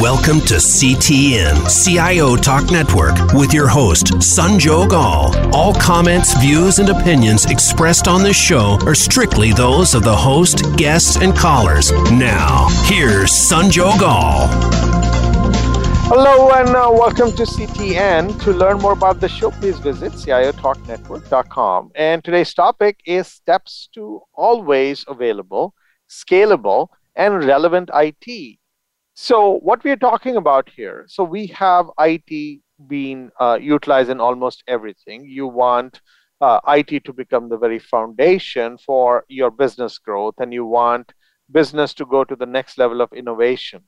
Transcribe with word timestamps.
Welcome 0.00 0.40
to 0.46 0.56
CTN, 0.56 1.84
CIO 1.84 2.36
Talk 2.36 2.70
Network, 2.70 3.32
with 3.32 3.54
your 3.54 3.66
host, 3.66 4.08
Sanjog 4.18 4.92
Aul. 4.92 5.34
All 5.54 5.72
comments, 5.72 6.38
views, 6.38 6.78
and 6.78 6.90
opinions 6.90 7.46
expressed 7.46 8.06
on 8.06 8.22
this 8.22 8.36
show 8.36 8.78
are 8.84 8.94
strictly 8.94 9.52
those 9.52 9.94
of 9.94 10.02
the 10.02 10.14
host, 10.14 10.76
guests, 10.76 11.16
and 11.16 11.34
callers. 11.34 11.90
Now, 12.12 12.68
here's 12.84 13.30
Sanjog 13.30 14.02
Aul. 14.02 14.87
Hello 16.10 16.50
and 16.50 16.68
uh, 16.70 16.90
welcome 16.92 17.30
to 17.32 17.42
CTN. 17.44 18.40
To 18.42 18.52
learn 18.52 18.78
more 18.78 18.92
about 18.92 19.20
the 19.20 19.28
show, 19.28 19.50
please 19.50 19.78
visit 19.78 20.12
ciotalknetwork.com. 20.12 21.90
And 21.94 22.24
today's 22.24 22.54
topic 22.54 23.00
is 23.04 23.28
steps 23.28 23.88
to 23.94 24.22
always 24.34 25.04
available, 25.06 25.74
scalable, 26.08 26.88
and 27.14 27.44
relevant 27.44 27.90
IT 27.94 28.58
so 29.20 29.58
what 29.64 29.82
we 29.82 29.90
are 29.90 29.96
talking 29.96 30.36
about 30.36 30.70
here, 30.70 31.04
so 31.08 31.24
we 31.24 31.48
have 31.48 31.90
IT 31.98 32.60
being 32.86 33.32
uh, 33.40 33.58
utilized 33.60 34.10
in 34.10 34.20
almost 34.20 34.62
everything. 34.68 35.24
You 35.24 35.48
want 35.48 36.00
uh, 36.40 36.60
IT 36.68 37.02
to 37.04 37.12
become 37.12 37.48
the 37.48 37.58
very 37.58 37.80
foundation 37.80 38.78
for 38.78 39.24
your 39.26 39.50
business 39.50 39.98
growth, 39.98 40.36
and 40.38 40.52
you 40.52 40.64
want 40.64 41.12
business 41.50 41.94
to 41.94 42.06
go 42.06 42.22
to 42.22 42.36
the 42.36 42.46
next 42.46 42.78
level 42.78 43.00
of 43.00 43.12
innovation. 43.12 43.82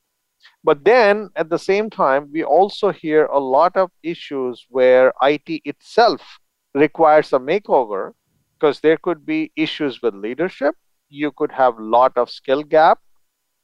But 0.62 0.84
then 0.84 1.30
at 1.36 1.48
the 1.50 1.58
same 1.58 1.90
time, 1.90 2.30
we 2.32 2.44
also 2.44 2.90
hear 2.90 3.26
a 3.26 3.38
lot 3.38 3.76
of 3.76 3.90
issues 4.02 4.66
where 4.68 5.12
IT 5.22 5.62
itself 5.64 6.38
requires 6.74 7.32
a 7.32 7.38
makeover 7.38 8.12
because 8.58 8.80
there 8.80 8.96
could 8.96 9.24
be 9.24 9.52
issues 9.56 10.02
with 10.02 10.14
leadership. 10.14 10.74
You 11.08 11.32
could 11.32 11.52
have 11.52 11.78
a 11.78 11.82
lot 11.82 12.16
of 12.16 12.30
skill 12.30 12.62
gap. 12.62 13.00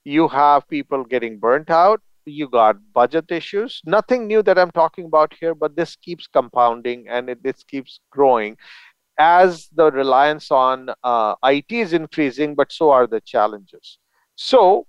You 0.05 0.29
have 0.29 0.69
people 0.69 1.05
getting 1.05 1.39
burnt 1.39 1.71
out. 1.71 2.01
You 2.25 2.49
got 2.49 2.77
budget 2.93 3.31
issues. 3.31 3.81
Nothing 3.85 4.27
new 4.27 4.43
that 4.43 4.59
i'm 4.59 4.73
talking 4.73 5.05
about 5.07 5.33
here 5.39 5.55
but 5.55 5.77
this 5.77 5.95
keeps 5.97 6.27
compounding 6.27 7.07
and 7.09 7.31
it, 7.31 7.43
this 7.43 7.63
keeps 7.63 8.01
growing. 8.11 8.57
As 9.19 9.69
the 9.75 9.91
reliance 9.93 10.51
on 10.51 10.91
uh, 11.05 11.35
it 11.45 11.67
is 11.71 11.93
increasing 11.93 12.55
but 12.55 12.73
so 12.73 12.91
are 12.91 13.07
the 13.07 13.21
challenges. 13.21 13.99
So 14.35 14.87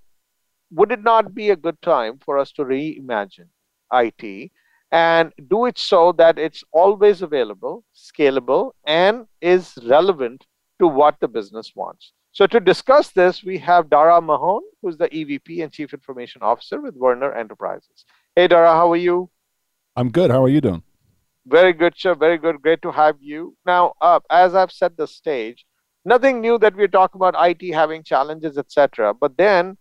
would 0.71 0.91
it 0.91 1.03
not 1.03 1.33
be 1.33 1.49
a 1.49 1.55
good 1.55 1.81
time 1.81 2.19
for 2.23 2.37
us 2.37 2.51
to 2.51 2.63
reimagine 2.63 3.49
it 3.93 4.51
and 4.91 5.33
do 5.49 5.65
it 5.65 5.77
so 5.77 6.11
that 6.13 6.37
it's 6.39 6.63
always 6.71 7.21
available 7.21 7.83
scalable 7.95 8.71
and 8.85 9.25
is 9.41 9.77
relevant 9.85 10.45
to 10.79 10.87
what 10.87 11.19
the 11.19 11.27
business 11.27 11.73
wants 11.75 12.13
so 12.37 12.45
to 12.45 12.59
discuss 12.59 13.09
this, 13.09 13.43
we 13.43 13.57
have 13.57 13.89
Dara 13.89 14.21
Mahon, 14.21 14.61
who's 14.83 14.95
the 14.95 15.09
EVP 15.09 15.63
and 15.63 15.71
Chief 15.71 15.91
Information 15.91 16.43
Officer 16.43 16.79
with 16.79 16.95
Werner 16.95 17.33
Enterprises. 17.33 18.05
Hey, 18.35 18.47
Dara, 18.47 18.73
how 18.73 18.91
are 18.91 19.03
you? 19.07 19.31
I'm 19.95 20.11
good. 20.11 20.29
How 20.29 20.43
are 20.43 20.47
you 20.47 20.61
doing? 20.61 20.83
Very 21.47 21.73
good, 21.73 21.95
sir. 21.97 22.13
Very 22.13 22.37
good. 22.37 22.61
Great 22.61 22.83
to 22.83 22.91
have 22.91 23.15
you. 23.19 23.55
Now, 23.65 23.93
uh, 24.01 24.19
as 24.29 24.53
I've 24.53 24.71
set 24.71 24.95
the 24.97 25.07
stage, 25.07 25.65
nothing 26.05 26.39
new 26.39 26.59
that 26.59 26.75
we're 26.75 26.87
talking 26.87 27.17
about 27.17 27.33
IT 27.39 27.73
having 27.73 28.03
challenges, 28.03 28.55
etc. 28.59 29.15
But 29.15 29.35
then, 29.35 29.75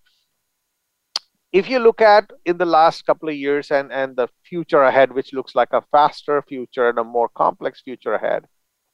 if 1.56 1.70
you 1.70 1.78
look 1.78 2.02
at 2.02 2.30
in 2.44 2.58
the 2.58 2.66
last 2.66 3.06
couple 3.06 3.30
of 3.30 3.34
years 3.34 3.70
and, 3.70 3.90
and 3.90 4.14
the 4.14 4.28
future 4.44 4.82
ahead, 4.82 5.10
which 5.10 5.32
looks 5.32 5.54
like 5.54 5.72
a 5.72 5.82
faster 5.90 6.42
future 6.42 6.90
and 6.90 6.98
a 6.98 7.04
more 7.04 7.30
complex 7.30 7.80
future 7.80 8.12
ahead, 8.12 8.44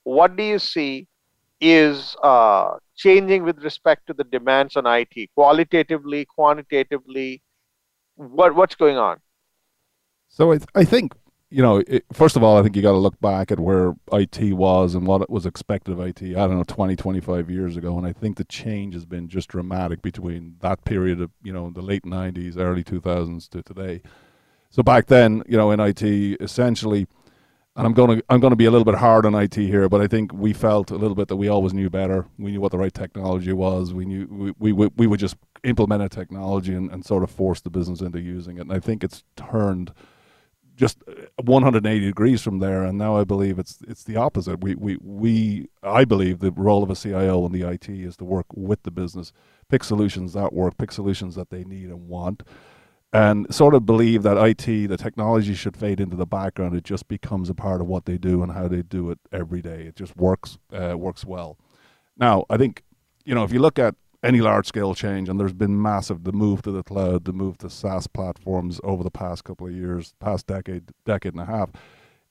what 0.05 0.37
do 0.37 0.45
you 0.45 0.61
see 0.61 1.09
is 1.61 2.15
uh, 2.23 2.75
changing 2.97 3.43
with 3.43 3.59
respect 3.65 4.07
to 4.07 4.15
the 4.15 4.23
demands 4.23 4.77
on 4.77 4.87
IT, 4.87 5.31
qualitatively, 5.35 6.25
quantitatively? 6.25 7.43
What 8.15 8.55
what's 8.55 8.77
going 8.77 8.97
on? 8.97 9.17
So 10.29 10.53
I, 10.53 10.59
th- 10.59 10.69
I 10.77 10.85
think 10.85 11.15
you 11.53 11.63
know, 11.63 11.83
it, 11.87 12.05
first 12.13 12.37
of 12.37 12.43
all, 12.43 12.59
I 12.59 12.63
think 12.63 12.75
you 12.77 12.83
got 12.83 12.93
to 12.93 12.99
look 12.99 13.21
back 13.21 13.53
at 13.53 13.61
where 13.61 13.95
IT 14.13 14.55
was 14.55 14.95
and 14.95 15.07
what 15.07 15.23
it 15.23 15.31
was 15.31 15.45
expected 15.47 15.93
of 15.93 16.01
IT. 16.01 16.23
I 16.23 16.33
don't 16.33 16.57
know, 16.57 16.65
20, 16.65 16.97
25 16.97 17.51
years 17.51 17.77
ago, 17.77 17.99
and 17.99 18.07
I 18.07 18.13
think 18.13 18.39
the 18.39 18.45
change 18.45 18.95
has 18.95 19.05
been 19.05 19.29
just 19.29 19.49
dramatic 19.49 20.03
between 20.03 20.57
that 20.61 20.85
period 20.85 21.21
of 21.21 21.31
you 21.43 21.53
know 21.53 21.71
the 21.71 21.83
late 21.83 22.05
90s, 22.05 22.57
early 22.57 22.83
2000s 22.83 23.49
to 23.51 23.63
today. 23.63 24.03
So 24.71 24.83
back 24.83 25.07
then, 25.07 25.43
you 25.47 25.57
know, 25.59 25.71
in 25.71 25.81
IT, 25.81 26.03
essentially 26.03 27.07
and 27.75 27.87
I'm 27.87 27.95
going 27.95 28.19
to 28.19 28.25
I'm 28.29 28.41
to 28.41 28.55
be 28.55 28.67
a 28.67 28.71
little 28.71 28.85
bit 28.85 28.97
hard 28.97 29.25
on 29.25 29.35
IT 29.35 29.55
here, 29.55 29.89
but 29.89 30.01
I 30.01 30.07
think 30.07 30.33
we 30.33 30.53
felt 30.53 30.91
a 30.91 30.97
little 30.97 31.15
bit 31.15 31.29
that 31.29 31.37
we 31.37 31.49
always 31.49 31.73
knew 31.73 31.89
better. 31.89 32.27
We 32.39 32.51
knew 32.51 32.61
what 32.61 32.71
the 32.71 32.79
right 32.79 32.93
technology 32.93 33.53
was. 33.53 33.95
We 33.95 34.05
knew 34.05 34.55
we 34.59 34.73
we, 34.73 34.89
we 34.89 35.07
would 35.07 35.21
just 35.21 35.37
implement 35.65 36.03
a 36.03 36.09
technology 36.09 36.75
and, 36.75 36.91
and 36.91 37.05
sort 37.05 37.23
of 37.23 37.31
force 37.31 37.61
the 37.63 37.71
business 37.71 38.01
into 38.03 38.21
using 38.21 38.59
it. 38.59 38.63
And 38.63 38.73
I 38.73 38.79
think 38.79 39.03
it's 39.03 39.25
turned 39.37 39.93
just 40.83 40.99
180 41.37 42.05
degrees 42.05 42.43
from 42.43 42.59
there. 42.59 42.83
And 42.83 42.99
now 42.99 43.17
I 43.17 43.23
believe 43.23 43.57
it's 43.61 43.79
it's 43.87 44.03
the 44.03 44.17
opposite. 44.17 44.61
We 44.65 44.75
we 44.75 44.97
we 45.01 45.69
I 45.81 46.05
believe 46.05 46.41
the 46.41 46.51
role 46.51 46.83
of 46.83 46.91
a 46.91 46.97
CIO 46.97 47.47
in 47.47 47.53
the 47.53 47.63
IT 47.63 47.89
is 47.89 48.17
to 48.17 48.25
work 48.25 48.47
with 48.53 48.83
the 48.83 48.91
business, 48.91 49.33
pick 49.69 49.85
solutions 49.85 50.33
that 50.33 50.53
work, 50.53 50.77
pick 50.79 50.91
solutions 50.91 51.37
that 51.37 51.51
they 51.51 51.63
need 51.63 51.89
and 51.89 52.09
want 52.09 52.43
and 53.13 53.55
sort 53.55 53.75
of 53.75 53.85
believe 53.85 54.23
that 54.23 54.39
IT, 54.39 54.89
the 54.89 54.97
technology 54.97 55.55
should 55.55 55.77
fade 55.77 56.01
into 56.01 56.17
the 56.17 56.27
background. 56.27 56.75
It 56.75 56.83
just 56.83 57.09
becomes 57.09 57.51
a 57.51 57.55
part 57.55 57.81
of 57.83 57.87
what 57.87 58.07
they 58.07 58.17
do 58.17 58.43
and 58.43 58.53
how 58.53 58.69
they 58.69 58.83
do 58.83 59.11
it 59.11 59.19
every 59.31 59.61
day. 59.61 59.83
It 59.83 59.95
just 59.95 60.17
works 60.17 60.59
uh, 60.73 60.99
works 60.99 61.25
well. 61.25 61.59
Now, 62.17 62.45
I 62.51 62.57
think 62.57 62.83
you 63.25 63.37
know 63.37 63.45
if 63.45 63.53
you 63.53 63.61
look 63.61 63.79
at 63.79 63.95
any 64.23 64.41
large 64.41 64.67
scale 64.67 64.95
change, 64.95 65.29
and 65.29 65.39
there's 65.39 65.53
been 65.53 65.81
massive 65.81 66.25
the 66.25 66.33
move 66.33 66.63
to 66.63 66.71
the 66.71 66.83
cloud, 66.83 67.25
the 67.25 67.33
move 67.33 67.59
to 67.59 67.71
SaaS 67.71 68.07
platforms 68.07 68.81
over 68.85 69.03
the 69.03 69.11
past 69.11 69.45
couple 69.45 69.67
of 69.67 69.73
years, 69.73 70.15
past 70.21 70.47
decade, 70.47 70.91
decade 71.05 71.33
and 71.33 71.43
a 71.43 71.47
half 71.47 71.71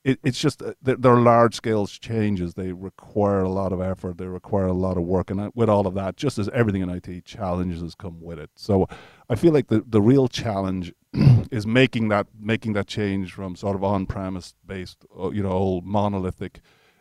it, 0.04 0.18
it's 0.24 0.40
just 0.40 0.62
uh, 0.62 0.74
they're 0.82 1.16
large 1.16 1.54
scale 1.54 1.86
changes. 1.86 2.54
They 2.54 2.72
require 2.72 3.40
a 3.40 3.48
lot 3.48 3.72
of 3.72 3.80
effort. 3.80 4.18
They 4.18 4.26
require 4.26 4.66
a 4.66 4.72
lot 4.72 4.96
of 4.96 5.04
work, 5.04 5.30
and 5.30 5.40
uh, 5.40 5.50
with 5.54 5.68
all 5.68 5.86
of 5.86 5.94
that, 5.94 6.16
just 6.16 6.38
as 6.38 6.48
everything 6.48 6.82
in 6.82 6.90
IT, 6.90 7.24
challenges 7.24 7.94
come 7.94 8.20
with 8.20 8.38
it. 8.38 8.50
So, 8.56 8.88
I 9.28 9.36
feel 9.36 9.52
like 9.52 9.68
the, 9.68 9.84
the 9.86 10.02
real 10.02 10.28
challenge 10.28 10.92
is 11.50 11.66
making 11.66 12.08
that 12.08 12.26
making 12.38 12.72
that 12.72 12.88
change 12.88 13.32
from 13.32 13.54
sort 13.54 13.76
of 13.76 13.84
on 13.84 14.06
premise 14.06 14.54
based, 14.66 15.04
uh, 15.18 15.30
you 15.30 15.42
know, 15.42 15.52
old 15.52 15.86
monolithic 15.86 16.60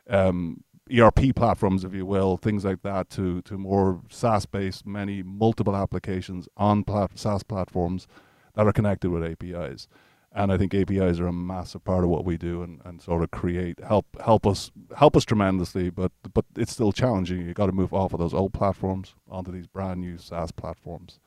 um, 0.10 0.64
ERP 1.00 1.36
platforms, 1.36 1.84
if 1.84 1.94
you 1.94 2.06
will, 2.06 2.38
things 2.38 2.66
like 2.66 2.82
that, 2.84 3.10
to 3.12 3.42
to 3.44 3.58
more 3.58 4.02
SaaS 4.10 4.46
based, 4.46 4.86
many 4.86 5.24
multiple 5.24 5.76
applications 5.76 6.48
on 6.58 6.84
plat- 6.84 7.18
SaaS 7.18 7.44
platforms 7.44 8.08
that 8.56 8.68
are 8.68 8.74
connected 8.74 9.10
with 9.10 9.24
APIs 9.24 9.88
and 10.34 10.52
I 10.52 10.58
think 10.58 10.74
APIs 10.74 11.20
are 11.20 11.28
a 11.28 11.34
massive 11.34 11.84
part 11.84 12.04
of 12.04 12.10
what 12.10 12.24
we 12.24 12.38
do 12.38 12.64
and, 12.64 12.82
and 12.86 13.02
sort 13.02 13.24
of 13.24 13.32
create 13.32 13.80
help 13.84 14.06
help 14.24 14.48
us 14.48 14.72
help 14.96 15.18
us 15.18 15.26
tremendously 15.26 15.90
but 15.90 16.12
but 16.34 16.46
it's 16.56 16.72
still 16.72 16.92
challenging. 16.92 17.46
You 17.46 17.54
got 17.54 17.66
to 17.66 17.72
move 17.72 17.94
off 17.94 18.14
of 18.14 18.20
those 18.20 18.34
old 18.34 18.54
platforms 18.54 19.16
onto 19.30 19.52
these 19.52 19.68
brand 19.68 20.00
new 20.00 20.18
SaaS 20.18 20.52
platforms. 20.52 21.20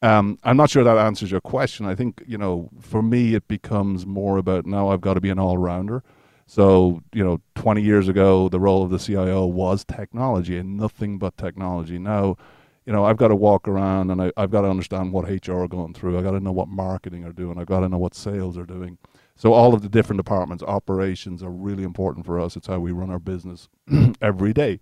Um, 0.00 0.38
I'm 0.42 0.56
not 0.56 0.70
sure 0.70 0.82
that 0.82 0.98
answers 0.98 1.30
your 1.30 1.40
question. 1.40 1.86
I 1.86 1.94
think 1.94 2.22
you 2.26 2.36
know 2.36 2.68
for 2.80 3.02
me 3.02 3.34
it 3.34 3.46
becomes 3.46 4.06
more 4.06 4.38
about 4.38 4.66
now 4.66 4.88
I've 4.88 5.00
got 5.00 5.14
to 5.14 5.20
be 5.20 5.30
an 5.30 5.38
all-rounder 5.38 6.02
so 6.46 7.02
you 7.12 7.24
know 7.24 7.40
20 7.54 7.82
years 7.82 8.08
ago 8.08 8.48
the 8.48 8.60
role 8.60 8.82
of 8.82 8.90
the 8.90 8.98
CIO 8.98 9.46
was 9.46 9.84
technology 9.84 10.58
and 10.58 10.76
nothing 10.76 11.18
but 11.18 11.36
technology 11.36 11.98
now 11.98 12.36
you 12.84 12.92
know, 12.92 13.04
I've 13.04 13.16
got 13.16 13.28
to 13.28 13.36
walk 13.36 13.68
around 13.68 14.10
and 14.10 14.20
I, 14.20 14.32
have 14.36 14.50
got 14.50 14.62
to 14.62 14.68
understand 14.68 15.12
what 15.12 15.28
HR 15.28 15.62
are 15.62 15.68
going 15.68 15.94
through. 15.94 16.18
I've 16.18 16.24
got 16.24 16.32
to 16.32 16.40
know 16.40 16.52
what 16.52 16.68
marketing 16.68 17.24
are 17.24 17.32
doing. 17.32 17.58
I've 17.58 17.66
got 17.66 17.80
to 17.80 17.88
know 17.88 17.98
what 17.98 18.14
sales 18.14 18.58
are 18.58 18.66
doing. 18.66 18.98
So 19.36 19.52
all 19.52 19.72
of 19.72 19.82
the 19.82 19.88
different 19.88 20.18
departments, 20.18 20.64
operations 20.64 21.42
are 21.42 21.50
really 21.50 21.84
important 21.84 22.26
for 22.26 22.40
us. 22.40 22.56
It's 22.56 22.66
how 22.66 22.80
we 22.80 22.92
run 22.92 23.10
our 23.10 23.20
business 23.20 23.68
every 24.20 24.52
day. 24.52 24.80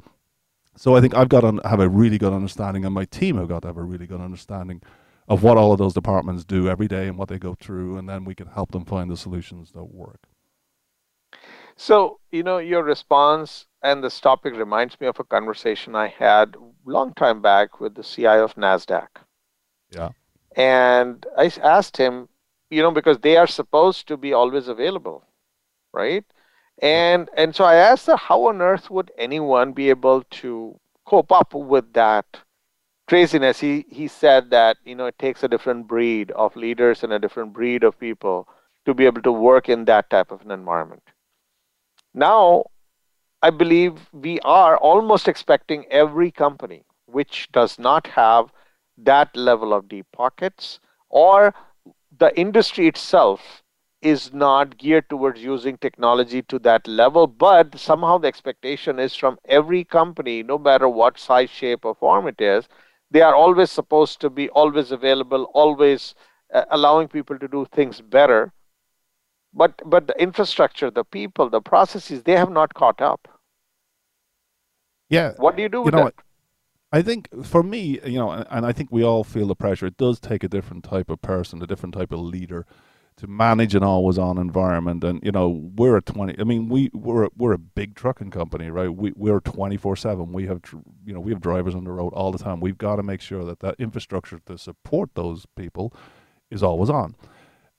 So 0.77 0.97
I 0.97 1.01
think 1.01 1.15
I've 1.15 1.29
got 1.29 1.43
to 1.43 1.61
have 1.69 1.81
a 1.81 1.89
really 1.89 2.17
good 2.17 2.33
understanding, 2.33 2.85
and 2.85 2.95
my 2.95 3.05
team 3.05 3.37
have 3.37 3.49
got 3.49 3.63
to 3.63 3.69
have 3.69 3.77
a 3.77 3.83
really 3.83 4.07
good 4.07 4.21
understanding 4.21 4.81
of 5.29 5.43
what 5.43 5.59
all 5.59 5.73
of 5.73 5.79
those 5.79 5.95
departments 5.95 6.45
do 6.45 6.69
every 6.69 6.89
day 6.89 7.07
and 7.07 7.19
what 7.19 7.29
they 7.29 7.39
go 7.39 7.55
through, 7.55 7.99
and 7.99 8.09
then 8.09 8.25
we 8.25 8.35
can 8.35 8.47
help 8.47 8.73
them 8.73 8.85
find 8.85 9.11
the 9.11 9.17
solutions 9.17 9.73
that 9.73 9.85
work. 9.85 10.30
So, 11.81 12.21
you 12.31 12.43
know, 12.43 12.59
your 12.59 12.83
response 12.83 13.65
and 13.83 14.05
this 14.05 14.21
topic 14.21 14.55
reminds 14.55 15.01
me 15.01 15.07
of 15.07 15.19
a 15.19 15.25
conversation 15.25 15.97
I 15.97 16.09
had 16.09 16.55
a 16.55 16.91
long 16.91 17.15
time 17.15 17.41
back 17.41 17.81
with 17.81 17.95
the 17.95 18.03
CIO 18.03 18.45
of 18.45 18.55
NASDAQ. 18.57 19.09
Yeah. 19.91 20.11
And 20.55 21.25
I 21.39 21.51
asked 21.63 21.97
him, 21.97 22.29
you 22.69 22.83
know, 22.83 22.91
because 22.91 23.21
they 23.21 23.39
are 23.39 23.47
supposed 23.47 24.07
to 24.09 24.19
be 24.19 24.35
always 24.35 24.69
available, 24.69 25.25
right? 25.95 26.27
And 26.83 27.31
and 27.35 27.57
so 27.57 27.65
I 27.65 27.77
asked 27.77 28.09
her, 28.09 28.17
how 28.17 28.49
on 28.49 28.61
earth 28.61 28.91
would 28.91 29.11
anyone 29.17 29.73
be 29.73 29.89
able 29.89 30.25
to 30.43 30.79
cope 31.07 31.33
up 31.33 31.55
with 31.55 31.95
that 31.95 32.27
craziness? 33.09 33.59
He 33.59 33.87
he 33.89 34.07
said 34.07 34.51
that, 34.51 34.77
you 34.85 34.95
know, 34.95 35.07
it 35.07 35.19
takes 35.19 35.43
a 35.43 35.49
different 35.49 35.89
breed 35.89 36.31
of 36.33 36.57
leaders 36.57 37.03
and 37.03 37.15
a 37.15 37.19
different 37.19 37.55
breed 37.55 37.85
of 37.85 37.99
people 37.99 38.47
to 38.85 38.93
be 38.93 39.07
able 39.07 39.23
to 39.23 39.33
work 39.33 39.71
in 39.71 39.87
that 39.87 40.11
type 40.11 40.31
of 40.31 40.43
an 40.43 40.51
environment. 40.51 41.05
Now, 42.15 42.65
I 43.43 43.51
believe 43.51 44.09
we 44.13 44.41
are 44.41 44.77
almost 44.77 45.29
expecting 45.29 45.87
every 45.91 46.31
company 46.31 46.85
which 47.07 47.49
does 47.53 47.79
not 47.79 48.07
have 48.09 48.53
that 48.99 49.35
level 49.37 49.73
of 49.73 49.89
deep 49.89 50.07
pockets 50.13 50.79
or 51.09 51.55
the 52.17 52.39
industry 52.39 52.87
itself 52.87 53.63
is 54.03 54.33
not 54.33 54.79
geared 54.79 55.09
towards 55.09 55.43
using 55.43 55.77
technology 55.79 56.43
to 56.43 56.59
that 56.61 56.87
level 56.87 57.27
but 57.27 57.79
somehow 57.79 58.19
the 58.19 58.29
expectation 58.29 58.99
is 58.99 59.15
from 59.15 59.39
every 59.47 59.85
company 59.85 60.43
no 60.43 60.59
matter 60.59 60.89
what 60.89 61.19
size 61.19 61.51
shape 61.51 61.85
or 61.85 61.95
form 61.95 62.27
it 62.27 62.41
is 62.41 62.69
they 63.11 63.21
are 63.21 63.35
always 63.35 63.71
supposed 63.71 64.21
to 64.21 64.31
be 64.31 64.49
always 64.51 64.91
available 64.91 65.45
always 65.55 66.15
uh, 66.55 66.65
allowing 66.71 67.09
people 67.09 67.39
to 67.39 67.49
do 67.49 67.67
things 67.73 68.01
better 68.01 68.53
but 69.53 69.81
but 69.85 70.07
the 70.07 70.15
infrastructure 70.21 70.91
the 70.91 71.05
people 71.05 71.51
the 71.51 71.61
processes 71.61 72.23
they 72.23 72.37
have 72.37 72.51
not 72.51 72.75
caught 72.75 73.01
up. 73.01 73.29
Yeah. 75.09 75.33
What 75.37 75.57
do 75.57 75.63
you 75.63 75.69
do 75.69 75.83
with 75.83 75.93
you 75.93 75.99
know, 75.99 76.05
that? 76.05 76.15
I 76.93 77.03
think 77.03 77.29
for 77.45 77.63
me, 77.63 78.01
you 78.05 78.19
know, 78.19 78.31
and 78.31 78.65
I 78.65 78.73
think 78.73 78.91
we 78.91 79.05
all 79.05 79.25
feel 79.25 79.47
the 79.47 79.57
pressure. 79.57 79.87
It 79.87 79.97
does 79.97 80.21
take 80.21 80.45
a 80.45 80.49
different 80.49 80.85
type 80.85 81.11
of 81.11 81.21
person, 81.21 81.63
a 81.63 81.67
different 81.67 81.95
type 81.95 82.13
of 82.13 82.21
leader 82.21 82.67
to 83.17 83.27
manage 83.27 83.75
an 83.75 83.83
always 83.83 84.19
on 84.19 84.39
environment. 84.39 85.05
And 85.05 85.21
you 85.23 85.33
know 85.33 85.49
we're 85.49 85.97
a 85.97 86.03
20 86.03 86.37
i 86.39 86.45
mean 86.45 86.69
we 86.69 86.91
we're 86.93 87.29
we're 87.37 87.53
a 87.53 87.59
big 87.59 87.95
trucking 87.95 88.31
company 88.31 88.71
right? 88.71 88.89
We 88.89 89.13
we're 89.17 89.41
24 89.41 89.97
7 89.97 90.33
we 90.33 90.47
have 90.47 90.61
you 91.05 91.13
know 91.13 91.21
we 91.21 91.33
have 91.33 91.41
drivers 91.41 91.75
on 91.75 91.85
the 91.85 91.93
road 91.93 92.13
all 92.15 92.33
the 92.33 92.39
time. 92.39 92.61
We've 92.61 92.79
got 92.79 92.97
to 92.97 93.03
make 93.03 93.21
sure 93.21 93.45
that 93.45 93.61
that 93.61 93.77
infrastructure 93.79 94.41
to 94.47 94.57
support 94.57 95.11
those 95.15 95.47
people 95.57 95.93
is 96.51 96.63
always 96.63 96.91
on 96.91 97.15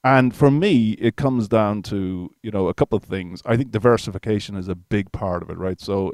and 0.04 0.36
for 0.36 0.50
me 0.50 0.92
it 0.94 1.16
comes 1.16 1.48
down 1.48 1.82
to 1.82 2.34
you 2.42 2.52
know 2.52 2.68
a 2.68 2.74
couple 2.74 2.98
of 2.98 3.04
things 3.04 3.42
i 3.46 3.56
think 3.56 3.72
diversification 3.72 4.56
is 4.56 4.68
a 4.68 4.76
big 4.76 5.12
part 5.12 5.44
of 5.44 5.50
it 5.50 5.58
right 5.58 5.80
so 5.80 6.14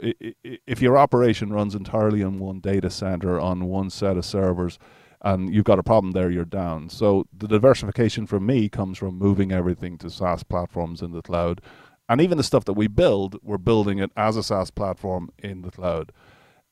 if 0.65 0.81
your 0.81 0.97
operation 0.97 1.53
runs 1.53 1.73
entirely 1.73 2.21
on 2.21 2.39
one 2.39 2.59
data 2.59 2.89
center 2.89 3.39
on 3.39 3.65
one 3.65 3.89
set 3.89 4.17
of 4.17 4.25
servers 4.25 4.77
and 5.21 5.53
you've 5.53 5.65
got 5.65 5.79
a 5.79 5.83
problem 5.83 6.11
there, 6.11 6.29
you're 6.29 6.45
down. 6.45 6.89
So 6.89 7.25
the 7.35 7.47
diversification 7.47 8.27
for 8.27 8.39
me 8.39 8.69
comes 8.69 8.97
from 8.97 9.17
moving 9.17 9.51
everything 9.51 9.97
to 9.99 10.09
SaaS 10.09 10.43
platforms 10.43 11.01
in 11.01 11.11
the 11.11 11.21
cloud. 11.21 11.61
And 12.07 12.21
even 12.21 12.37
the 12.37 12.43
stuff 12.43 12.65
that 12.65 12.73
we 12.73 12.87
build, 12.87 13.37
we're 13.43 13.57
building 13.57 13.99
it 13.99 14.11
as 14.15 14.37
a 14.37 14.43
SaaS 14.43 14.71
platform 14.71 15.31
in 15.39 15.63
the 15.63 15.71
cloud. 15.71 16.11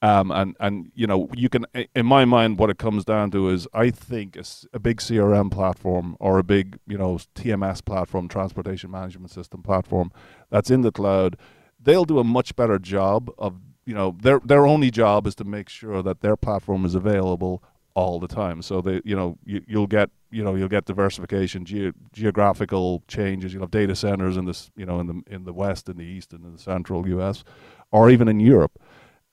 Um, 0.06 0.30
and 0.30 0.56
and 0.60 0.92
you 0.94 1.08
know 1.08 1.30
you 1.34 1.50
can 1.50 1.66
in 1.96 2.06
my 2.06 2.26
mind 2.26 2.60
what 2.60 2.70
it 2.70 2.78
comes 2.78 3.06
down 3.06 3.32
to 3.32 3.50
is 3.50 3.68
I 3.74 3.90
think 3.90 4.36
a, 4.36 4.44
a, 4.72 4.78
big 4.78 4.98
CRM 4.98 5.50
platform 5.50 6.16
or 6.20 6.38
a 6.38 6.44
big 6.44 6.78
you 6.86 6.98
know 6.98 7.18
TMS 7.34 7.84
platform 7.84 8.28
transportation 8.28 8.92
management 8.92 9.32
system 9.32 9.64
platform 9.64 10.12
that's 10.52 10.70
in 10.70 10.82
the 10.82 10.92
cloud 10.92 11.38
they'll 11.82 12.06
do 12.06 12.20
a 12.20 12.24
much 12.24 12.56
better 12.56 12.78
job 12.78 13.32
of 13.40 13.56
you 13.86 13.96
know 13.96 14.16
their 14.22 14.40
their 14.46 14.68
only 14.68 14.92
job 14.92 15.26
is 15.26 15.34
to 15.36 15.44
make 15.44 15.70
sure 15.70 16.04
that 16.04 16.22
their 16.22 16.36
platform 16.36 16.86
is 16.86 16.94
available 16.94 17.64
all 17.96 18.20
the 18.20 18.28
time. 18.28 18.62
So 18.62 18.82
they, 18.82 19.02
you 19.06 19.16
know, 19.16 19.38
you, 19.46 19.64
you'll 19.66 19.88
get, 19.88 20.10
you 20.30 20.44
know, 20.44 20.54
you'll 20.56 20.68
get 20.68 20.86
diversification, 20.86 21.66
ge- 21.66 21.94
geographical 22.12 23.04
changes. 23.08 23.54
You'll 23.54 23.64
have 23.64 23.72
data 23.72 23.96
centers 23.96 24.36
in 24.36 24.46
this, 24.46 24.70
you 24.76 24.86
know, 24.86 25.00
in 25.00 25.08
the 25.08 25.34
in 25.34 25.46
the 25.46 25.54
west, 25.54 25.88
in 25.88 25.98
the 25.98 26.04
east, 26.04 26.34
and 26.34 26.46
in 26.46 26.54
the 26.54 26.60
central 26.60 27.08
U.S., 27.08 27.44
or 27.92 28.10
even 28.10 28.28
in 28.28 28.42
Europe. 28.42 28.78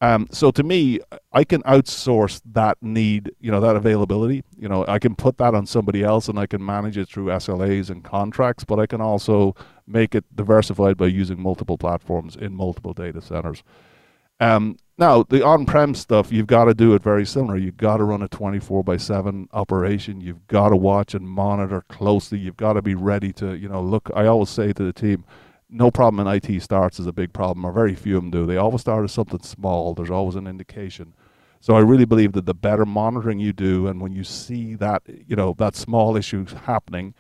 Um, 0.03 0.27
so 0.33 0.51
to 0.51 0.65
me, 0.65 0.99
I 1.33 1.45
can 1.45 1.63
outsource 1.63 2.43
that 2.45 2.77
need, 2.83 3.31
you 3.41 3.53
know, 3.53 3.61
that 3.61 3.77
availability. 3.77 4.43
You 4.59 4.69
know, 4.69 4.85
I 4.89 4.99
can 4.99 5.15
put 5.15 5.39
that 5.39 5.55
on 5.55 5.65
somebody 5.65 6.03
else, 6.03 6.27
and 6.27 6.41
I 6.41 6.47
can 6.47 6.65
manage 6.65 6.99
it 6.99 7.09
through 7.09 7.27
SLAs 7.27 7.89
and 7.89 8.03
contracts. 8.03 8.65
But 8.65 8.81
I 8.81 8.87
can 8.87 9.01
also 9.01 9.55
make 9.87 10.17
it 10.17 10.25
diversified 10.35 10.97
by 10.97 11.07
using 11.07 11.41
multiple 11.41 11.79
platforms 11.79 12.35
in 12.35 12.53
multiple 12.53 12.93
data 12.93 13.21
centers. 13.21 13.63
Um, 14.41 14.77
now, 14.99 15.23
the 15.23 15.45
on-prem 15.45 15.95
stuff, 15.95 16.33
you've 16.33 16.49
got 16.49 16.65
to 16.65 16.75
do 16.75 16.95
it 16.95 17.03
very 17.03 17.25
similar. 17.25 17.57
You've 17.57 17.77
got 17.77 17.99
to 17.99 18.05
run 18.05 18.23
a 18.23 18.29
24 18.29 18.83
by 18.83 18.97
7 18.97 19.49
operation. 19.53 20.21
You've 20.21 20.49
got 20.49 20.71
to 20.71 20.77
watch 20.77 21.15
and 21.15 21.29
monitor 21.29 21.85
closely. 21.89 22.39
You've 22.39 22.57
got 22.57 22.73
to 22.73 22.83
be 22.83 22.97
ready 22.97 23.33
to, 23.35 23.55
you 23.55 23.69
know, 23.69 23.81
look. 23.81 24.11
I 24.17 24.27
always 24.27 24.51
say 24.51 24.73
to 24.73 24.83
the 24.83 24.93
team, 24.93 25.25
no 25.73 25.91
problem 25.91 26.25
in 26.25 26.33
IT 26.33 26.63
starts 26.63 27.01
as 27.01 27.07
a 27.07 27.13
big 27.13 27.33
problem, 27.33 27.65
or 27.65 27.73
very 27.73 27.95
few 27.95 28.17
of 28.17 28.23
them 28.23 28.31
do. 28.31 28.47
They 28.47 28.59
always 28.59 28.83
start 28.83 29.05
as 29.05 29.13
something 29.13 29.43
small. 29.43 29.95
There's 29.95 30.11
always 30.11 30.37
an 30.37 30.47
indication. 30.47 31.15
So 31.61 31.75
I 31.75 31.81
really 31.81 32.05
believe 32.05 32.33
that 32.33 32.45
the 32.45 32.55
better 32.55 32.85
monitoring 32.85 33.39
you 33.39 33.53
do, 33.53 33.87
and 33.87 34.01
when 34.01 34.13
you 34.13 34.25
see 34.25 34.75
that, 34.75 35.03
you 35.07 35.37
know, 35.37 35.55
that 35.59 35.75
small 35.75 36.17
issue 36.17 36.45
happening, 36.65 37.15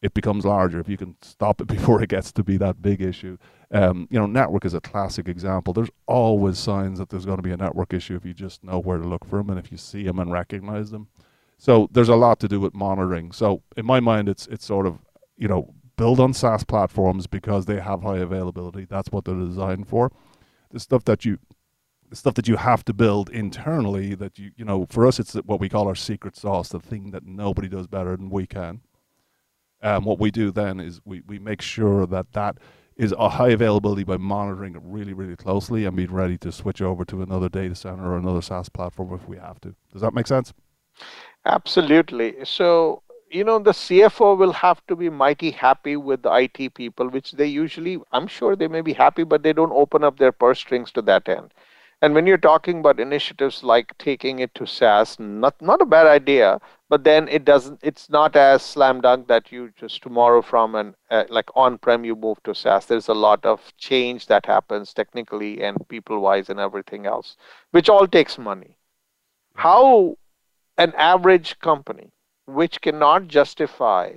it 0.00 0.14
becomes 0.14 0.44
larger. 0.44 0.80
If 0.80 0.88
you 0.88 0.96
can 0.96 1.16
stop 1.22 1.60
it 1.60 1.66
before 1.68 2.02
it 2.02 2.08
gets 2.08 2.32
to 2.32 2.42
be 2.42 2.56
that 2.56 2.82
big 2.82 3.00
issue, 3.00 3.38
um, 3.70 4.08
you 4.10 4.18
know, 4.18 4.26
network 4.26 4.64
is 4.64 4.74
a 4.74 4.80
classic 4.80 5.28
example. 5.28 5.72
There's 5.72 5.90
always 6.06 6.58
signs 6.58 6.98
that 6.98 7.08
there's 7.08 7.24
going 7.24 7.38
to 7.38 7.42
be 7.42 7.52
a 7.52 7.56
network 7.56 7.94
issue 7.94 8.16
if 8.16 8.24
you 8.24 8.34
just 8.34 8.64
know 8.64 8.78
where 8.78 8.98
to 8.98 9.08
look 9.08 9.24
for 9.24 9.36
them 9.36 9.50
and 9.50 9.58
if 9.58 9.70
you 9.70 9.78
see 9.78 10.04
them 10.04 10.18
and 10.18 10.32
recognize 10.32 10.90
them. 10.90 11.08
So 11.58 11.88
there's 11.92 12.08
a 12.08 12.16
lot 12.16 12.40
to 12.40 12.48
do 12.48 12.58
with 12.58 12.74
monitoring. 12.74 13.30
So 13.30 13.62
in 13.76 13.86
my 13.86 14.00
mind, 14.00 14.28
it's 14.28 14.48
it's 14.48 14.64
sort 14.64 14.86
of 14.86 14.98
you 15.36 15.46
know 15.46 15.72
build 16.02 16.18
on 16.18 16.32
SaaS 16.32 16.64
platforms 16.64 17.28
because 17.28 17.66
they 17.66 17.78
have 17.78 18.02
high 18.02 18.18
availability. 18.18 18.84
That's 18.84 19.12
what 19.12 19.24
they're 19.24 19.36
designed 19.36 19.86
for. 19.86 20.10
The 20.72 20.80
stuff 20.80 21.04
that 21.04 21.24
you 21.24 21.38
the 22.10 22.16
stuff 22.16 22.34
that 22.34 22.48
you 22.48 22.56
have 22.56 22.84
to 22.86 22.92
build 22.92 23.30
internally 23.30 24.16
that 24.16 24.36
you 24.36 24.50
you 24.56 24.64
know 24.64 24.84
for 24.90 25.06
us 25.06 25.20
it's 25.20 25.34
what 25.34 25.60
we 25.60 25.68
call 25.68 25.86
our 25.86 25.94
secret 25.94 26.34
sauce, 26.36 26.70
the 26.70 26.80
thing 26.80 27.12
that 27.12 27.24
nobody 27.24 27.68
does 27.68 27.86
better 27.86 28.16
than 28.16 28.30
we 28.30 28.48
can. 28.48 28.80
Um, 29.80 30.04
what 30.04 30.18
we 30.18 30.32
do 30.32 30.50
then 30.50 30.80
is 30.80 31.00
we, 31.04 31.22
we 31.24 31.38
make 31.38 31.62
sure 31.62 32.04
that 32.06 32.32
that 32.32 32.58
is 32.96 33.14
a 33.16 33.28
high 33.28 33.50
availability 33.50 34.02
by 34.02 34.16
monitoring 34.16 34.74
it 34.74 34.82
really, 34.84 35.12
really 35.12 35.36
closely 35.36 35.84
and 35.84 35.96
being 35.96 36.12
ready 36.12 36.36
to 36.38 36.50
switch 36.50 36.82
over 36.82 37.04
to 37.04 37.22
another 37.22 37.48
data 37.48 37.76
center 37.76 38.12
or 38.12 38.16
another 38.16 38.42
SaaS 38.42 38.68
platform 38.68 39.14
if 39.14 39.28
we 39.28 39.36
have 39.36 39.60
to. 39.60 39.76
Does 39.92 40.02
that 40.02 40.14
make 40.14 40.26
sense? 40.26 40.52
Absolutely. 41.44 42.44
So, 42.44 43.02
you 43.32 43.44
know, 43.44 43.58
the 43.58 43.72
CFO 43.72 44.36
will 44.36 44.52
have 44.52 44.86
to 44.86 44.94
be 44.94 45.08
mighty 45.08 45.50
happy 45.50 45.96
with 45.96 46.22
the 46.22 46.32
IT 46.32 46.74
people, 46.74 47.08
which 47.08 47.32
they 47.32 47.46
usually, 47.46 47.98
I'm 48.12 48.26
sure 48.26 48.54
they 48.54 48.68
may 48.68 48.82
be 48.82 48.92
happy, 48.92 49.24
but 49.24 49.42
they 49.42 49.52
don't 49.54 49.72
open 49.72 50.04
up 50.04 50.18
their 50.18 50.32
purse 50.32 50.58
strings 50.58 50.92
to 50.92 51.02
that 51.02 51.28
end. 51.28 51.52
And 52.02 52.14
when 52.14 52.26
you're 52.26 52.36
talking 52.36 52.80
about 52.80 52.98
initiatives 52.98 53.62
like 53.62 53.96
taking 53.96 54.40
it 54.40 54.54
to 54.56 54.66
SaaS, 54.66 55.20
not 55.20 55.62
not 55.62 55.80
a 55.80 55.86
bad 55.86 56.08
idea, 56.08 56.60
but 56.88 57.04
then 57.04 57.28
it 57.28 57.44
doesn't. 57.44 57.78
It's 57.80 58.10
not 58.10 58.34
as 58.34 58.62
slam 58.62 59.00
dunk 59.00 59.28
that 59.28 59.52
you 59.52 59.70
just 59.76 60.02
tomorrow 60.02 60.42
from 60.42 60.74
an 60.74 60.96
uh, 61.10 61.24
like 61.28 61.48
on-prem 61.54 62.04
you 62.04 62.16
move 62.16 62.42
to 62.42 62.56
SaaS. 62.56 62.86
There's 62.86 63.08
a 63.08 63.14
lot 63.14 63.46
of 63.46 63.72
change 63.78 64.26
that 64.26 64.46
happens 64.46 64.92
technically 64.92 65.62
and 65.62 65.88
people-wise 65.88 66.50
and 66.50 66.58
everything 66.58 67.06
else, 67.06 67.36
which 67.70 67.88
all 67.88 68.08
takes 68.08 68.36
money. 68.36 68.76
How 69.54 70.16
an 70.76 70.92
average 70.96 71.60
company 71.60 72.10
which 72.46 72.80
cannot 72.80 73.28
justify 73.28 74.12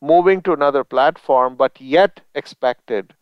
moving 0.00 0.42
to 0.42 0.52
another 0.52 0.84
platform 0.84 1.54
but 1.56 1.80
yet 1.80 2.20
expected 2.34 3.14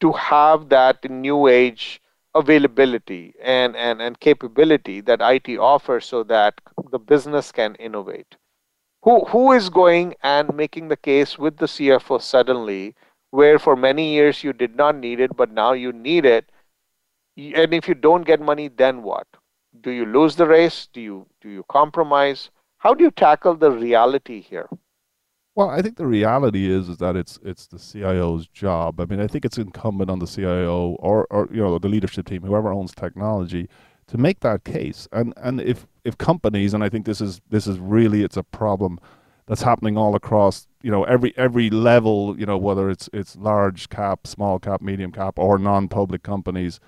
to 0.00 0.12
have 0.12 0.68
that 0.68 1.08
new 1.10 1.46
age 1.46 2.00
availability 2.34 3.34
and, 3.42 3.76
and, 3.76 4.00
and 4.00 4.18
capability 4.20 5.00
that 5.00 5.20
IT 5.20 5.58
offers 5.58 6.06
so 6.06 6.22
that 6.24 6.60
the 6.90 6.98
business 6.98 7.52
can 7.52 7.74
innovate. 7.76 8.36
Who, 9.02 9.24
who 9.26 9.52
is 9.52 9.68
going 9.68 10.14
and 10.22 10.54
making 10.54 10.88
the 10.88 10.96
case 10.96 11.38
with 11.38 11.56
the 11.56 11.66
CFO 11.66 12.22
suddenly, 12.22 12.94
where 13.30 13.58
for 13.58 13.76
many 13.76 14.12
years 14.12 14.44
you 14.44 14.52
did 14.52 14.76
not 14.76 14.96
need 14.96 15.20
it, 15.20 15.36
but 15.36 15.50
now 15.50 15.72
you 15.72 15.92
need 15.92 16.24
it? 16.24 16.50
And 17.36 17.74
if 17.74 17.88
you 17.88 17.94
don't 17.94 18.26
get 18.26 18.40
money, 18.40 18.68
then 18.68 19.02
what? 19.02 19.26
Do 19.80 19.90
you 19.90 20.06
lose 20.06 20.36
the 20.36 20.46
race? 20.46 20.88
Do 20.92 21.00
you, 21.00 21.26
do 21.40 21.48
you 21.48 21.64
compromise? 21.68 22.50
How 22.82 22.94
do 22.94 23.04
you 23.04 23.12
tackle 23.12 23.54
the 23.54 23.70
reality 23.70 24.40
here? 24.40 24.68
Well, 25.54 25.70
I 25.70 25.82
think 25.82 25.98
the 25.98 26.06
reality 26.06 26.68
is 26.68 26.88
is 26.88 26.96
that 26.96 27.14
it's 27.14 27.38
it's 27.44 27.68
the 27.68 27.78
CIO's 27.78 28.48
job. 28.48 29.00
I 29.00 29.04
mean, 29.04 29.20
I 29.20 29.28
think 29.28 29.44
it's 29.44 29.56
incumbent 29.56 30.10
on 30.10 30.18
the 30.18 30.26
CIO 30.26 30.96
or, 30.98 31.28
or 31.30 31.48
you 31.52 31.62
know 31.62 31.78
the 31.78 31.86
leadership 31.86 32.26
team, 32.26 32.42
whoever 32.42 32.72
owns 32.72 32.92
technology, 32.92 33.68
to 34.08 34.18
make 34.18 34.40
that 34.40 34.64
case. 34.64 35.06
And 35.12 35.32
and 35.36 35.60
if 35.60 35.86
if 36.02 36.18
companies, 36.18 36.74
and 36.74 36.82
I 36.82 36.88
think 36.88 37.06
this 37.06 37.20
is 37.20 37.40
this 37.50 37.68
is 37.68 37.78
really 37.78 38.24
it's 38.24 38.36
a 38.36 38.42
problem 38.42 38.98
that's 39.46 39.62
happening 39.62 39.96
all 39.96 40.16
across 40.16 40.66
you 40.82 40.90
know 40.90 41.04
every 41.04 41.32
every 41.36 41.70
level. 41.70 42.34
You 42.36 42.46
know 42.46 42.58
whether 42.58 42.90
it's 42.90 43.08
it's 43.12 43.36
large 43.36 43.90
cap, 43.90 44.26
small 44.26 44.58
cap, 44.58 44.82
medium 44.82 45.12
cap, 45.12 45.38
or 45.38 45.56
non-public 45.56 46.24
companies 46.24 46.80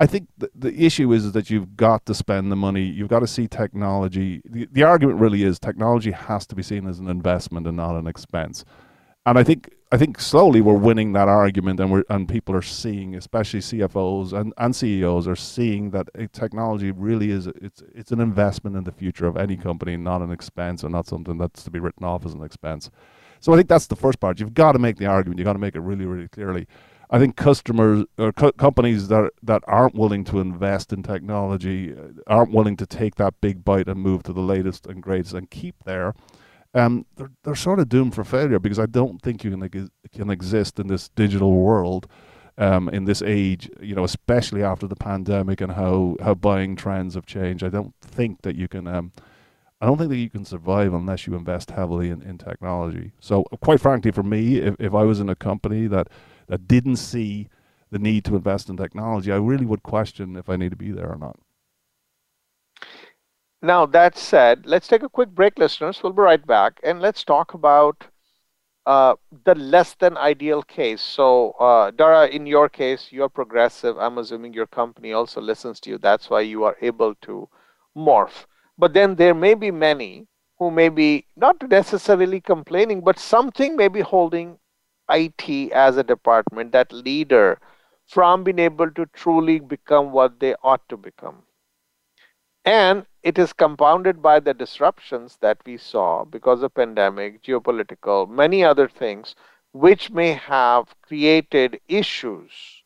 I 0.00 0.06
think 0.06 0.28
the, 0.36 0.50
the 0.54 0.84
issue 0.84 1.12
is, 1.12 1.24
is 1.26 1.32
that 1.32 1.48
you've 1.48 1.76
got 1.76 2.06
to 2.06 2.14
spend 2.14 2.50
the 2.50 2.56
money. 2.56 2.82
You've 2.82 3.08
got 3.08 3.20
to 3.20 3.26
see 3.26 3.46
technology. 3.46 4.42
The, 4.44 4.68
the 4.70 4.82
argument 4.82 5.20
really 5.20 5.44
is 5.44 5.58
technology 5.58 6.10
has 6.10 6.46
to 6.48 6.56
be 6.56 6.62
seen 6.62 6.88
as 6.88 6.98
an 6.98 7.08
investment 7.08 7.66
and 7.66 7.76
not 7.76 7.94
an 7.96 8.06
expense. 8.06 8.64
And 9.24 9.38
I 9.38 9.44
think 9.44 9.70
I 9.92 9.98
think 9.98 10.18
slowly 10.18 10.60
we're 10.60 10.74
winning 10.74 11.12
that 11.12 11.28
argument, 11.28 11.78
and 11.78 11.92
we're 11.92 12.02
and 12.08 12.28
people 12.28 12.56
are 12.56 12.62
seeing, 12.62 13.14
especially 13.14 13.60
CFOs 13.60 14.32
and, 14.32 14.52
and 14.56 14.74
CEOs, 14.74 15.28
are 15.28 15.36
seeing 15.36 15.90
that 15.90 16.08
eh, 16.18 16.26
technology 16.32 16.90
really 16.90 17.30
is 17.30 17.46
it's 17.46 17.82
it's 17.94 18.10
an 18.10 18.20
investment 18.20 18.74
in 18.74 18.84
the 18.84 18.90
future 18.90 19.26
of 19.26 19.36
any 19.36 19.56
company, 19.56 19.96
not 19.96 20.22
an 20.22 20.32
expense, 20.32 20.82
and 20.82 20.92
not 20.92 21.06
something 21.06 21.38
that's 21.38 21.62
to 21.62 21.70
be 21.70 21.78
written 21.78 22.04
off 22.04 22.26
as 22.26 22.34
an 22.34 22.42
expense. 22.42 22.90
So 23.38 23.52
I 23.52 23.56
think 23.56 23.68
that's 23.68 23.86
the 23.86 23.96
first 23.96 24.18
part. 24.18 24.40
You've 24.40 24.54
got 24.54 24.72
to 24.72 24.78
make 24.78 24.96
the 24.96 25.06
argument. 25.06 25.38
You've 25.38 25.46
got 25.46 25.52
to 25.52 25.58
make 25.58 25.76
it 25.76 25.80
really, 25.80 26.06
really 26.06 26.28
clearly. 26.28 26.66
I 27.12 27.18
think 27.18 27.36
customers 27.36 28.06
or 28.16 28.32
co- 28.32 28.52
companies 28.52 29.08
that 29.08 29.32
that 29.42 29.62
aren't 29.66 29.94
willing 29.94 30.24
to 30.24 30.40
invest 30.40 30.94
in 30.94 31.02
technology, 31.02 31.92
uh, 31.92 32.08
aren't 32.26 32.52
willing 32.52 32.76
to 32.78 32.86
take 32.86 33.16
that 33.16 33.34
big 33.42 33.64
bite 33.64 33.86
and 33.86 34.00
move 34.00 34.22
to 34.24 34.32
the 34.32 34.40
latest 34.40 34.86
and 34.86 35.02
greatest 35.02 35.34
and 35.34 35.50
keep 35.50 35.76
there, 35.84 36.14
um, 36.74 37.04
they're 37.16 37.30
they're 37.44 37.54
sort 37.54 37.80
of 37.80 37.90
doomed 37.90 38.14
for 38.14 38.24
failure 38.24 38.58
because 38.58 38.78
I 38.78 38.86
don't 38.86 39.20
think 39.20 39.44
you 39.44 39.50
can 39.50 39.90
can 40.10 40.30
exist 40.30 40.80
in 40.80 40.88
this 40.88 41.10
digital 41.10 41.52
world. 41.52 42.08
Um, 42.58 42.90
in 42.90 43.06
this 43.06 43.22
age, 43.22 43.70
you 43.80 43.94
know, 43.94 44.04
especially 44.04 44.62
after 44.62 44.86
the 44.86 44.94
pandemic 44.94 45.62
and 45.62 45.72
how, 45.72 46.16
how 46.22 46.34
buying 46.34 46.76
trends 46.76 47.14
have 47.14 47.24
changed, 47.24 47.64
I 47.64 47.70
don't 47.70 47.94
think 48.02 48.42
that 48.42 48.56
you 48.56 48.68
can 48.68 48.86
um, 48.86 49.10
I 49.82 49.86
don't 49.86 49.98
think 49.98 50.10
that 50.10 50.18
you 50.18 50.30
can 50.30 50.44
survive 50.44 50.94
unless 50.94 51.26
you 51.26 51.34
invest 51.34 51.72
heavily 51.72 52.10
in, 52.10 52.22
in 52.22 52.38
technology. 52.38 53.12
So, 53.20 53.42
quite 53.62 53.80
frankly, 53.80 54.12
for 54.12 54.22
me, 54.22 54.58
if, 54.58 54.76
if 54.78 54.94
I 54.94 55.02
was 55.02 55.18
in 55.18 55.28
a 55.28 55.34
company 55.34 55.88
that, 55.88 56.08
that 56.52 56.68
didn't 56.68 56.96
see 56.96 57.48
the 57.90 57.98
need 57.98 58.26
to 58.26 58.36
invest 58.36 58.68
in 58.68 58.76
technology, 58.76 59.32
I 59.32 59.36
really 59.36 59.64
would 59.64 59.82
question 59.82 60.36
if 60.36 60.50
I 60.50 60.56
need 60.56 60.68
to 60.68 60.76
be 60.76 60.92
there 60.92 61.10
or 61.10 61.16
not. 61.16 61.38
Now, 63.62 63.86
that 63.86 64.18
said, 64.18 64.66
let's 64.66 64.86
take 64.86 65.02
a 65.02 65.08
quick 65.08 65.30
break, 65.30 65.58
listeners. 65.58 66.02
We'll 66.02 66.12
be 66.12 66.20
right 66.20 66.46
back 66.46 66.78
and 66.82 67.00
let's 67.00 67.24
talk 67.24 67.54
about 67.54 68.04
uh, 68.84 69.14
the 69.44 69.54
less 69.54 69.94
than 69.94 70.18
ideal 70.18 70.62
case. 70.62 71.00
So, 71.00 71.52
uh, 71.52 71.90
Dara, 71.90 72.26
in 72.26 72.46
your 72.46 72.68
case, 72.68 73.08
you're 73.10 73.30
progressive. 73.30 73.96
I'm 73.96 74.18
assuming 74.18 74.52
your 74.52 74.66
company 74.66 75.14
also 75.14 75.40
listens 75.40 75.80
to 75.80 75.90
you. 75.90 75.96
That's 75.96 76.28
why 76.28 76.42
you 76.42 76.64
are 76.64 76.76
able 76.82 77.14
to 77.22 77.48
morph. 77.96 78.44
But 78.76 78.92
then 78.92 79.14
there 79.14 79.34
may 79.34 79.54
be 79.54 79.70
many 79.70 80.26
who 80.58 80.70
may 80.70 80.90
be 80.90 81.24
not 81.34 81.66
necessarily 81.70 82.42
complaining, 82.42 83.00
but 83.00 83.18
something 83.18 83.74
may 83.74 83.88
be 83.88 84.02
holding 84.02 84.58
IT 85.12 85.72
as 85.72 85.96
a 85.96 86.02
department, 86.02 86.72
that 86.72 86.92
leader, 86.92 87.58
from 88.06 88.44
being 88.44 88.58
able 88.58 88.90
to 88.92 89.06
truly 89.06 89.60
become 89.60 90.12
what 90.12 90.40
they 90.40 90.54
ought 90.62 90.88
to 90.88 90.96
become. 90.96 91.44
And 92.64 93.06
it 93.22 93.38
is 93.38 93.52
compounded 93.52 94.22
by 94.22 94.40
the 94.40 94.54
disruptions 94.54 95.38
that 95.40 95.58
we 95.64 95.76
saw 95.76 96.24
because 96.24 96.62
of 96.62 96.74
pandemic, 96.74 97.42
geopolitical, 97.42 98.28
many 98.28 98.64
other 98.64 98.88
things, 98.88 99.34
which 99.72 100.10
may 100.10 100.32
have 100.32 100.94
created 101.02 101.80
issues 101.88 102.82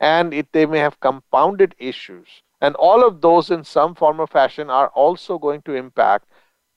and 0.00 0.34
it, 0.34 0.52
they 0.52 0.66
may 0.66 0.78
have 0.78 1.00
compounded 1.00 1.74
issues 1.78 2.42
and 2.60 2.76
all 2.76 3.04
of 3.06 3.20
those, 3.20 3.50
in 3.50 3.64
some 3.64 3.94
form 3.94 4.20
or 4.20 4.26
fashion, 4.28 4.70
are 4.70 4.88
also 4.88 5.38
going 5.38 5.62
to 5.62 5.74
impact 5.74 6.26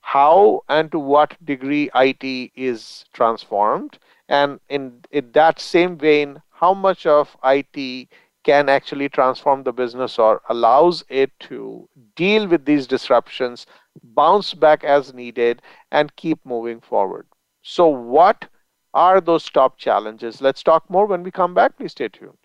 how 0.06 0.62
and 0.70 0.92
to 0.92 1.00
what 1.00 1.36
degree 1.44 1.90
IT 1.96 2.52
is 2.56 3.06
transformed. 3.12 3.98
And 4.30 4.60
in, 4.70 5.04
in 5.10 5.32
that 5.32 5.60
same 5.60 5.98
vein, 5.98 6.42
how 6.52 6.76
much 6.76 7.08
of 7.08 7.36
IT 7.44 8.08
can 8.44 8.70
actually 8.70 9.10
transform 9.10 9.64
the 9.64 9.74
business 9.74 10.20
or 10.20 10.44
allows 10.48 11.04
it 11.10 11.32
to 11.40 11.90
deal 12.16 12.48
with 12.48 12.66
these 12.66 12.86
disruptions, 12.86 13.66
bounce 14.04 14.54
back 14.54 14.84
as 14.84 15.12
needed, 15.12 15.64
and 15.92 16.16
keep 16.16 16.38
moving 16.46 16.80
forward. 16.80 17.26
So, 17.64 17.88
what 17.88 18.46
are 18.94 19.20
those 19.20 19.50
top 19.50 19.80
challenges? 19.80 20.40
Let's 20.40 20.62
talk 20.62 20.88
more 20.88 21.08
when 21.08 21.24
we 21.24 21.32
come 21.32 21.56
back. 21.56 21.78
Please 21.78 21.94
stay 21.94 22.10
tuned. 22.10 22.45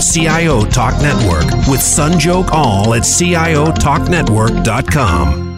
CIO 0.00 0.64
Talk 0.64 0.94
Network 1.02 1.44
with 1.68 1.80
Sanjog 1.80 2.48
Aul 2.50 2.94
at 2.94 3.02
CIOTalkNetwork.com. 3.02 5.52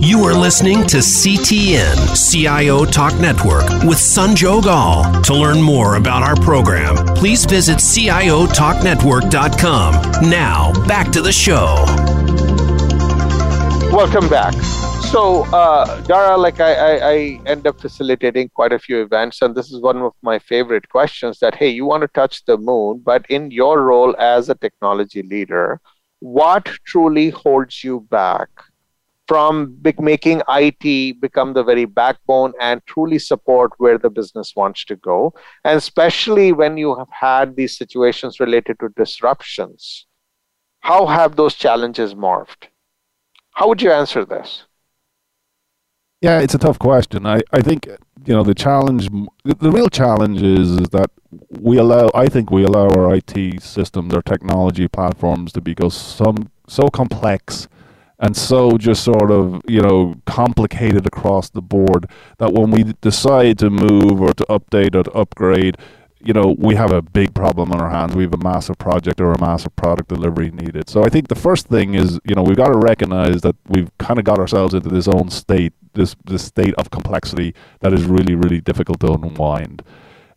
You 0.00 0.22
are 0.24 0.34
listening 0.34 0.86
to 0.86 0.96
CTN 0.98 2.14
CIO 2.30 2.84
Talk 2.84 3.18
Network 3.18 3.64
with 3.84 3.98
Sanjog 3.98 4.66
Aul. 4.66 5.22
To 5.22 5.34
learn 5.34 5.60
more 5.60 5.96
about 5.96 6.22
our 6.22 6.36
program, 6.36 6.94
please 7.14 7.44
visit 7.44 7.78
CIOTalkNetwork.com. 7.78 10.30
Now, 10.30 10.72
back 10.86 11.10
to 11.12 11.20
the 11.20 11.32
show. 11.32 11.84
Welcome 13.94 14.28
back. 14.28 14.52
So, 15.12 15.44
uh, 15.54 16.00
Dara, 16.00 16.36
like 16.36 16.58
I, 16.58 16.74
I, 16.74 17.10
I, 17.12 17.40
end 17.46 17.64
up 17.64 17.80
facilitating 17.80 18.48
quite 18.48 18.72
a 18.72 18.78
few 18.80 19.00
events, 19.00 19.40
and 19.40 19.54
this 19.54 19.70
is 19.70 19.80
one 19.80 19.98
of 19.98 20.12
my 20.20 20.40
favorite 20.40 20.88
questions 20.88 21.38
that, 21.38 21.54
hey, 21.54 21.68
you 21.68 21.84
want 21.84 22.00
to 22.00 22.08
touch 22.08 22.44
the 22.44 22.58
moon, 22.58 23.02
but 23.04 23.24
in 23.30 23.52
your 23.52 23.82
role 23.82 24.16
as 24.18 24.48
a 24.48 24.56
technology 24.56 25.22
leader, 25.22 25.80
what 26.18 26.64
truly 26.84 27.30
holds 27.30 27.84
you 27.84 28.00
back 28.10 28.48
from 29.28 29.78
making 30.00 30.42
IT 30.48 31.20
become 31.20 31.52
the 31.52 31.62
very 31.62 31.84
backbone 31.84 32.52
and 32.60 32.84
truly 32.86 33.20
support 33.20 33.70
where 33.78 33.96
the 33.96 34.10
business 34.10 34.56
wants 34.56 34.84
to 34.86 34.96
go? 34.96 35.32
And 35.64 35.78
especially 35.78 36.50
when 36.50 36.76
you 36.76 36.96
have 36.96 37.10
had 37.10 37.54
these 37.54 37.78
situations 37.78 38.40
related 38.40 38.80
to 38.80 38.88
disruptions, 38.96 40.06
how 40.80 41.06
have 41.06 41.36
those 41.36 41.54
challenges 41.54 42.16
morphed? 42.16 42.70
How 43.54 43.68
would 43.68 43.80
you 43.80 43.90
answer 43.90 44.24
this? 44.24 44.64
Yeah, 46.20 46.40
it's 46.40 46.54
a 46.54 46.58
tough 46.58 46.78
question. 46.78 47.26
I, 47.26 47.40
I 47.52 47.60
think 47.60 47.86
you 48.24 48.34
know 48.34 48.42
the 48.42 48.54
challenge, 48.54 49.08
the 49.44 49.70
real 49.70 49.88
challenge 49.88 50.42
is, 50.42 50.70
is 50.72 50.88
that 50.90 51.10
we 51.50 51.78
allow. 51.78 52.10
I 52.14 52.28
think 52.28 52.50
we 52.50 52.64
allow 52.64 52.88
our 52.88 53.14
IT 53.14 53.62
systems, 53.62 54.14
our 54.14 54.22
technology 54.22 54.88
platforms, 54.88 55.52
to 55.52 55.60
become 55.60 55.90
some 55.90 56.50
so 56.66 56.88
complex 56.88 57.68
and 58.18 58.36
so 58.36 58.78
just 58.78 59.04
sort 59.04 59.30
of 59.30 59.60
you 59.68 59.80
know 59.80 60.14
complicated 60.26 61.06
across 61.06 61.50
the 61.50 61.62
board 61.62 62.08
that 62.38 62.52
when 62.52 62.70
we 62.70 62.84
decide 63.00 63.58
to 63.58 63.70
move 63.70 64.20
or 64.20 64.32
to 64.32 64.44
update 64.44 64.94
or 64.94 65.02
to 65.02 65.12
upgrade 65.12 65.76
you 66.24 66.32
know, 66.32 66.54
we 66.58 66.74
have 66.74 66.90
a 66.90 67.02
big 67.02 67.34
problem 67.34 67.70
on 67.72 67.80
our 67.80 67.90
hands. 67.90 68.14
We 68.14 68.22
have 68.22 68.34
a 68.34 68.42
massive 68.42 68.78
project 68.78 69.20
or 69.20 69.32
a 69.32 69.40
massive 69.40 69.76
product 69.76 70.08
delivery 70.08 70.50
needed. 70.50 70.88
So 70.88 71.04
I 71.04 71.08
think 71.08 71.28
the 71.28 71.34
first 71.34 71.68
thing 71.68 71.94
is, 71.94 72.18
you 72.24 72.34
know, 72.34 72.42
we've 72.42 72.56
got 72.56 72.72
to 72.72 72.78
recognize 72.78 73.42
that 73.42 73.56
we've 73.68 73.90
kind 73.98 74.18
of 74.18 74.24
got 74.24 74.38
ourselves 74.38 74.74
into 74.74 74.88
this 74.88 75.06
own 75.06 75.28
state, 75.28 75.74
this 75.92 76.16
this 76.24 76.44
state 76.44 76.74
of 76.74 76.90
complexity 76.90 77.54
that 77.80 77.92
is 77.92 78.04
really, 78.04 78.34
really 78.34 78.60
difficult 78.60 79.00
to 79.00 79.12
unwind. 79.12 79.82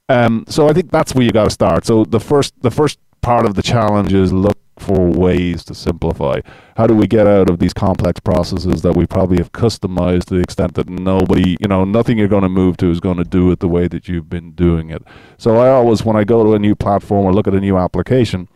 Um, 0.10 0.46
so 0.48 0.68
I 0.68 0.74
think 0.74 0.92
that's 0.92 1.16
where 1.16 1.24
you 1.24 1.32
got 1.32 1.46
to 1.46 1.50
start. 1.50 1.86
So 1.86 2.04
the 2.04 2.20
first 2.20 2.54
the 2.62 2.72
first 2.72 3.00
part 3.22 3.46
of 3.46 3.56
the 3.56 3.64
challenge 3.64 4.14
is 4.14 4.32
look 4.34 4.58
for 4.80 5.10
ways 5.10 5.64
to 5.66 5.76
simplify. 5.76 6.42
How 6.76 6.88
do 6.88 6.96
we 6.96 7.08
get 7.08 7.28
out 7.28 7.50
of 7.50 7.60
these 7.60 7.74
complex 7.74 8.20
processes 8.20 8.82
that 8.82 8.96
we 8.96 9.06
probably 9.06 9.38
have 9.38 9.52
customized 9.52 10.26
to 10.26 10.36
the 10.36 10.42
extent 10.42 10.76
that 10.76 10.90
nobody, 10.90 11.58
you 11.60 11.68
know, 11.68 11.84
nothing 11.84 12.18
you're 12.18 12.28
going 12.28 12.44
to 12.44 12.50
move 12.50 12.78
to 12.78 12.92
is 12.92 13.00
going 13.00 13.18
to 13.18 13.24
do 13.24 13.52
it 13.52 13.60
the 13.60 13.68
way 13.68 13.88
that 13.88 14.08
you've 14.08 14.30
been 14.30 14.52
doing 14.52 14.90
it. 14.90 15.04
So 15.38 15.58
I 15.58 15.70
always, 15.70 16.04
when 16.06 16.16
I 16.16 16.24
go 16.24 16.44
to 16.44 16.54
a 16.54 16.60
new 16.60 16.76
platform 16.76 17.26
or 17.26 17.34
look 17.34 17.48
at 17.48 17.54
a 17.54 17.60
new 17.60 17.78
application, 17.78 18.48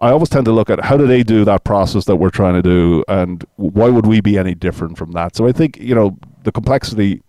I 0.00 0.10
always 0.10 0.28
tend 0.28 0.44
to 0.46 0.52
look 0.52 0.70
at 0.70 0.84
how 0.84 0.96
do 0.96 1.06
they 1.06 1.22
do 1.22 1.44
that 1.44 1.64
process 1.64 2.04
that 2.06 2.16
we're 2.16 2.30
trying 2.30 2.54
to 2.54 2.62
do 2.62 3.04
and 3.08 3.44
why 3.56 3.88
would 3.88 4.06
we 4.06 4.20
be 4.20 4.36
any 4.36 4.54
different 4.54 4.98
from 4.98 5.12
that? 5.12 5.36
So 5.36 5.46
I 5.46 5.52
think, 5.52 5.78
you 5.78 5.94
know, 5.94 6.18
the 6.42 6.52
complexity 6.52 7.22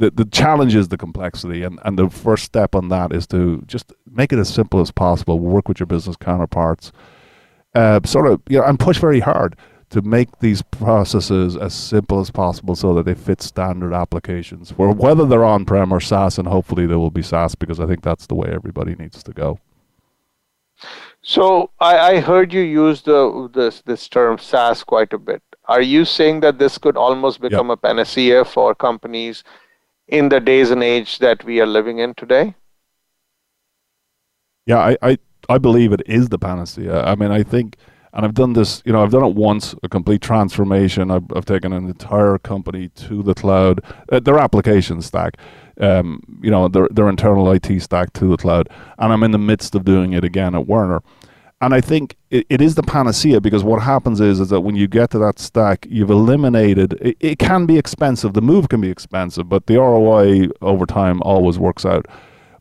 the, 0.00 0.10
the 0.10 0.24
challenge 0.24 0.74
is 0.74 0.88
the 0.88 0.96
complexity 0.96 1.62
and, 1.62 1.78
and 1.84 1.98
the 1.98 2.08
first 2.08 2.44
step 2.44 2.74
on 2.74 2.88
that 2.88 3.12
is 3.12 3.26
to 3.28 3.62
just 3.66 3.92
make 4.10 4.32
it 4.32 4.38
as 4.38 4.52
simple 4.52 4.80
as 4.80 4.90
possible 4.90 5.38
work 5.38 5.68
with 5.68 5.78
your 5.78 5.86
business 5.86 6.16
counterparts 6.16 6.90
uh, 7.74 8.00
sort 8.04 8.26
of 8.26 8.40
you 8.48 8.58
know 8.58 8.64
and 8.64 8.78
push 8.78 8.98
very 8.98 9.20
hard 9.20 9.56
to 9.90 10.02
make 10.02 10.38
these 10.38 10.62
processes 10.62 11.56
as 11.56 11.74
simple 11.74 12.20
as 12.20 12.30
possible 12.30 12.76
so 12.76 12.94
that 12.94 13.04
they 13.04 13.14
fit 13.14 13.42
standard 13.42 13.92
applications 13.92 14.70
for 14.70 14.92
whether 14.92 15.26
they're 15.26 15.44
on 15.44 15.64
prem 15.64 15.92
or 15.92 16.00
SaaS 16.00 16.38
and 16.38 16.46
hopefully 16.46 16.86
they 16.86 16.94
will 16.94 17.10
be 17.10 17.22
SaaS 17.22 17.56
because 17.56 17.80
I 17.80 17.86
think 17.86 18.02
that's 18.02 18.26
the 18.26 18.36
way 18.36 18.50
everybody 18.52 18.94
needs 18.94 19.22
to 19.24 19.32
go. 19.32 19.58
So 21.22 21.70
I, 21.80 21.98
I 21.98 22.20
heard 22.20 22.52
you 22.52 22.62
use 22.62 23.02
the 23.02 23.50
this 23.52 23.82
this 23.82 24.08
term 24.08 24.38
SaaS 24.38 24.82
quite 24.84 25.12
a 25.12 25.18
bit. 25.18 25.42
Are 25.66 25.82
you 25.82 26.04
saying 26.04 26.40
that 26.40 26.58
this 26.58 26.78
could 26.78 26.96
almost 26.96 27.40
become 27.40 27.68
yep. 27.68 27.78
a 27.78 27.88
panacea 27.88 28.44
for 28.44 28.74
companies 28.74 29.44
in 30.08 30.28
the 30.28 30.40
days 30.40 30.70
and 30.70 30.82
age 30.82 31.18
that 31.18 31.44
we 31.44 31.60
are 31.60 31.66
living 31.66 31.98
in 31.98 32.14
today? 32.14 32.54
Yeah, 34.66 34.78
I, 34.78 34.96
I 35.02 35.18
I 35.50 35.58
believe 35.58 35.92
it 35.92 36.02
is 36.06 36.28
the 36.28 36.38
panacea. 36.38 37.02
I 37.02 37.16
mean, 37.16 37.32
I 37.32 37.42
think 37.42 37.76
And 38.12 38.24
I've 38.24 38.34
done 38.34 38.54
this, 38.54 38.82
you 38.84 38.92
know, 38.92 39.02
I've 39.02 39.12
done 39.12 39.24
it 39.24 39.34
once, 39.34 39.74
a 39.82 39.88
complete 39.88 40.20
transformation. 40.20 41.10
I've, 41.10 41.24
I've 41.34 41.44
taken 41.44 41.72
an 41.72 41.86
entire 41.86 42.38
company 42.38 42.88
to 43.06 43.22
the 43.22 43.34
cloud, 43.34 43.82
uh, 44.10 44.18
their 44.20 44.38
application 44.38 45.00
stack, 45.00 45.36
um, 45.80 46.20
you 46.42 46.50
know, 46.50 46.66
their, 46.68 46.88
their 46.90 47.08
internal 47.08 47.50
IT 47.52 47.80
stack 47.80 48.12
to 48.14 48.26
the 48.26 48.36
cloud. 48.36 48.68
And 48.98 49.12
I'm 49.12 49.22
in 49.22 49.30
the 49.30 49.38
midst 49.38 49.74
of 49.76 49.84
doing 49.84 50.12
it 50.12 50.24
again 50.24 50.54
at 50.54 50.66
Werner. 50.66 51.02
And 51.60 51.74
I 51.74 51.80
think 51.80 52.16
it, 52.30 52.46
it 52.48 52.60
is 52.60 52.74
the 52.74 52.82
panacea 52.82 53.40
because 53.40 53.62
what 53.62 53.82
happens 53.82 54.20
is, 54.20 54.40
is 54.40 54.48
that 54.48 54.62
when 54.62 54.74
you 54.74 54.88
get 54.88 55.10
to 55.10 55.18
that 55.18 55.38
stack, 55.38 55.86
you've 55.88 56.10
eliminated, 56.10 56.94
it, 56.94 57.16
it 57.20 57.38
can 57.38 57.66
be 57.66 57.78
expensive. 57.78 58.32
The 58.32 58.42
move 58.42 58.68
can 58.68 58.80
be 58.80 58.90
expensive, 58.90 59.48
but 59.48 59.66
the 59.66 59.76
ROI 59.76 60.48
over 60.62 60.86
time 60.86 61.22
always 61.22 61.58
works 61.58 61.84
out. 61.84 62.06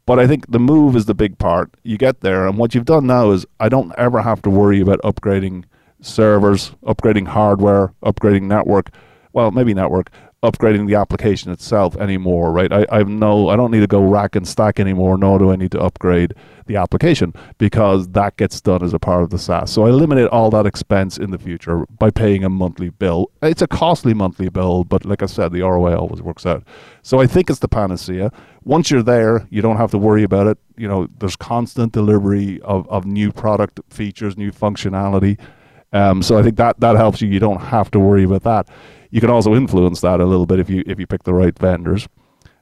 But 0.09 0.17
I 0.17 0.25
think 0.25 0.49
the 0.49 0.57
move 0.57 0.95
is 0.95 1.05
the 1.05 1.13
big 1.13 1.37
part. 1.37 1.69
You 1.83 1.95
get 1.95 2.21
there, 2.21 2.47
and 2.47 2.57
what 2.57 2.73
you've 2.73 2.85
done 2.85 3.05
now 3.05 3.29
is 3.29 3.45
I 3.59 3.69
don't 3.69 3.93
ever 3.95 4.23
have 4.23 4.41
to 4.41 4.49
worry 4.49 4.81
about 4.81 4.99
upgrading 5.03 5.65
servers, 6.01 6.71
upgrading 6.83 7.27
hardware, 7.27 7.93
upgrading 8.03 8.47
network. 8.47 8.89
Well, 9.33 9.51
maybe 9.51 9.75
network, 9.75 10.09
upgrading 10.41 10.87
the 10.87 10.95
application 10.95 11.51
itself 11.51 11.97
anymore, 11.97 12.51
right? 12.53 12.71
I, 12.71 12.85
I 12.89 13.03
no, 13.03 13.49
I 13.49 13.57
don't 13.57 13.71
need 13.71 13.81
to 13.81 13.87
go 13.87 14.01
rack 14.01 14.35
and 14.35 14.47
stack 14.47 14.79
anymore, 14.79 15.17
nor 15.17 15.37
do 15.37 15.51
I 15.51 15.57
need 15.57 15.71
to 15.71 15.81
upgrade 15.81 16.33
the 16.65 16.77
application 16.77 17.33
because 17.57 18.07
that 18.09 18.37
gets 18.37 18.61
done 18.61 18.81
as 18.81 18.93
a 18.93 18.99
part 18.99 19.23
of 19.23 19.31
the 19.31 19.37
SaaS. 19.37 19.71
So 19.71 19.85
I 19.85 19.89
eliminate 19.89 20.27
all 20.27 20.49
that 20.51 20.65
expense 20.65 21.17
in 21.17 21.31
the 21.31 21.37
future 21.37 21.85
by 21.97 22.09
paying 22.09 22.45
a 22.45 22.49
monthly 22.49 22.89
bill. 22.89 23.31
It's 23.41 23.61
a 23.61 23.67
costly 23.67 24.13
monthly 24.13 24.47
bill, 24.47 24.85
but 24.85 25.03
like 25.03 25.21
I 25.21 25.25
said, 25.25 25.51
the 25.51 25.61
ROI 25.61 25.95
always 25.95 26.21
works 26.21 26.45
out. 26.45 26.63
So 27.01 27.19
I 27.19 27.27
think 27.27 27.49
it's 27.49 27.59
the 27.59 27.67
panacea. 27.67 28.31
Once 28.63 28.91
you're 28.91 29.03
there, 29.03 29.45
you 29.49 29.61
don't 29.61 29.77
have 29.77 29.91
to 29.91 29.97
worry 29.97 30.23
about 30.23 30.47
it. 30.47 30.57
You 30.77 30.87
know, 30.87 31.07
there's 31.19 31.35
constant 31.35 31.91
delivery 31.91 32.61
of, 32.61 32.87
of 32.87 33.05
new 33.05 33.33
product 33.33 33.81
features, 33.89 34.37
new 34.37 34.51
functionality. 34.51 35.37
Um, 35.91 36.21
so 36.21 36.37
I 36.37 36.43
think 36.43 36.57
that 36.57 36.79
that 36.79 36.95
helps 36.95 37.21
you. 37.21 37.29
You 37.29 37.39
don't 37.39 37.61
have 37.61 37.89
to 37.91 37.99
worry 37.99 38.23
about 38.23 38.43
that 38.43 38.69
you 39.09 39.21
can 39.21 39.29
also 39.29 39.55
influence 39.55 40.01
that 40.01 40.19
a 40.19 40.25
little 40.25 40.45
bit 40.45 40.59
if 40.59 40.69
you 40.69 40.83
if 40.85 40.99
you 40.99 41.07
pick 41.07 41.23
the 41.23 41.33
right 41.33 41.57
vendors. 41.57 42.07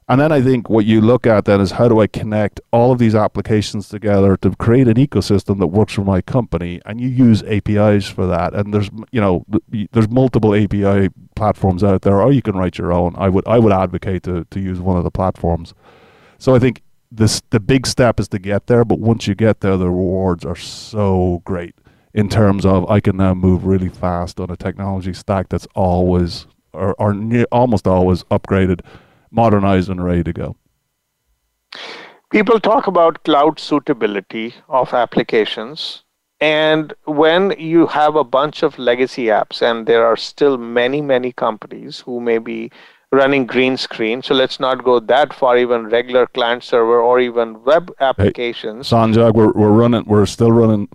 And 0.10 0.22
then 0.22 0.32
I 0.32 0.42
think 0.42 0.70
what 0.70 0.86
you 0.86 1.02
look 1.02 1.28
at 1.28 1.44
then 1.44 1.60
is 1.60 1.72
how 1.72 1.90
do 1.90 2.00
I 2.00 2.08
connect 2.08 2.62
all 2.72 2.94
of 2.94 2.98
these 2.98 3.14
applications 3.14 3.90
together 3.90 4.38
to 4.38 4.56
create 4.56 4.88
an 4.88 4.94
ecosystem 4.94 5.60
that 5.60 5.68
works 5.68 5.92
for 5.92 6.06
my 6.06 6.22
company? 6.22 6.80
And 6.86 7.02
you 7.02 7.10
use 7.10 7.44
APIs 7.44 8.08
for 8.08 8.26
that. 8.26 8.54
And 8.54 8.74
there's 8.74 8.90
you 9.12 9.20
know 9.20 9.46
there's 9.92 10.10
multiple 10.10 10.56
API 10.56 11.10
platforms 11.36 11.84
out 11.84 12.04
there, 12.04 12.22
or 12.22 12.32
you 12.32 12.42
can 12.42 12.56
write 12.56 12.78
your 12.78 12.94
own. 12.94 13.16
I 13.18 13.28
would 13.30 13.46
I 13.48 13.60
would 13.60 13.74
advocate 13.74 14.24
to 14.24 14.46
to 14.46 14.60
use 14.60 14.80
one 14.80 14.98
of 14.98 15.04
the 15.04 15.12
platforms. 15.12 15.74
So 16.38 16.56
I 16.56 16.60
think 16.60 16.82
this 17.12 17.42
the 17.50 17.60
big 17.60 17.86
step 17.86 18.20
is 18.20 18.30
to 18.30 18.40
get 18.40 18.68
there, 18.68 18.86
but 18.86 19.00
once 19.00 19.28
you 19.28 19.36
get 19.36 19.60
there, 19.60 19.76
the 19.76 19.88
rewards 19.88 20.46
are 20.46 20.56
so 20.56 21.42
great 21.44 21.76
in 22.18 22.28
terms 22.28 22.66
of 22.66 22.90
I 22.90 23.00
can 23.00 23.16
now 23.16 23.36
move 23.36 23.66
really 23.66 23.90
fast 23.90 24.40
on 24.40 24.50
a 24.50 24.58
technology 24.58 25.14
stack 25.14 25.50
that's 25.50 25.68
always 25.76 26.48
or, 26.74 26.96
or 26.96 27.14
near, 27.14 27.46
almost 27.52 27.88
always 27.88 28.24
upgraded, 28.26 28.82
modernized, 29.30 29.90
and 29.90 30.04
ready 30.04 30.24
to 30.24 30.34
go. 30.34 30.56
People 32.32 32.60
talk 32.60 32.88
about 32.88 33.24
cloud 33.24 33.60
suitability 33.60 34.56
of 34.68 34.94
applications. 34.94 36.04
And 36.42 36.94
when 37.06 37.54
you 37.60 37.86
have 37.88 38.16
a 38.16 38.24
bunch 38.24 38.64
of 38.64 38.78
legacy 38.80 39.26
apps, 39.26 39.62
and 39.62 39.88
there 39.88 40.06
are 40.06 40.18
still 40.18 40.58
many, 40.58 41.02
many 41.02 41.32
companies 41.32 42.00
who 42.00 42.20
may 42.20 42.40
be 42.40 42.72
running 43.12 43.46
green 43.46 43.78
screen. 43.78 44.22
So 44.24 44.34
let's 44.34 44.60
not 44.60 44.84
go 44.84 45.00
that 45.00 45.34
far, 45.34 45.58
even 45.58 45.86
regular 45.86 46.26
client 46.28 46.64
server 46.64 47.00
or 47.00 47.20
even 47.20 47.64
web 47.64 47.92
applications. 48.00 48.90
Hey, 48.90 48.96
Sanjog, 48.96 49.34
we're, 49.34 49.52
we're 49.52 49.72
running, 49.72 50.04
we're 50.06 50.26
still 50.26 50.52
running 50.52 50.90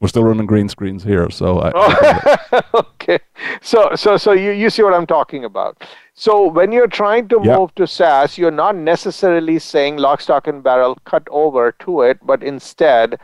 we're 0.00 0.08
still 0.08 0.24
running 0.24 0.46
green 0.46 0.68
screens 0.68 1.02
here, 1.02 1.28
so 1.30 1.58
I, 1.58 1.72
oh, 1.74 2.60
okay. 2.74 3.18
So 3.60 3.94
so 3.94 4.16
so 4.16 4.32
you, 4.32 4.50
you 4.52 4.70
see 4.70 4.82
what 4.82 4.94
I'm 4.94 5.06
talking 5.06 5.44
about. 5.44 5.82
So 6.14 6.48
when 6.48 6.72
you're 6.72 6.88
trying 6.88 7.28
to 7.28 7.40
yep. 7.42 7.58
move 7.58 7.74
to 7.76 7.86
SaaS, 7.86 8.38
you're 8.38 8.50
not 8.50 8.76
necessarily 8.76 9.58
saying 9.58 9.96
lock, 9.98 10.20
stock, 10.20 10.46
and 10.46 10.62
barrel 10.62 10.98
cut 11.04 11.26
over 11.30 11.72
to 11.80 12.02
it, 12.02 12.18
but 12.24 12.42
instead, 12.42 13.18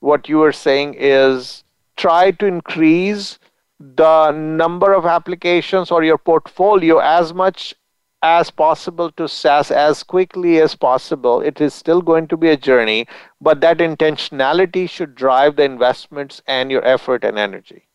what 0.00 0.28
you 0.28 0.42
are 0.42 0.52
saying 0.52 0.96
is 0.98 1.64
try 1.96 2.30
to 2.30 2.46
increase 2.46 3.38
the 3.78 4.30
number 4.32 4.92
of 4.92 5.06
applications 5.06 5.90
or 5.90 6.04
your 6.04 6.18
portfolio 6.18 6.98
as 6.98 7.32
much 7.32 7.74
as 8.22 8.50
possible 8.50 9.10
to 9.12 9.28
SaaS 9.28 9.70
as 9.70 10.02
quickly 10.02 10.60
as 10.60 10.74
possible. 10.74 11.40
It 11.40 11.60
is 11.60 11.72
still 11.74 12.02
going 12.02 12.28
to 12.28 12.36
be 12.36 12.48
a 12.48 12.56
journey, 12.56 13.06
but 13.40 13.60
that 13.62 13.78
intentionality 13.78 14.88
should 14.88 15.14
drive 15.14 15.56
the 15.56 15.64
investments 15.64 16.42
and 16.46 16.70
your 16.70 16.84
effort 16.84 17.24
and 17.24 17.38
energy. 17.38 17.88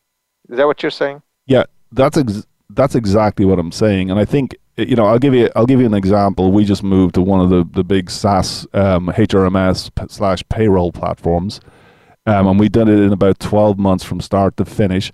Is 0.50 0.58
that 0.58 0.68
what 0.68 0.82
you're 0.82 0.90
saying? 0.92 1.22
Yeah, 1.46 1.66
that's 1.92 2.18
ex- 2.18 2.48
that's 2.70 2.96
exactly 2.96 3.46
what 3.46 3.60
I'm 3.60 3.72
saying, 3.72 4.10
and 4.10 4.20
I 4.20 4.26
think 4.26 4.56
you 4.78 4.96
know 4.96 5.06
I'll 5.06 5.20
give 5.20 5.34
you 5.34 5.50
I'll 5.56 5.66
give 5.66 5.80
you 5.80 5.86
an 5.86 5.94
example. 5.94 6.52
We 6.52 6.66
just 6.66 6.84
moved 6.84 7.16
to 7.16 7.22
one 7.22 7.40
of 7.40 7.50
the 7.50 7.64
the 7.72 7.84
big 7.84 8.10
SaaS 8.10 8.68
um, 8.74 9.08
HRMS 9.08 9.92
slash 10.12 10.44
payroll 10.50 10.92
platforms, 10.92 11.60
um, 12.26 12.48
and 12.48 12.60
we 12.60 12.70
did 12.70 12.90
it 12.90 13.00
in 13.00 13.14
about 13.14 13.40
12 13.40 13.78
months 13.78 14.04
from 14.04 14.22
start 14.22 14.58
to 14.58 14.66
finish. 14.66 15.12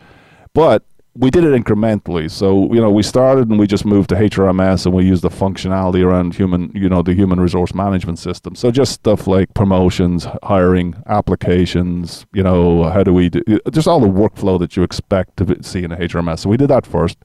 But 0.54 0.84
we 1.13 1.30
did 1.30 1.43
it 1.43 1.62
incrementally. 1.62 2.32
So, 2.32 2.74
you 2.74 2.80
know, 2.80 2.89
we 2.89 3.04
started 3.04 3.50
and 3.50 3.60
we 3.60 3.67
just 3.67 3.86
moved 3.86 4.10
to 4.10 4.15
HRMS 4.15 4.86
and 4.86 4.95
we 4.95 5.04
used 5.04 5.24
the 5.24 5.30
functionality 5.30 6.06
around 6.06 6.36
human, 6.36 6.71
you 6.74 6.88
know, 6.88 7.02
the 7.02 7.13
human 7.13 7.39
resource 7.39 7.74
management 7.74 8.17
system. 8.17 8.56
So 8.56 8.71
just 8.71 8.93
stuff 8.93 9.28
like 9.28 9.54
promotions, 9.54 10.26
hiring, 10.41 10.95
applications, 11.08 12.26
you 12.34 12.43
know, 12.43 12.84
how 12.84 13.04
do 13.04 13.13
we 13.13 13.30
do, 13.30 13.43
just 13.71 13.88
all 13.89 14.00
the 14.00 14.08
workflow 14.08 14.58
that 14.60 14.78
you 14.78 14.84
expect 14.84 15.36
to 15.38 15.63
see 15.63 15.84
in 15.84 15.91
a 15.91 15.97
HRMS. 15.97 16.39
So 16.39 16.50
we 16.50 16.58
did 16.58 16.69
that 16.69 16.86
first. 16.86 17.17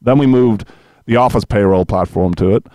Then 0.00 0.18
we 0.18 0.26
moved 0.26 0.66
the 1.06 1.16
office 1.16 1.44
payroll 1.44 1.84
platform 1.84 2.34
to 2.34 2.54
it. 2.54 2.66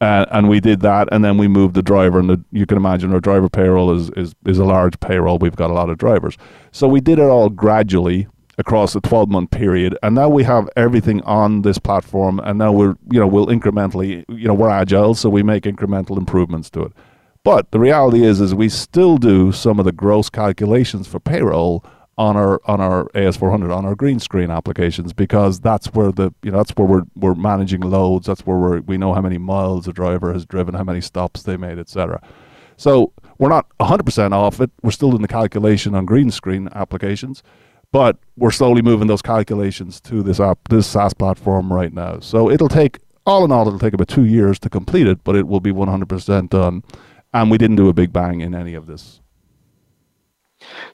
Uh, 0.00 0.26
and 0.32 0.48
we 0.48 0.60
did 0.60 0.80
that, 0.80 1.08
and 1.12 1.24
then 1.24 1.38
we 1.38 1.48
moved 1.48 1.74
the 1.74 1.82
driver, 1.82 2.18
and 2.18 2.28
the, 2.28 2.44
you 2.50 2.66
can 2.66 2.76
imagine 2.76 3.14
our 3.14 3.20
driver 3.20 3.48
payroll 3.48 3.90
is, 3.92 4.10
is 4.16 4.34
is 4.44 4.58
a 4.58 4.64
large 4.64 4.98
payroll. 5.00 5.38
We've 5.38 5.54
got 5.56 5.70
a 5.70 5.72
lot 5.72 5.88
of 5.88 5.96
drivers, 5.96 6.36
so 6.72 6.88
we 6.88 7.00
did 7.00 7.18
it 7.18 7.22
all 7.22 7.48
gradually 7.48 8.26
across 8.58 8.94
a 8.94 9.00
12 9.00 9.28
month 9.28 9.50
period 9.50 9.96
and 10.02 10.14
now 10.14 10.28
we 10.28 10.44
have 10.44 10.68
everything 10.76 11.20
on 11.22 11.62
this 11.62 11.78
platform 11.78 12.40
and 12.40 12.58
now 12.58 12.72
we're 12.72 12.96
you 13.10 13.18
know 13.18 13.26
we'll 13.26 13.46
incrementally 13.46 14.24
you 14.28 14.46
know 14.46 14.54
we're 14.54 14.70
agile 14.70 15.14
so 15.14 15.28
we 15.28 15.42
make 15.42 15.64
incremental 15.64 16.16
improvements 16.16 16.70
to 16.70 16.82
it. 16.82 16.92
But 17.42 17.70
the 17.72 17.78
reality 17.78 18.24
is 18.24 18.40
is 18.40 18.54
we 18.54 18.68
still 18.68 19.18
do 19.18 19.52
some 19.52 19.78
of 19.78 19.84
the 19.84 19.92
gross 19.92 20.30
calculations 20.30 21.06
for 21.06 21.20
payroll 21.20 21.84
on 22.16 22.36
our 22.36 22.60
on 22.64 22.80
our 22.80 23.08
AS400 23.10 23.74
on 23.74 23.84
our 23.84 23.94
green 23.94 24.20
screen 24.20 24.50
applications 24.50 25.12
because 25.12 25.60
that's 25.60 25.92
where 25.94 26.12
the 26.12 26.32
you 26.42 26.50
know 26.50 26.58
that's 26.58 26.70
where 26.72 26.86
we're 26.86 27.02
we're 27.16 27.34
managing 27.34 27.80
loads 27.80 28.26
that's 28.26 28.46
where 28.46 28.56
we 28.56 28.80
we 28.80 28.96
know 28.96 29.12
how 29.12 29.20
many 29.20 29.38
miles 29.38 29.88
a 29.88 29.92
driver 29.92 30.32
has 30.32 30.46
driven 30.46 30.74
how 30.74 30.84
many 30.84 31.00
stops 31.00 31.42
they 31.42 31.56
made 31.56 31.78
etc 31.78 32.22
so 32.76 33.12
we're 33.38 33.48
not 33.48 33.66
100% 33.80 34.32
off 34.32 34.60
it 34.60 34.70
we're 34.82 34.92
still 34.92 35.14
in 35.16 35.22
the 35.22 35.28
calculation 35.28 35.94
on 35.94 36.06
green 36.06 36.30
screen 36.30 36.68
applications 36.72 37.42
but 37.94 38.18
we're 38.36 38.50
slowly 38.50 38.82
moving 38.82 39.06
those 39.06 39.22
calculations 39.22 40.00
to 40.00 40.20
this 40.20 40.40
app, 40.40 40.58
this 40.68 40.84
SaaS 40.84 41.14
platform 41.14 41.72
right 41.72 41.92
now. 41.92 42.18
So 42.18 42.50
it'll 42.50 42.68
take, 42.68 42.98
all 43.24 43.44
in 43.44 43.52
all, 43.52 43.68
it'll 43.68 43.78
take 43.78 43.94
about 43.94 44.08
two 44.08 44.24
years 44.24 44.58
to 44.60 44.68
complete 44.68 45.06
it, 45.06 45.22
but 45.22 45.36
it 45.36 45.46
will 45.46 45.60
be 45.60 45.70
100% 45.70 46.50
done. 46.50 46.82
And 47.32 47.52
we 47.52 47.56
didn't 47.56 47.76
do 47.76 47.88
a 47.88 47.92
big 47.92 48.12
bang 48.12 48.40
in 48.40 48.52
any 48.52 48.74
of 48.74 48.88
this. 48.88 49.20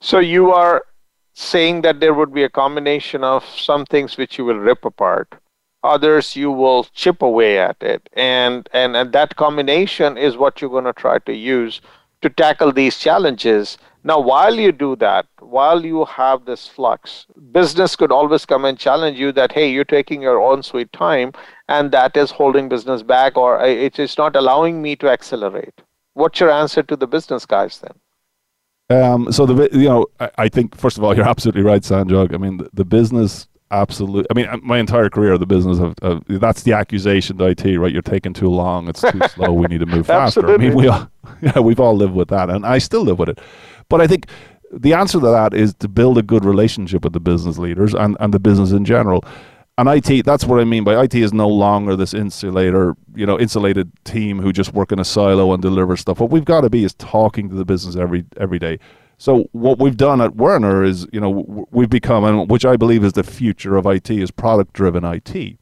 So 0.01 0.19
you 0.19 0.53
are 0.53 0.85
saying 1.33 1.81
that 1.81 2.01
there 2.01 2.13
would 2.13 2.35
be 2.35 2.43
a 2.43 2.51
combination 2.51 3.25
of 3.25 3.47
some 3.47 3.87
things 3.87 4.19
which 4.19 4.37
you 4.37 4.45
will 4.45 4.59
rip 4.59 4.85
apart 4.85 5.37
others 5.83 6.37
you 6.37 6.51
will 6.51 6.85
chip 6.93 7.23
away 7.23 7.59
at 7.59 7.77
it 7.81 8.07
and 8.13 8.69
and, 8.75 8.95
and 8.95 9.13
that 9.15 9.35
combination 9.37 10.19
is 10.19 10.37
what 10.37 10.61
you're 10.61 10.69
going 10.69 10.85
to 10.85 10.93
try 10.93 11.19
to 11.21 11.35
use 11.35 11.81
to 12.23 12.31
tackle 12.31 12.73
these 12.73 12.99
challenges 12.99 13.79
now, 14.03 14.19
while 14.19 14.55
you 14.55 14.73
do 14.73 14.97
that, 14.97 15.27
while 15.41 15.85
you 15.85 16.07
have 16.07 16.47
this 16.47 16.67
flux, 16.67 17.27
business 17.53 17.97
could 17.97 18.11
always 18.11 18.47
come 18.47 18.65
and 18.65 18.79
challenge 18.79 19.19
you 19.19 19.31
that, 19.33 19.53
hey, 19.53 19.71
you're 19.71 19.85
taking 19.85 20.23
your 20.23 20.41
own 20.41 20.63
sweet 20.63 20.91
time, 20.93 21.33
and 21.69 21.93
that 21.93 22.17
is 22.17 22.31
holding 22.31 22.69
business 22.69 23.03
back, 23.03 23.37
or 23.37 23.63
it 23.63 23.99
is 23.99 24.17
not 24.17 24.37
allowing 24.37 24.81
me 24.81 24.97
to 24.97 25.09
accelerate. 25.11 25.83
What's 26.15 26.41
your 26.41 26.51
answer 26.51 26.83
to 26.83 26.97
the 26.97 27.07
business 27.07 27.45
guys 27.45 27.81
then? 27.81 29.03
Um, 29.03 29.31
so 29.31 29.47
the 29.47 29.69
you 29.73 29.89
know 29.89 30.07
I, 30.19 30.31
I, 30.39 30.49
think 30.49 30.77
first 30.77 30.99
of 30.99 31.05
all 31.05 31.15
you're 31.15 31.29
absolutely 31.35 31.63
right, 31.63 31.83
Sanjog. 31.83 32.35
I 32.35 32.39
mean 32.39 32.57
the, 32.57 32.71
the 32.73 32.85
business 32.85 33.47
absolutely. 33.71 34.27
I 34.31 34.35
mean 34.35 34.47
uh, 34.47 34.59
my 34.63 34.79
entire 34.79 35.09
career 35.09 35.33
of 35.33 35.41
the 35.41 35.47
business 35.47 35.79
of, 35.79 35.95
of, 36.03 36.23
that's 36.29 36.63
the 36.63 36.73
accusation 36.73 37.39
to 37.39 37.47
IT 37.47 37.65
right. 37.79 37.93
You're 37.93 38.03
taking 38.03 38.33
too 38.33 38.49
long. 38.49 38.89
It's 38.89 39.01
too 39.01 39.21
slow. 39.29 39.53
We 39.53 39.67
need 39.67 39.81
to 39.81 39.87
move 39.87 40.07
faster. 40.07 40.49
I 40.49 40.57
mean 40.57 40.75
we 40.75 40.89
all 40.89 41.11
yeah 41.43 41.59
we've 41.59 41.81
all 41.81 41.97
lived 41.97 42.15
with 42.15 42.29
that, 42.29 42.51
and 42.51 42.65
I 42.67 42.79
still 42.79 43.03
live 43.03 43.19
with 43.19 43.29
it. 43.29 43.39
But 43.89 44.01
I 44.01 44.07
think 44.07 44.27
the 44.73 44.95
answer 44.95 45.21
to 45.21 45.27
that 45.27 45.53
is 45.55 45.75
to 45.75 45.89
build 45.89 46.19
a 46.19 46.23
good 46.23 46.45
relationship 46.45 47.05
with 47.05 47.13
the 47.13 47.21
business 47.21 47.59
leaders 47.59 47.95
and, 47.95 48.17
and 48.21 48.33
the 48.33 48.39
business 48.39 48.71
in 48.71 48.85
general. 48.85 49.25
And 49.79 49.89
IT, 49.89 50.27
that's 50.27 50.45
what 50.45 50.61
I 50.61 50.65
mean 50.65 50.85
by 50.85 51.03
IT 51.03 51.15
is 51.15 51.33
no 51.33 51.49
longer 51.49 51.97
this 51.97 52.13
insulator, 52.13 52.95
you 53.15 53.25
know, 53.25 53.39
insulated 53.39 53.91
team 54.05 54.39
who 54.39 54.53
just 54.53 54.75
work 54.75 54.93
in 54.93 54.99
a 54.99 55.05
silo 55.05 55.53
and 55.53 55.63
deliver 55.63 55.97
stuff. 55.97 56.21
What 56.21 56.31
we've 56.31 56.45
got 56.45 56.61
to 56.63 56.71
be 56.71 56.85
is 56.85 56.93
talking 56.95 57.49
to 57.49 57.55
the 57.55 57.65
business 57.65 57.97
every 57.97 58.25
every 58.37 58.59
day. 58.59 58.79
So 59.21 59.51
what 59.53 59.79
we've 59.79 59.99
done 59.99 60.23
at 60.23 60.37
Werner 60.37 60.83
is, 60.83 61.07
you 61.13 61.21
know, 61.21 61.67
we've 61.71 61.91
become, 61.91 62.25
and 62.25 62.49
which 62.49 62.65
I 62.65 62.77
believe 62.77 63.05
is 63.05 63.13
the 63.13 63.23
future 63.23 63.77
of 63.77 63.85
IT, 63.85 64.09
is 64.09 64.31
product-driven 64.31 65.05
IT. 65.05 65.59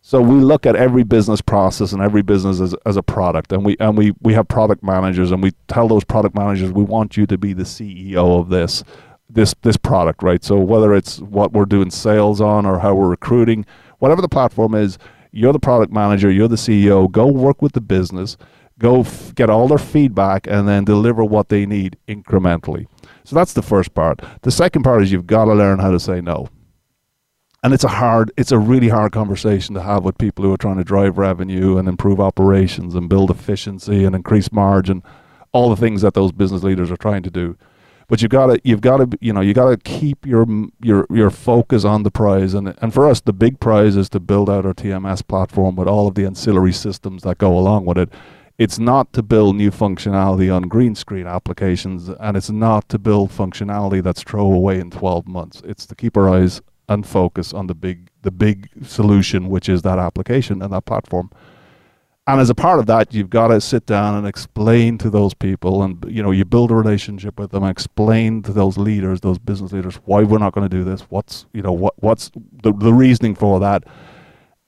So 0.00 0.22
we 0.22 0.36
look 0.36 0.64
at 0.64 0.76
every 0.76 1.02
business 1.02 1.42
process 1.42 1.92
and 1.92 2.00
every 2.00 2.22
business 2.22 2.58
as, 2.58 2.74
as 2.86 2.96
a 2.96 3.02
product, 3.02 3.52
and 3.52 3.66
we 3.66 3.76
and 3.78 3.98
we 3.98 4.14
we 4.22 4.32
have 4.32 4.48
product 4.48 4.82
managers, 4.82 5.30
and 5.30 5.42
we 5.42 5.52
tell 5.68 5.88
those 5.88 6.04
product 6.04 6.34
managers 6.34 6.72
we 6.72 6.84
want 6.84 7.18
you 7.18 7.26
to 7.26 7.36
be 7.36 7.52
the 7.52 7.64
CEO 7.64 8.40
of 8.40 8.48
this 8.48 8.82
this 9.28 9.54
this 9.60 9.76
product, 9.76 10.22
right? 10.22 10.42
So 10.42 10.58
whether 10.58 10.94
it's 10.94 11.20
what 11.20 11.52
we're 11.52 11.66
doing 11.66 11.90
sales 11.90 12.40
on 12.40 12.64
or 12.64 12.78
how 12.78 12.94
we're 12.94 13.10
recruiting, 13.10 13.66
whatever 13.98 14.22
the 14.22 14.28
platform 14.28 14.74
is, 14.74 14.96
you're 15.32 15.52
the 15.52 15.60
product 15.60 15.92
manager, 15.92 16.30
you're 16.30 16.48
the 16.48 16.56
CEO. 16.56 17.10
Go 17.12 17.26
work 17.26 17.60
with 17.60 17.72
the 17.72 17.82
business, 17.82 18.38
go 18.78 19.00
f- 19.00 19.34
get 19.34 19.50
all 19.50 19.68
their 19.68 19.76
feedback, 19.76 20.46
and 20.46 20.66
then 20.66 20.86
deliver 20.86 21.22
what 21.22 21.50
they 21.50 21.66
need 21.66 21.98
incrementally. 22.08 22.86
So 23.24 23.36
that's 23.36 23.52
the 23.52 23.62
first 23.62 23.94
part. 23.94 24.20
The 24.42 24.50
second 24.50 24.82
part 24.82 25.02
is 25.02 25.12
you've 25.12 25.26
got 25.26 25.46
to 25.46 25.54
learn 25.54 25.78
how 25.78 25.90
to 25.90 26.00
say 26.00 26.20
no. 26.20 26.48
And 27.64 27.72
it's 27.72 27.84
a 27.84 27.88
hard, 27.88 28.32
it's 28.36 28.50
a 28.50 28.58
really 28.58 28.88
hard 28.88 29.12
conversation 29.12 29.74
to 29.76 29.82
have 29.82 30.02
with 30.02 30.18
people 30.18 30.44
who 30.44 30.52
are 30.52 30.56
trying 30.56 30.78
to 30.78 30.84
drive 30.84 31.16
revenue 31.16 31.78
and 31.78 31.88
improve 31.88 32.18
operations 32.18 32.94
and 32.94 33.08
build 33.08 33.30
efficiency 33.30 34.04
and 34.04 34.16
increase 34.16 34.50
margin, 34.50 35.02
all 35.52 35.70
the 35.70 35.76
things 35.76 36.02
that 36.02 36.14
those 36.14 36.32
business 36.32 36.64
leaders 36.64 36.90
are 36.90 36.96
trying 36.96 37.22
to 37.22 37.30
do 37.30 37.56
but 38.12 38.20
you've 38.20 38.30
got 38.30 38.48
to 38.48 38.60
you've 38.62 38.82
got 38.82 38.98
to 38.98 39.18
you 39.22 39.32
know 39.32 39.40
you 39.40 39.54
got 39.54 39.70
to 39.70 39.76
keep 39.78 40.26
your 40.26 40.46
your 40.82 41.06
your 41.08 41.30
focus 41.30 41.82
on 41.82 42.02
the 42.02 42.10
prize 42.10 42.52
and 42.52 42.74
and 42.82 42.92
for 42.92 43.08
us 43.08 43.22
the 43.22 43.32
big 43.32 43.58
prize 43.58 43.96
is 43.96 44.10
to 44.10 44.20
build 44.20 44.50
out 44.50 44.66
our 44.66 44.74
TMS 44.74 45.26
platform 45.26 45.76
with 45.76 45.88
all 45.88 46.06
of 46.08 46.14
the 46.14 46.26
ancillary 46.26 46.74
systems 46.74 47.22
that 47.22 47.38
go 47.38 47.56
along 47.56 47.86
with 47.86 47.96
it 47.96 48.12
it's 48.62 48.78
not 48.78 49.12
to 49.12 49.24
build 49.24 49.56
new 49.56 49.72
functionality 49.72 50.54
on 50.54 50.62
green 50.62 50.94
screen 50.94 51.26
applications 51.26 52.08
and 52.08 52.36
it's 52.36 52.48
not 52.48 52.88
to 52.90 52.96
build 52.96 53.30
functionality 53.30 54.00
that's 54.00 54.22
throw 54.22 54.52
away 54.52 54.78
in 54.78 54.88
12 54.88 55.26
months. 55.26 55.62
It's 55.64 55.84
to 55.86 55.96
keep 55.96 56.16
our 56.16 56.28
eyes 56.28 56.62
and 56.88 57.04
focus 57.04 57.52
on 57.52 57.66
the 57.66 57.74
big 57.74 58.08
the 58.22 58.30
big 58.30 58.68
solution 58.84 59.48
which 59.48 59.68
is 59.68 59.82
that 59.82 59.98
application 59.98 60.62
and 60.62 60.72
that 60.72 60.84
platform. 60.84 61.28
And 62.28 62.40
as 62.40 62.50
a 62.50 62.54
part 62.54 62.78
of 62.78 62.86
that 62.86 63.12
you've 63.12 63.30
got 63.30 63.48
to 63.48 63.60
sit 63.60 63.84
down 63.84 64.14
and 64.14 64.28
explain 64.28 64.96
to 64.98 65.10
those 65.10 65.34
people 65.34 65.82
and 65.82 66.04
you 66.08 66.22
know 66.22 66.30
you 66.30 66.44
build 66.44 66.70
a 66.70 66.76
relationship 66.76 67.40
with 67.40 67.50
them 67.50 67.64
explain 67.64 68.42
to 68.42 68.52
those 68.52 68.78
leaders 68.78 69.22
those 69.22 69.40
business 69.40 69.72
leaders 69.72 69.96
why 70.04 70.22
we're 70.22 70.38
not 70.38 70.52
going 70.52 70.68
to 70.68 70.76
do 70.76 70.84
this 70.84 71.00
what's 71.10 71.46
you 71.52 71.62
know 71.62 71.72
what 71.72 71.94
what's 72.00 72.30
the, 72.62 72.72
the 72.72 72.94
reasoning 72.94 73.34
for 73.34 73.58
that. 73.58 73.82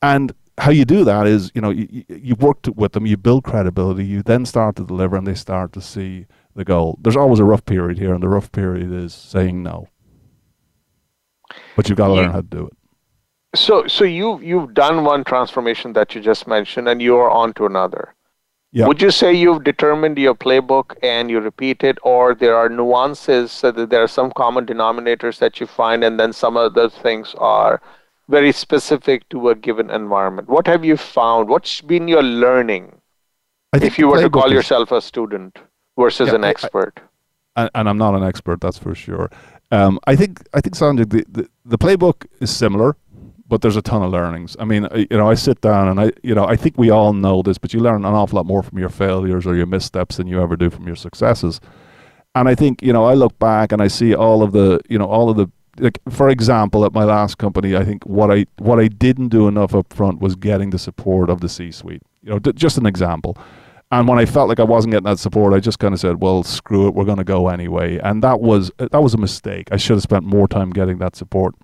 And 0.03 0.35
how 0.59 0.71
you 0.71 0.85
do 0.85 1.05
that 1.05 1.27
is 1.27 1.51
you 1.55 1.61
know 1.61 1.71
you, 1.71 2.05
you 2.09 2.35
work 2.37 2.59
with 2.77 2.93
them 2.93 3.07
you 3.07 3.17
build 3.17 3.45
credibility 3.45 4.05
you 4.05 4.23
then 4.23 4.45
start 4.47 4.77
to 4.77 4.85
deliver 4.85 5.17
and 5.17 5.27
they 5.27 5.35
start 5.35 5.73
to 5.73 5.81
see 5.81 6.27
the 6.55 6.65
goal 6.65 6.99
there's 7.01 7.17
always 7.17 7.41
a 7.41 7.45
rough 7.45 7.65
period 7.65 7.99
here 7.99 8.15
and 8.15 8.23
the 8.23 8.29
rough 8.29 8.53
period 8.53 8.93
is 8.93 9.13
saying 9.13 9.63
no 9.63 9.89
but 11.77 11.89
you've 11.89 11.99
got 11.99 12.09
to 12.09 12.15
learn 12.15 12.31
how 12.31 12.41
to 12.41 12.47
do 12.47 12.67
it 12.67 12.77
so, 13.55 13.87
so 13.87 14.05
you 14.05 14.41
you've 14.41 14.75
done 14.75 15.05
one 15.05 15.25
transformation 15.25 15.93
that 15.93 16.15
you 16.15 16.21
just 16.21 16.47
mentioned, 16.47 16.89
and 16.89 17.01
you're 17.01 17.31
on 17.31 17.55
to 17.55 17.67
another. 17.67 18.15
Yeah. 18.73 18.89
Would 18.89 19.01
you 19.01 19.13
say 19.13 19.33
you've 19.33 19.63
determined 19.63 20.19
your 20.19 20.35
playbook 20.35 20.97
and 21.03 21.31
you 21.31 21.39
repeat 21.39 21.85
it, 21.85 21.99
or 22.03 22.35
there 22.35 22.57
are 22.57 22.69
nuances 22.69 23.53
so 23.53 23.71
that 23.71 23.91
there 23.91 24.03
are 24.03 24.09
some 24.09 24.33
common 24.33 24.67
denominators 24.67 25.39
that 25.39 25.61
you 25.61 25.67
find, 25.67 26.03
and 26.03 26.19
then 26.19 26.33
some 26.33 26.57
other 26.57 26.89
things 26.89 27.35
are 27.39 27.81
very 28.29 28.53
specific 28.53 29.29
to 29.31 29.49
a 29.51 29.55
given 29.55 29.91
environment? 29.91 30.49
What 30.49 30.67
have 30.67 30.85
you 30.85 30.97
found? 30.97 31.49
What's 31.49 31.81
been 31.81 32.09
your 32.09 32.23
learning? 32.23 33.01
if 33.75 33.99
you 33.99 34.07
were 34.09 34.21
to 34.21 34.31
call 34.31 34.47
is, 34.47 34.53
yourself 34.53 34.93
a 34.93 35.01
student 35.01 35.59
versus 35.99 36.29
yeah, 36.29 36.37
an 36.37 36.45
expert. 36.45 37.01
I, 37.57 37.69
and 37.75 37.89
I'm 37.89 37.99
not 37.99 38.15
an 38.15 38.23
expert, 38.23 38.61
that's 38.61 38.79
for 38.79 38.95
sure. 38.95 39.31
Um, 39.73 39.99
I 40.07 40.15
think 40.15 40.47
I 40.55 40.61
think 40.61 40.77
Sanjay, 40.77 41.09
the, 41.11 41.25
the, 41.29 41.49
the 41.65 41.79
playbook 41.79 42.27
is 42.41 42.55
similar 42.55 42.97
but 43.47 43.61
there's 43.61 43.77
a 43.77 43.83
ton 43.83 44.03
of 44.03 44.11
learnings. 44.11 44.57
I 44.59 44.65
mean, 44.65 44.89
you 44.95 45.17
know, 45.17 45.29
I 45.29 45.35
sit 45.35 45.61
down 45.61 45.89
and 45.89 46.01
I, 46.01 46.13
you 46.23 46.35
know, 46.35 46.47
I 46.47 46.57
think 46.57 46.79
we 46.79 46.91
all 46.91 47.13
know 47.13 47.43
this, 47.43 47.59
but 47.59 47.75
you 47.75 47.81
learn 47.81 48.05
an 48.05 48.15
awful 48.15 48.37
lot 48.37 48.47
more 48.47 48.63
from 48.63 48.79
your 48.79 48.89
failures 48.89 49.47
or 49.47 49.55
your 49.55 49.67
missteps 49.67 50.17
than 50.17 50.27
you 50.27 50.41
ever 50.43 50.57
do 50.57 50.71
from 50.71 50.87
your 50.87 50.97
successes. 50.97 51.61
And 52.35 52.49
I 52.49 52.55
think, 52.55 52.83
you 52.83 52.93
know, 52.93 53.05
I 53.05 53.15
look 53.15 53.39
back 53.39 53.71
and 53.71 53.83
I 53.83 53.89
see 53.89 54.15
all 54.15 54.43
of 54.43 54.53
the, 54.53 54.81
you 54.89 54.99
know, 54.99 55.05
all 55.05 55.31
of 55.31 55.37
the, 55.37 55.49
like, 55.79 55.99
for 56.11 56.29
example, 56.29 56.85
at 56.85 56.93
my 56.93 57.05
last 57.05 57.39
company, 57.39 57.77
I 57.77 57.85
think 57.85 58.05
what 58.05 58.31
I 58.31 58.47
what 58.59 58.79
I 58.79 58.89
didn't 58.89 59.29
do 59.29 59.49
enough 59.49 59.75
up 59.75 59.93
front 59.93 60.21
was 60.21 60.37
getting 60.37 60.71
the 60.71 60.79
support 60.79 61.31
of 61.31 61.41
the 61.41 61.49
C-suite. 61.49 62.03
You 62.23 62.31
know, 62.31 62.39
d- 62.39 62.53
just 62.55 62.79
an 62.79 62.87
example. 62.87 63.37
And 63.91 64.09
when 64.09 64.19
I 64.19 64.27
felt 64.27 64.49
like 64.49 64.59
I 64.59 64.65
wasn't 64.65 64.93
getting 64.93 65.05
that 65.05 65.19
support, 65.19 65.53
I 65.53 65.61
just 65.61 65.79
kind 65.79 65.95
of 65.95 66.01
said, 66.01 66.21
"Well, 66.21 66.43
screw 66.43 66.89
it, 66.89 66.95
we're 66.95 67.05
going 67.05 67.19
to 67.19 67.25
go 67.25 67.49
anyway." 67.49 67.99
And 67.99 68.23
that 68.23 68.41
was 68.41 68.71
that 68.79 69.03
was 69.03 69.15
a 69.15 69.19
mistake. 69.19 69.69
I 69.71 69.77
should 69.77 69.95
have 69.95 70.03
spent 70.03 70.25
more 70.25 70.49
time 70.49 70.71
getting 70.71 70.99
that 70.99 71.17
support. 71.17 71.55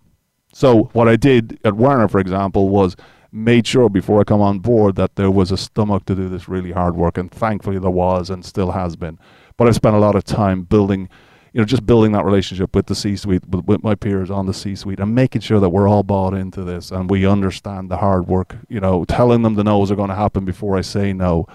So 0.53 0.91
what 0.93 1.09
I 1.09 1.17
did 1.17 1.59
at 1.65 1.77
Werner, 1.77 2.09
for 2.09 2.19
example, 2.19 2.69
was 2.69 2.97
made 3.33 3.67
sure 3.67 3.89
before 3.89 4.21
I 4.21 4.25
come 4.25 4.41
on 4.41 4.59
board 4.59 4.97
that 4.97 5.17
there 5.17 5.31
was 5.31 5.53
a 5.53 5.57
stomach 5.57 6.05
to 6.07 6.15
do 6.15 6.29
this 6.29 6.49
really 6.49 6.73
hard 6.73 6.97
work, 6.97 7.17
and 7.17 7.31
thankfully 7.31 7.79
there 7.79 7.91
was, 7.91 8.31
and 8.31 8.45
still 8.45 8.73
has 8.73 8.97
been. 8.97 9.19
But 9.57 9.69
I 9.69 9.73
spent 9.73 9.97
a 9.97 10.01
lot 10.01 10.15
of 10.15 10.25
time 10.25 10.63
building, 10.63 11.09
you 11.53 11.61
know, 11.61 11.65
just 11.65 11.85
building 11.87 12.13
that 12.13 12.25
relationship 12.25 12.75
with 12.75 12.87
the 12.87 12.95
C-suite, 12.95 13.47
with, 13.49 13.65
with 13.65 13.83
my 13.83 13.95
peers 13.95 14.31
on 14.31 14.47
the 14.47 14.55
C-suite, 14.55 15.01
and 15.01 15.15
making 15.15 15.41
sure 15.41 15.61
that 15.61 15.71
we're 15.71 15.89
all 15.89 16.03
bought 16.03 16.35
into 16.35 16.63
this 16.63 16.91
and 16.91 17.11
we 17.11 17.27
understand 17.27 17.91
the 17.91 17.97
hard 17.97 18.29
work. 18.29 18.57
You 18.69 18.81
know, 18.81 19.05
telling 19.05 19.43
them 19.43 19.55
the 19.55 19.65
no's 19.65 19.91
are 19.91 19.97
going 19.97 20.11
to 20.11 20.15
happen 20.15 20.45
before 20.45 20.77
I 20.77 20.83
say 20.83 21.13
no. 21.13 21.47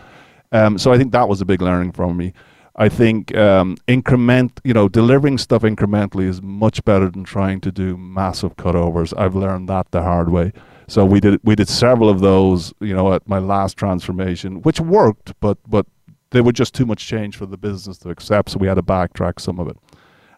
Um, 0.52 0.78
so 0.78 0.92
I 0.92 0.98
think 0.98 1.12
that 1.12 1.28
was 1.28 1.42
a 1.42 1.46
big 1.46 1.62
learning 1.62 1.94
from 1.94 2.18
me. 2.18 2.34
I 2.78 2.90
think 2.90 3.36
um, 3.38 3.78
increment, 3.88 4.60
you 4.66 4.74
know, 4.74 4.90
delivering 4.90 5.38
stuff 5.38 5.62
incrementally 5.62 6.28
is 6.28 6.42
much 6.42 6.84
better 6.84 7.10
than 7.10 7.24
trying 7.24 7.62
to 7.62 7.72
do 7.72 7.96
massive 7.96 8.58
cutovers. 8.58 9.18
I've 9.18 9.36
learned 9.36 9.70
that 9.70 9.92
the 9.92 10.02
hard 10.02 10.30
way. 10.30 10.52
So 10.88 11.06
we 11.06 11.20
did 11.20 11.40
we 11.44 11.56
did 11.56 11.70
several 11.70 12.10
of 12.10 12.20
those, 12.20 12.74
you 12.80 12.94
know, 12.94 13.14
at 13.14 13.28
my 13.28 13.40
last 13.40 13.78
transformation, 13.78 14.62
which 14.62 14.80
worked, 14.80 15.34
but 15.40 15.58
but 15.68 15.88
they 16.32 16.42
were 16.42 16.52
just 16.52 16.74
too 16.74 16.86
much 16.86 17.08
change 17.08 17.38
for 17.38 17.46
the 17.46 17.58
business 17.58 17.98
to 18.00 18.10
accept. 18.10 18.50
So 18.50 18.60
we 18.60 18.68
had 18.68 18.76
to 18.76 18.84
backtrack 18.84 19.40
some 19.40 19.60
of 19.60 19.70
it. 19.70 19.78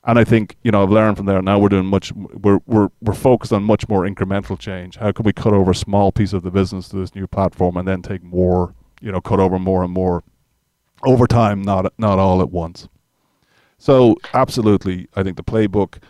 And 0.08 0.18
I 0.18 0.24
think 0.24 0.56
you 0.64 0.72
know 0.72 0.84
I've 0.84 0.90
learned 0.90 1.18
from 1.18 1.26
there. 1.26 1.42
Now 1.42 1.60
we're 1.60 1.70
doing 1.70 1.86
much. 1.86 2.14
We're 2.14 2.60
we're 2.66 2.88
we're 3.02 3.14
focused 3.14 3.52
on 3.52 3.64
much 3.64 3.88
more 3.90 4.08
incremental 4.08 4.58
change. 4.58 4.96
How 4.96 5.12
can 5.12 5.24
we 5.26 5.34
cut 5.34 5.54
over 5.54 5.72
a 5.72 5.76
small 5.76 6.14
piece 6.14 6.32
of 6.32 6.44
the 6.44 6.50
business 6.50 6.88
to 6.90 6.96
this 6.96 7.14
new 7.14 7.28
platform 7.28 7.76
and 7.76 7.86
then 7.86 8.02
take 8.02 8.24
more, 8.24 8.74
you 9.02 9.12
know, 9.12 9.20
cut 9.20 9.42
over 9.42 9.60
more 9.60 9.84
and 9.84 9.92
more 9.92 10.24
over 11.04 11.28
time, 11.28 11.62
not 11.62 11.94
not 12.00 12.20
all 12.20 12.42
at 12.42 12.50
once. 12.50 12.88
So 13.78 14.16
absolutely, 14.34 15.10
I 15.14 15.24
think 15.24 15.36
the 15.36 15.44
playbook 15.44 16.02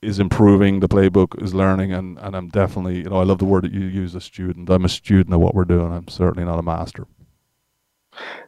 is 0.00 0.18
improving. 0.18 0.80
The 0.80 0.88
playbook 0.88 1.40
is 1.42 1.54
learning, 1.54 1.92
and 1.92 2.18
and 2.18 2.34
I'm 2.34 2.48
definitely, 2.48 2.98
you 2.98 3.10
know, 3.10 3.16
I 3.16 3.24
love 3.24 3.38
the 3.38 3.44
word 3.44 3.64
that 3.64 3.72
you 3.72 3.84
use, 3.86 4.14
a 4.14 4.22
student. 4.22 4.70
I'm 4.70 4.86
a 4.86 4.88
student 4.88 5.34
of 5.34 5.40
what 5.40 5.54
we're 5.54 5.66
doing. 5.66 5.92
I'm 5.92 6.08
certainly 6.08 6.46
not 6.46 6.58
a 6.58 6.62
master. 6.62 7.06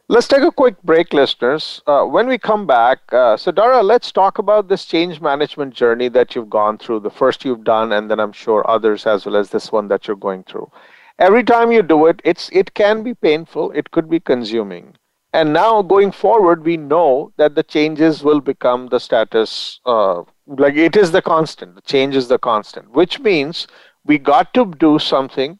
Let's 0.09 0.27
take 0.27 0.43
a 0.43 0.51
quick 0.51 0.81
break, 0.83 1.11
listeners. 1.11 1.81
Uh, 1.85 2.05
when 2.05 2.27
we 2.27 2.37
come 2.37 2.65
back, 2.65 2.99
uh, 3.11 3.35
so 3.35 3.51
Dara, 3.51 3.83
let's 3.83 4.11
talk 4.11 4.37
about 4.37 4.69
this 4.69 4.85
change 4.85 5.19
management 5.19 5.73
journey 5.73 6.07
that 6.09 6.33
you've 6.33 6.49
gone 6.49 6.77
through. 6.77 7.01
The 7.01 7.09
first 7.09 7.43
you've 7.43 7.65
done, 7.65 7.91
and 7.91 8.09
then 8.09 8.19
I'm 8.19 8.31
sure 8.31 8.69
others 8.69 9.05
as 9.05 9.25
well 9.25 9.35
as 9.35 9.49
this 9.49 9.69
one 9.71 9.89
that 9.89 10.07
you're 10.07 10.15
going 10.15 10.43
through. 10.43 10.71
Every 11.19 11.43
time 11.43 11.73
you 11.73 11.81
do 11.81 12.05
it, 12.05 12.21
it's 12.23 12.49
it 12.53 12.73
can 12.73 13.03
be 13.03 13.13
painful. 13.13 13.71
It 13.71 13.91
could 13.91 14.09
be 14.09 14.19
consuming. 14.21 14.95
And 15.33 15.51
now 15.51 15.81
going 15.81 16.11
forward, 16.13 16.63
we 16.63 16.77
know 16.77 17.33
that 17.35 17.55
the 17.55 17.63
changes 17.63 18.23
will 18.23 18.39
become 18.39 18.87
the 18.87 18.99
status, 18.99 19.81
uh, 19.85 20.23
like 20.47 20.75
it 20.75 20.95
is 20.95 21.11
the 21.11 21.21
constant. 21.21 21.75
The 21.75 21.81
change 21.81 22.15
is 22.15 22.29
the 22.29 22.39
constant, 22.39 22.91
which 22.91 23.19
means 23.19 23.67
we 24.05 24.17
got 24.17 24.53
to 24.53 24.65
do 24.79 24.99
something 24.99 25.59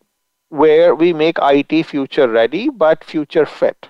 where 0.50 0.96
we 0.96 1.12
make 1.12 1.38
IT 1.42 1.84
future 1.84 2.30
ready 2.30 2.70
but 2.70 3.04
future 3.04 3.46
fit 3.46 3.90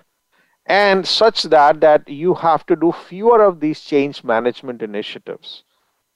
and 0.67 1.07
such 1.07 1.43
that 1.43 1.79
that 1.81 2.07
you 2.09 2.33
have 2.35 2.65
to 2.65 2.75
do 2.75 2.91
fewer 2.91 3.41
of 3.43 3.59
these 3.61 3.81
change 3.81 4.23
management 4.23 4.81
initiatives 4.81 5.63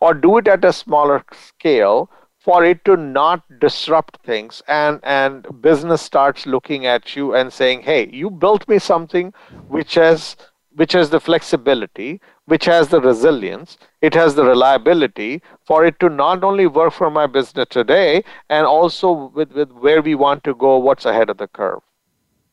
or 0.02 0.14
do 0.14 0.38
it 0.38 0.48
at 0.48 0.66
a 0.66 0.74
smaller 0.74 1.24
scale 1.32 2.10
for 2.38 2.66
it 2.66 2.84
to 2.84 2.98
not 2.98 3.44
disrupt 3.60 4.18
things. 4.26 4.62
And 4.68 5.00
and 5.04 5.48
business 5.62 6.02
starts 6.02 6.46
looking 6.46 6.86
at 6.86 7.16
you 7.16 7.34
and 7.36 7.54
saying 7.54 7.84
hey 7.84 8.10
you 8.12 8.30
built 8.30 8.68
me 8.68 8.80
something 8.80 9.34
which 9.68 9.96
has 9.96 10.36
which 10.76 10.94
has 10.94 11.10
the 11.10 11.20
flexibility 11.20 12.20
which 12.46 12.66
has 12.66 12.88
the 12.90 13.02
resilience 13.02 13.78
it 14.02 14.14
has 14.14 14.36
the 14.36 14.44
reliability 14.46 15.42
for 15.66 15.86
it 15.86 16.00
to 16.00 16.10
not 16.10 16.44
only 16.44 16.66
work 16.66 16.94
for 16.94 17.10
my 17.10 17.28
business 17.28 17.68
today 17.70 18.24
and 18.50 18.66
also 18.66 19.32
with, 19.36 19.52
with 19.52 19.72
where 19.72 20.02
we 20.02 20.16
want 20.16 20.44
to 20.46 20.56
go 20.56 20.78
what's 20.78 21.06
ahead 21.06 21.30
of 21.30 21.38
the 21.38 21.48
curve 21.48 21.82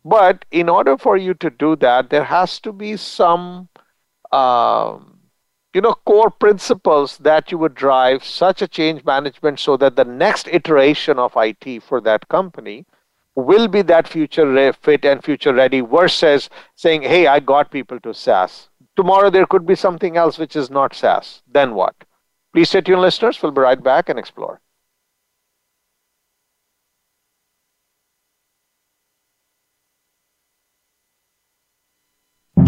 but 0.09 0.45
in 0.51 0.69
order 0.69 0.97
for 0.97 1.17
you 1.17 1.35
to 1.35 1.51
do 1.51 1.75
that 1.77 2.11
there 2.11 2.25
has 2.25 2.59
to 2.61 2.73
be 2.73 2.97
some 2.97 3.69
um, 4.33 5.19
you 5.75 5.81
know 5.81 5.95
core 6.07 6.31
principles 6.31 7.19
that 7.19 7.51
you 7.51 7.59
would 7.59 7.75
drive 7.75 8.25
such 8.25 8.63
a 8.63 8.69
change 8.69 9.05
management 9.05 9.59
so 9.59 9.77
that 9.77 9.97
the 9.97 10.05
next 10.05 10.49
iteration 10.49 11.19
of 11.19 11.33
IT 11.37 11.83
for 11.83 12.01
that 12.01 12.29
company 12.29 12.87
will 13.35 13.69
be 13.69 13.83
that 13.83 14.09
future 14.09 14.73
fit 14.73 15.05
and 15.05 15.23
future 15.23 15.55
ready 15.55 15.81
versus 15.81 16.51
saying 16.75 17.03
hey 17.03 17.27
I 17.27 17.41
got 17.41 17.71
people 17.71 18.01
to 18.01 18.15
SaaS 18.15 18.69
tomorrow 18.99 19.31
there 19.31 19.47
could 19.47 19.65
be 19.65 19.77
something 19.77 20.17
else 20.17 20.39
which 20.39 20.57
is 20.57 20.71
not 20.71 20.93
SaaS. 20.93 21.43
Then 21.47 21.75
what? 21.75 21.95
Please 22.53 22.69
stay 22.69 22.81
tuned, 22.81 23.01
listeners. 23.01 23.41
We'll 23.41 23.53
be 23.53 23.61
right 23.61 23.81
back 23.81 24.09
and 24.09 24.19
explore. 24.19 24.61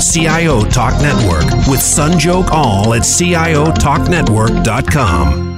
CIO 0.00 0.64
Talk 0.64 1.00
Network 1.02 1.44
with 1.68 1.80
Sanjog 1.80 2.48
Aul 2.50 2.94
at 2.94 3.02
CIOTalkNetwork.com. 3.02 5.50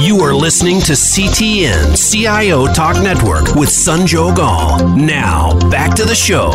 You 0.00 0.20
are 0.20 0.34
listening 0.34 0.80
to 0.80 0.92
CTN 0.92 1.96
CIO 1.96 2.66
Talk 2.72 2.96
Network 3.02 3.54
with 3.54 3.68
Sanjog 3.68 4.38
Aul. 4.38 4.96
Now, 4.96 5.58
back 5.70 5.94
to 5.96 6.04
the 6.04 6.14
show. 6.14 6.52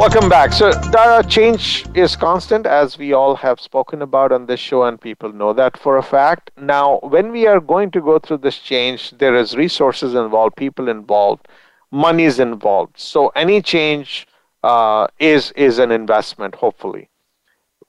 Welcome 0.00 0.30
back. 0.30 0.54
So, 0.54 0.72
Dara, 0.92 1.22
change 1.22 1.84
is 1.94 2.16
constant, 2.16 2.64
as 2.64 2.96
we 2.96 3.12
all 3.12 3.34
have 3.34 3.60
spoken 3.60 4.00
about 4.00 4.32
on 4.32 4.46
this 4.46 4.58
show, 4.58 4.84
and 4.84 4.98
people 4.98 5.30
know 5.30 5.52
that 5.52 5.76
for 5.76 5.98
a 5.98 6.02
fact. 6.02 6.50
Now, 6.56 7.00
when 7.00 7.30
we 7.30 7.46
are 7.46 7.60
going 7.60 7.90
to 7.90 8.00
go 8.00 8.18
through 8.18 8.38
this 8.38 8.56
change, 8.56 9.10
there 9.18 9.34
is 9.36 9.58
resources 9.58 10.14
involved, 10.14 10.56
people 10.56 10.88
involved, 10.88 11.48
money 11.90 12.24
is 12.24 12.40
involved. 12.40 12.98
So, 12.98 13.28
any 13.36 13.60
change 13.60 14.26
uh, 14.62 15.08
is 15.18 15.52
is 15.52 15.78
an 15.78 15.90
investment. 15.90 16.54
Hopefully, 16.54 17.10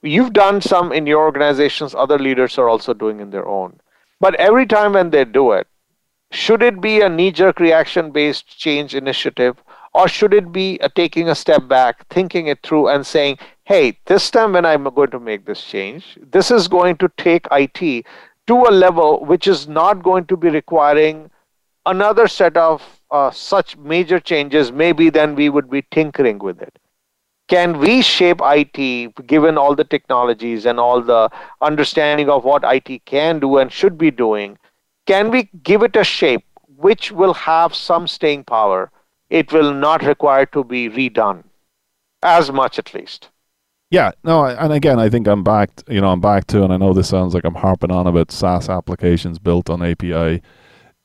you've 0.02 0.34
done 0.34 0.60
some 0.60 0.92
in 0.92 1.08
your 1.08 1.24
organizations. 1.24 1.96
Other 1.96 2.20
leaders 2.20 2.58
are 2.58 2.68
also 2.68 2.94
doing 2.94 3.22
in 3.22 3.30
their 3.30 3.48
own. 3.48 3.80
But 4.20 4.36
every 4.36 4.66
time 4.66 4.92
when 5.00 5.12
they 5.12 5.24
do 5.24 5.54
it, 5.54 5.66
should 6.30 6.62
it 6.62 6.82
be 6.82 7.00
a 7.00 7.08
knee-jerk 7.08 7.58
reaction-based 7.62 8.60
change 8.60 8.96
initiative? 8.96 9.64
Or 9.94 10.08
should 10.08 10.34
it 10.34 10.52
be 10.52 10.80
a 10.80 10.90
taking 10.90 11.28
a 11.30 11.36
step 11.36 11.68
back, 11.68 12.08
thinking 12.10 12.48
it 12.48 12.60
through, 12.64 12.88
and 12.88 13.06
saying, 13.06 13.40
hey, 13.66 14.00
this 14.06 14.32
time 14.32 14.54
when 14.54 14.66
I'm 14.66 14.86
going 14.86 15.12
to 15.12 15.20
make 15.20 15.46
this 15.46 15.64
change, 15.64 16.18
this 16.22 16.50
is 16.50 16.68
going 16.68 16.98
to 16.98 17.10
take 17.18 17.46
IT 17.52 18.06
to 18.48 18.56
a 18.56 18.72
level 18.72 19.26
which 19.26 19.48
is 19.48 19.68
not 19.68 20.04
going 20.04 20.26
to 20.26 20.38
be 20.38 20.50
requiring 20.50 21.30
another 21.86 22.28
set 22.28 22.58
of 22.58 23.02
uh, 23.12 23.32
such 23.32 23.78
major 23.78 24.20
changes, 24.20 24.72
maybe 24.72 25.10
then 25.10 25.36
we 25.36 25.50
would 25.50 25.70
be 25.70 25.84
tinkering 25.92 26.40
with 26.40 26.62
it. 26.62 26.78
Can 27.48 27.80
we 27.80 28.02
shape 28.02 28.40
IT 28.42 29.28
given 29.28 29.58
all 29.58 29.76
the 29.76 29.84
technologies 29.84 30.66
and 30.66 30.80
all 30.80 31.02
the 31.02 31.30
understanding 31.60 32.30
of 32.30 32.46
what 32.46 32.64
IT 32.64 33.04
can 33.06 33.40
do 33.40 33.58
and 33.58 33.72
should 33.72 33.98
be 33.98 34.10
doing? 34.10 34.58
Can 35.06 35.32
we 35.32 35.50
give 35.62 35.84
it 35.84 35.96
a 35.98 36.04
shape 36.04 36.46
which 36.78 37.12
will 37.12 37.34
have 37.34 37.76
some 37.76 38.08
staying 38.08 38.46
power? 38.46 38.90
It 39.32 39.52
will 39.52 39.74
not 39.74 40.04
require 40.04 40.46
to 40.46 40.64
be 40.64 40.90
redone 40.90 41.44
as 42.22 42.52
much 42.52 42.78
at 42.78 42.94
least. 42.94 43.30
Yeah, 43.90 44.12
no, 44.24 44.46
and 44.46 44.72
again, 44.72 45.00
I 45.00 45.10
think 45.10 45.28
I'm 45.28 45.44
back. 45.44 45.70
You 45.88 46.00
know, 46.00 46.12
I'm 46.12 46.22
back 46.22 46.48
to, 46.48 46.64
and 46.64 46.72
I 46.72 46.78
know 46.78 46.94
this 46.94 47.10
sounds 47.10 47.34
like 47.34 47.44
I'm 47.44 47.56
harping 47.56 47.92
on 47.92 48.08
about 48.08 48.32
SaaS 48.32 48.70
applications 48.70 49.40
built 49.40 49.70
on 49.70 49.82
API 49.82 50.42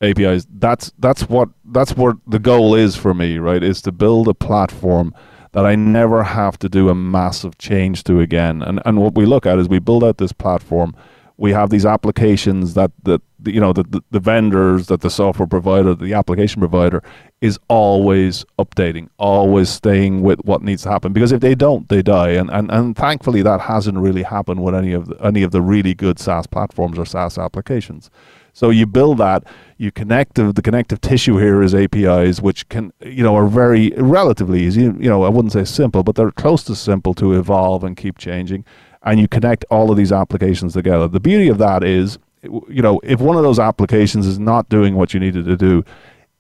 APIs. 0.02 0.46
That's 0.50 0.92
that's 0.98 1.22
what 1.28 1.48
that's 1.64 1.96
what 1.96 2.16
the 2.26 2.38
goal 2.38 2.74
is 2.74 2.94
for 2.94 3.14
me. 3.14 3.38
Right, 3.38 3.62
is 3.62 3.80
to 3.82 3.92
build 3.92 4.28
a 4.28 4.34
platform 4.34 5.14
that 5.52 5.64
I 5.66 5.74
never 5.74 6.22
have 6.22 6.58
to 6.60 6.68
do 6.68 6.88
a 6.88 6.94
massive 6.94 7.58
change 7.58 8.04
to 8.04 8.20
again. 8.20 8.62
And 8.62 8.80
and 8.84 9.00
what 9.00 9.14
we 9.14 9.26
look 9.26 9.46
at 9.46 9.58
is 9.58 9.68
we 9.68 9.80
build 9.80 10.04
out 10.04 10.18
this 10.18 10.32
platform. 10.32 10.94
We 11.38 11.52
have 11.52 11.70
these 11.70 11.84
applications 11.84 12.74
that 12.74 12.92
that 13.04 13.20
you 13.44 13.60
know 13.60 13.72
the, 13.72 13.82
the, 13.84 14.02
the 14.10 14.20
vendors 14.20 14.86
that 14.86 15.02
the 15.02 15.10
software 15.10 15.46
provider 15.46 15.94
the 15.94 16.14
application 16.14 16.60
provider 16.60 17.02
is 17.42 17.58
always 17.68 18.44
updating 18.58 19.08
always 19.18 19.68
staying 19.68 20.22
with 20.22 20.40
what 20.44 20.62
needs 20.62 20.82
to 20.84 20.90
happen. 20.90 21.12
Because 21.12 21.32
if 21.32 21.40
they 21.40 21.54
don't 21.54 21.88
they 21.88 22.02
die. 22.02 22.30
And 22.30 22.50
and, 22.50 22.70
and 22.70 22.96
thankfully 22.96 23.42
that 23.42 23.60
hasn't 23.60 23.98
really 23.98 24.22
happened 24.22 24.64
with 24.64 24.74
any 24.74 24.92
of 24.92 25.08
the, 25.08 25.16
any 25.24 25.42
of 25.42 25.50
the 25.50 25.60
really 25.60 25.94
good 25.94 26.18
SaaS 26.18 26.46
platforms 26.46 26.98
or 26.98 27.04
SaaS 27.04 27.38
applications. 27.38 28.10
So 28.54 28.70
you 28.70 28.86
build 28.86 29.18
that 29.18 29.44
you 29.76 29.92
connect 29.92 30.36
the, 30.36 30.50
the 30.50 30.62
connective 30.62 31.02
tissue 31.02 31.36
here 31.36 31.62
is 31.62 31.74
APIs 31.74 32.40
which 32.40 32.66
can 32.70 32.92
you 33.04 33.22
know 33.22 33.36
are 33.36 33.46
very 33.46 33.90
relatively 33.98 34.62
easy. 34.62 34.82
You 34.82 35.10
know 35.10 35.24
I 35.24 35.28
wouldn't 35.28 35.52
say 35.52 35.64
simple 35.64 36.02
but 36.02 36.14
they're 36.14 36.30
close 36.30 36.64
to 36.64 36.74
simple 36.74 37.12
to 37.14 37.34
evolve 37.34 37.84
and 37.84 37.96
keep 37.96 38.16
changing 38.16 38.64
and 39.06 39.18
you 39.18 39.26
connect 39.26 39.64
all 39.70 39.90
of 39.90 39.96
these 39.96 40.12
applications 40.12 40.74
together 40.74 41.08
the 41.08 41.20
beauty 41.20 41.48
of 41.48 41.56
that 41.56 41.82
is 41.82 42.18
you 42.42 42.82
know, 42.82 43.00
if 43.02 43.20
one 43.20 43.36
of 43.36 43.42
those 43.42 43.58
applications 43.58 44.26
is 44.26 44.38
not 44.38 44.68
doing 44.68 44.94
what 44.94 45.14
you 45.14 45.20
needed 45.20 45.44
to 45.46 45.56
do, 45.56 45.84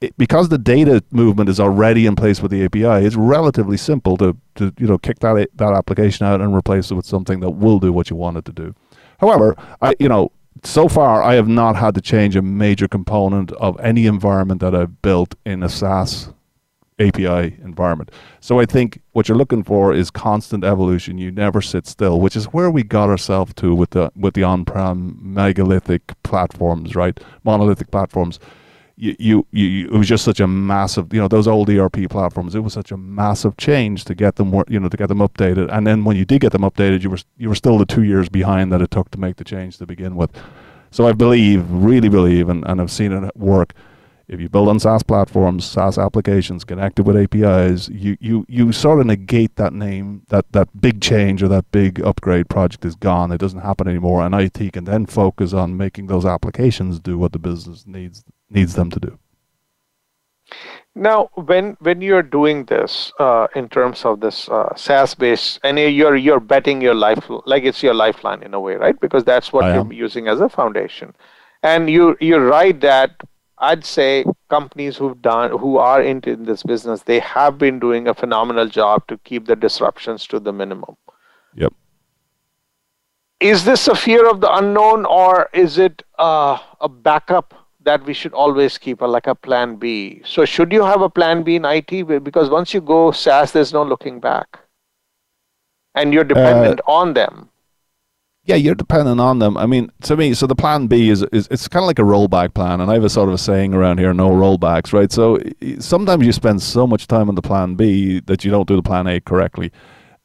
it, 0.00 0.16
because 0.18 0.48
the 0.48 0.58
data 0.58 1.02
movement 1.10 1.48
is 1.48 1.58
already 1.58 2.06
in 2.06 2.16
place 2.16 2.42
with 2.42 2.50
the 2.50 2.64
API, 2.64 3.06
it's 3.06 3.16
relatively 3.16 3.76
simple 3.76 4.16
to, 4.18 4.36
to 4.56 4.72
you 4.78 4.86
know 4.86 4.98
kick 4.98 5.20
that 5.20 5.48
that 5.54 5.72
application 5.72 6.26
out 6.26 6.40
and 6.40 6.54
replace 6.54 6.90
it 6.90 6.94
with 6.94 7.06
something 7.06 7.40
that 7.40 7.50
will 7.50 7.78
do 7.78 7.92
what 7.92 8.10
you 8.10 8.16
want 8.16 8.36
it 8.36 8.44
to 8.44 8.52
do. 8.52 8.74
However, 9.20 9.56
I 9.80 9.94
you 9.98 10.08
know 10.08 10.32
so 10.62 10.88
far 10.88 11.22
I 11.22 11.34
have 11.34 11.48
not 11.48 11.76
had 11.76 11.94
to 11.94 12.00
change 12.00 12.36
a 12.36 12.42
major 12.42 12.88
component 12.88 13.52
of 13.52 13.78
any 13.80 14.06
environment 14.06 14.60
that 14.60 14.74
I've 14.74 15.00
built 15.00 15.34
in 15.46 15.62
a 15.62 15.68
SaaS 15.68 16.30
API 16.98 17.58
environment. 17.62 18.10
So 18.40 18.58
I 18.58 18.66
think 18.66 19.00
what 19.12 19.28
you're 19.28 19.36
looking 19.36 19.62
for 19.62 19.92
is 19.92 20.10
constant 20.10 20.64
evolution. 20.64 21.18
You 21.18 21.30
never 21.30 21.60
sit 21.60 21.86
still, 21.86 22.20
which 22.20 22.36
is 22.36 22.46
where 22.46 22.70
we 22.70 22.82
got 22.82 23.10
ourselves 23.10 23.52
to 23.54 23.74
with 23.74 23.90
the 23.90 24.10
with 24.16 24.34
the 24.34 24.44
on-prem 24.44 25.18
megalithic 25.20 26.14
platforms, 26.22 26.94
right? 26.94 27.18
Monolithic 27.44 27.90
platforms. 27.90 28.38
You, 28.98 29.14
you, 29.18 29.46
you, 29.50 29.88
it 29.88 29.92
was 29.92 30.08
just 30.08 30.24
such 30.24 30.40
a 30.40 30.46
massive, 30.46 31.12
you 31.12 31.20
know, 31.20 31.28
those 31.28 31.46
old 31.46 31.68
ERP 31.68 32.08
platforms. 32.08 32.54
It 32.54 32.60
was 32.60 32.72
such 32.72 32.90
a 32.90 32.96
massive 32.96 33.58
change 33.58 34.06
to 34.06 34.14
get 34.14 34.36
them, 34.36 34.54
you 34.68 34.80
know, 34.80 34.88
to 34.88 34.96
get 34.96 35.08
them 35.08 35.18
updated. 35.18 35.70
And 35.70 35.86
then 35.86 36.06
when 36.06 36.16
you 36.16 36.24
did 36.24 36.40
get 36.40 36.52
them 36.52 36.62
updated, 36.62 37.02
you 37.02 37.10
were 37.10 37.18
you 37.36 37.50
were 37.50 37.54
still 37.54 37.76
the 37.76 37.84
two 37.84 38.04
years 38.04 38.30
behind 38.30 38.72
that 38.72 38.80
it 38.80 38.90
took 38.90 39.10
to 39.10 39.20
make 39.20 39.36
the 39.36 39.44
change 39.44 39.76
to 39.78 39.86
begin 39.86 40.16
with. 40.16 40.30
So 40.92 41.06
I 41.06 41.12
believe, 41.12 41.70
really 41.70 42.08
believe, 42.08 42.48
and, 42.48 42.66
and 42.66 42.80
I've 42.80 42.90
seen 42.90 43.12
it 43.12 43.36
work 43.36 43.74
if 44.28 44.40
you 44.40 44.48
build 44.48 44.68
on 44.68 44.80
SaaS 44.80 45.04
platforms, 45.04 45.64
SaaS 45.64 45.98
applications 45.98 46.64
connected 46.64 47.06
with 47.06 47.16
APIs, 47.16 47.88
you, 47.88 48.16
you, 48.20 48.44
you 48.48 48.72
sort 48.72 48.98
of 48.98 49.06
negate 49.06 49.54
that 49.56 49.72
name, 49.72 50.22
that, 50.28 50.50
that 50.50 50.80
big 50.80 51.00
change 51.00 51.42
or 51.44 51.48
that 51.48 51.70
big 51.70 52.00
upgrade 52.00 52.48
project 52.48 52.84
is 52.84 52.96
gone. 52.96 53.30
It 53.30 53.38
doesn't 53.38 53.60
happen 53.60 53.86
anymore. 53.86 54.24
And 54.24 54.34
IT 54.34 54.72
can 54.72 54.84
then 54.84 55.06
focus 55.06 55.52
on 55.52 55.76
making 55.76 56.08
those 56.08 56.26
applications 56.26 56.98
do 56.98 57.16
what 57.16 57.32
the 57.32 57.38
business 57.38 57.86
needs 57.86 58.24
needs 58.48 58.74
them 58.74 58.90
to 58.90 59.00
do. 59.00 59.18
Now, 60.94 61.30
when 61.34 61.76
when 61.80 62.00
you're 62.00 62.22
doing 62.22 62.64
this 62.64 63.12
uh, 63.18 63.48
in 63.54 63.68
terms 63.68 64.04
of 64.04 64.20
this 64.20 64.48
uh, 64.48 64.74
SaaS 64.74 65.14
based, 65.14 65.60
and 65.62 65.78
you're 65.78 66.16
you're 66.16 66.40
betting 66.40 66.80
your 66.80 66.94
life 66.94 67.24
like 67.44 67.64
it's 67.64 67.82
your 67.82 67.94
lifeline 67.94 68.42
in 68.42 68.54
a 68.54 68.60
way, 68.60 68.76
right? 68.76 68.98
Because 68.98 69.24
that's 69.24 69.52
what 69.52 69.64
I 69.64 69.74
you're 69.74 69.80
am. 69.80 69.92
using 69.92 70.26
as 70.26 70.40
a 70.40 70.48
foundation. 70.48 71.14
And 71.62 71.90
you 71.90 72.16
you're 72.20 72.46
right 72.46 72.80
that 72.80 73.20
I'd 73.58 73.84
say 73.84 74.24
companies 74.50 74.96
who've 74.96 75.20
done 75.22 75.50
who 75.50 75.78
are 75.78 76.02
into 76.02 76.36
this 76.36 76.62
business, 76.62 77.02
they 77.02 77.20
have 77.20 77.56
been 77.58 77.78
doing 77.78 78.06
a 78.08 78.14
phenomenal 78.14 78.68
job 78.68 79.06
to 79.08 79.16
keep 79.18 79.46
the 79.46 79.56
disruptions 79.56 80.26
to 80.28 80.38
the 80.38 80.52
minimum. 80.52 80.96
Yep. 81.54 81.72
Is 83.40 83.64
this 83.64 83.88
a 83.88 83.94
fear 83.94 84.28
of 84.28 84.40
the 84.40 84.54
unknown, 84.54 85.06
or 85.06 85.48
is 85.52 85.78
it 85.78 86.02
uh, 86.18 86.58
a 86.80 86.88
backup 86.88 87.54
that 87.82 88.04
we 88.04 88.12
should 88.12 88.32
always 88.32 88.78
keep, 88.78 89.00
a, 89.00 89.06
like 89.06 89.26
a 89.26 89.34
plan 89.34 89.76
B? 89.76 90.22
So, 90.24 90.44
should 90.44 90.72
you 90.72 90.82
have 90.82 91.02
a 91.02 91.10
plan 91.10 91.42
B 91.42 91.56
in 91.56 91.64
IT? 91.64 92.24
Because 92.24 92.50
once 92.50 92.74
you 92.74 92.80
go 92.80 93.10
SaaS, 93.10 93.52
there's 93.52 93.72
no 93.72 93.82
looking 93.82 94.20
back, 94.20 94.58
and 95.94 96.12
you're 96.12 96.24
dependent 96.24 96.80
uh, 96.80 96.92
on 96.92 97.14
them 97.14 97.50
yeah, 98.46 98.54
you're 98.54 98.74
dependent 98.74 99.20
on 99.20 99.40
them. 99.40 99.56
I 99.56 99.66
mean, 99.66 99.90
to 100.02 100.16
me, 100.16 100.32
so 100.32 100.46
the 100.46 100.54
plan 100.54 100.86
B 100.86 101.10
is, 101.10 101.22
is 101.32 101.48
it's 101.50 101.66
kind 101.68 101.82
of 101.82 101.86
like 101.88 101.98
a 101.98 102.02
rollback 102.02 102.54
plan, 102.54 102.80
and 102.80 102.90
I 102.90 102.94
have 102.94 103.04
a 103.04 103.10
sort 103.10 103.28
of 103.28 103.34
a 103.34 103.38
saying 103.38 103.74
around 103.74 103.98
here: 103.98 104.14
no 104.14 104.30
rollbacks, 104.30 104.92
right? 104.92 105.10
So 105.10 105.38
sometimes 105.80 106.24
you 106.24 106.32
spend 106.32 106.62
so 106.62 106.86
much 106.86 107.08
time 107.08 107.28
on 107.28 107.34
the 107.34 107.42
plan 107.42 107.74
B 107.74 108.20
that 108.20 108.44
you 108.44 108.50
don't 108.50 108.68
do 108.68 108.76
the 108.76 108.82
plan 108.82 109.06
A 109.08 109.20
correctly, 109.20 109.72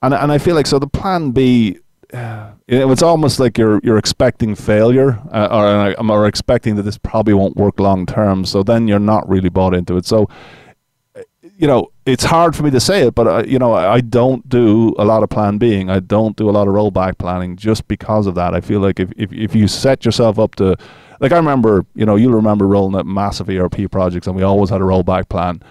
and 0.02 0.14
and 0.14 0.32
I 0.32 0.38
feel 0.38 0.56
like 0.56 0.68
so 0.68 0.78
the 0.78 0.88
plan 0.88 1.32
B 1.32 1.80
it's 2.68 3.02
almost 3.02 3.40
like 3.40 3.58
you're 3.58 3.80
you're 3.84 3.98
expecting 3.98 4.54
failure 4.54 5.20
uh, 5.32 5.96
or, 5.98 6.12
or 6.12 6.28
expecting 6.28 6.76
that 6.76 6.84
this 6.84 6.98
probably 6.98 7.34
won't 7.34 7.56
work 7.56 7.80
long 7.80 8.06
term. 8.06 8.46
So 8.46 8.64
then 8.64 8.88
you're 8.88 9.00
not 9.00 9.28
really 9.28 9.50
bought 9.50 9.74
into 9.74 9.98
it. 9.98 10.06
So 10.06 10.28
you 11.62 11.68
know, 11.68 11.92
it's 12.08 12.24
hard 12.24 12.56
for 12.56 12.64
me 12.64 12.72
to 12.72 12.80
say 12.80 13.06
it, 13.06 13.14
but 13.14 13.28
I, 13.28 13.44
you 13.44 13.60
know, 13.60 13.76
I 13.76 14.02
don't 14.02 14.50
do 14.50 14.96
a 14.98 15.06
lot 15.06 15.22
of 15.22 15.30
plan 15.30 15.60
being. 15.60 15.92
I 15.92 16.00
don't 16.00 16.36
do 16.36 16.50
a 16.50 16.52
lot 16.52 16.68
of 16.68 16.74
rollback 16.74 17.20
planning 17.20 17.56
just 17.56 17.88
because 17.88 18.26
of 18.26 18.34
that. 18.34 18.56
I 18.56 18.62
feel 18.62 18.80
like 18.80 19.00
if, 19.00 19.12
if, 19.16 19.32
if 19.32 19.54
you 19.54 19.68
set 19.68 20.04
yourself 20.04 20.40
up 20.40 20.56
to, 20.56 20.76
like 21.20 21.32
I 21.32 21.36
remember, 21.36 21.86
you 21.94 22.04
know, 22.04 22.16
you'll 22.16 22.34
remember 22.34 22.66
rolling 22.66 22.96
out 22.96 23.06
massive 23.06 23.48
ERP 23.48 23.92
projects 23.92 24.26
and 24.26 24.36
we 24.36 24.42
always 24.42 24.72
had 24.72 24.82
a 24.82 24.86
rollback 24.86 25.30
plan. 25.30 25.62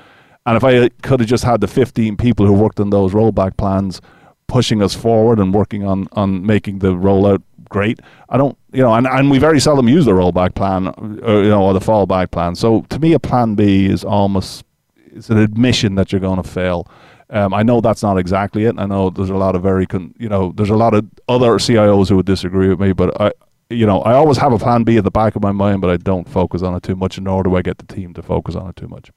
And 0.46 0.56
if 0.56 0.62
I 0.62 0.90
could 1.02 1.18
have 1.18 1.28
just 1.28 1.42
had 1.42 1.60
the 1.60 1.66
15 1.66 2.16
people 2.16 2.46
who 2.46 2.52
worked 2.52 2.78
on 2.78 2.90
those 2.90 3.12
rollback 3.12 3.56
plans 3.56 4.00
pushing 4.46 4.82
us 4.82 4.94
forward 4.94 5.40
and 5.40 5.52
working 5.52 5.84
on, 5.84 6.06
on 6.12 6.46
making 6.46 6.78
the 6.78 6.92
rollout 6.92 7.42
great, 7.68 7.98
I 8.28 8.36
don't, 8.36 8.56
you 8.72 8.82
know, 8.84 8.94
and, 8.94 9.08
and 9.08 9.28
we 9.28 9.40
very 9.40 9.58
seldom 9.58 9.88
use 9.88 10.04
the 10.04 10.12
rollback 10.12 10.54
plan, 10.54 10.86
or, 10.86 11.38
uh, 11.38 11.42
you 11.42 11.48
know, 11.48 11.64
or 11.64 11.74
the 11.74 11.80
fallback 11.80 12.30
plan. 12.30 12.54
So 12.54 12.82
to 12.90 13.00
me, 13.00 13.12
a 13.12 13.18
plan 13.18 13.56
B 13.56 13.86
is 13.86 14.04
almost 14.04 14.64
it's 15.12 15.30
an 15.30 15.38
admission 15.38 15.94
that 15.96 16.12
you're 16.12 16.20
going 16.20 16.42
to 16.42 16.48
fail. 16.48 16.88
Um, 17.30 17.54
I 17.54 17.62
know 17.62 17.80
that's 17.80 18.02
not 18.02 18.18
exactly 18.18 18.64
it. 18.64 18.74
I 18.78 18.86
know 18.86 19.10
there's 19.10 19.30
a 19.30 19.36
lot 19.36 19.54
of 19.54 19.62
very, 19.62 19.86
con- 19.86 20.14
you 20.18 20.28
know, 20.28 20.52
there's 20.56 20.70
a 20.70 20.76
lot 20.76 20.94
of 20.94 21.08
other 21.28 21.58
CIOs 21.58 22.08
who 22.08 22.16
would 22.16 22.26
disagree 22.26 22.68
with 22.68 22.80
me, 22.80 22.92
but 22.92 23.20
I, 23.20 23.32
you 23.68 23.86
know, 23.86 24.00
I 24.02 24.14
always 24.14 24.36
have 24.38 24.52
a 24.52 24.58
plan 24.58 24.82
B 24.82 24.96
at 24.96 25.04
the 25.04 25.12
back 25.12 25.36
of 25.36 25.42
my 25.42 25.52
mind, 25.52 25.80
but 25.80 25.90
I 25.90 25.96
don't 25.96 26.28
focus 26.28 26.62
on 26.62 26.74
it 26.74 26.82
too 26.82 26.96
much, 26.96 27.20
nor 27.20 27.44
do 27.44 27.54
I 27.54 27.62
get 27.62 27.78
the 27.78 27.86
team 27.86 28.14
to 28.14 28.22
focus 28.22 28.56
on 28.56 28.68
it 28.68 28.76
too 28.76 28.88
much. 28.88 29.10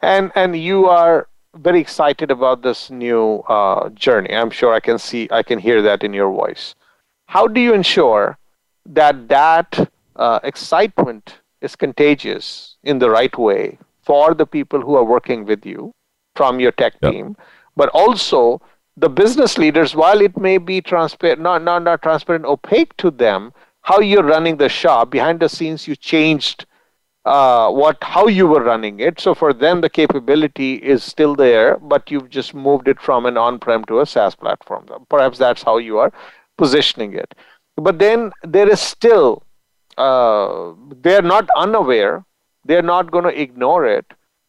And 0.00 0.32
and 0.34 0.56
you 0.56 0.86
are 0.86 1.28
very 1.54 1.80
excited 1.80 2.30
about 2.30 2.62
this 2.62 2.90
new 2.90 3.38
uh, 3.48 3.90
journey. 3.90 4.34
I'm 4.34 4.50
sure 4.50 4.72
I 4.74 4.80
can 4.80 4.98
see, 4.98 5.28
I 5.30 5.42
can 5.42 5.58
hear 5.58 5.82
that 5.82 6.02
in 6.02 6.12
your 6.12 6.30
voice. 6.30 6.74
How 7.26 7.46
do 7.46 7.60
you 7.60 7.74
ensure 7.74 8.38
that 8.86 9.28
that 9.28 9.90
uh, 10.16 10.40
excitement 10.42 11.40
is 11.60 11.76
contagious 11.76 12.76
in 12.82 12.98
the 12.98 13.10
right 13.10 13.36
way 13.36 13.78
for 14.06 14.34
the 14.34 14.46
people 14.46 14.80
who 14.80 14.94
are 14.94 15.04
working 15.04 15.44
with 15.44 15.66
you 15.66 15.92
from 16.36 16.60
your 16.60 16.72
tech 16.72 16.94
yep. 17.02 17.12
team, 17.12 17.36
but 17.76 17.88
also 17.90 18.60
the 18.96 19.08
business 19.08 19.58
leaders, 19.58 19.94
while 19.94 20.20
it 20.20 20.38
may 20.38 20.58
be 20.58 20.80
transparent, 20.80 21.40
not, 21.40 21.62
not, 21.62 21.82
not 21.82 22.02
transparent, 22.02 22.44
opaque 22.44 22.96
to 22.96 23.10
them, 23.10 23.52
how 23.82 24.00
you're 24.00 24.22
running 24.22 24.56
the 24.56 24.68
shop, 24.68 25.10
behind 25.10 25.40
the 25.40 25.48
scenes, 25.48 25.86
you 25.86 25.96
changed 25.96 26.66
uh, 27.24 27.68
what 27.70 27.98
how 28.02 28.28
you 28.28 28.46
were 28.46 28.62
running 28.62 29.00
it. 29.00 29.20
So 29.20 29.34
for 29.34 29.52
them, 29.52 29.80
the 29.80 29.90
capability 29.90 30.74
is 30.74 31.02
still 31.02 31.34
there, 31.34 31.76
but 31.78 32.10
you've 32.10 32.30
just 32.30 32.54
moved 32.54 32.86
it 32.86 33.00
from 33.00 33.26
an 33.26 33.36
on-prem 33.36 33.84
to 33.86 34.00
a 34.00 34.06
SaaS 34.06 34.36
platform. 34.36 34.86
Perhaps 35.08 35.36
that's 35.38 35.62
how 35.62 35.78
you 35.78 35.98
are 35.98 36.12
positioning 36.56 37.14
it. 37.14 37.34
But 37.76 37.98
then 37.98 38.30
there 38.44 38.68
is 38.68 38.80
still 38.80 39.42
uh, 39.98 40.72
they're 41.00 41.22
not 41.22 41.48
unaware 41.56 42.24
they're 42.66 42.82
not 42.82 43.10
going 43.10 43.24
to 43.24 43.40
ignore 43.40 43.86
it, 43.86 44.06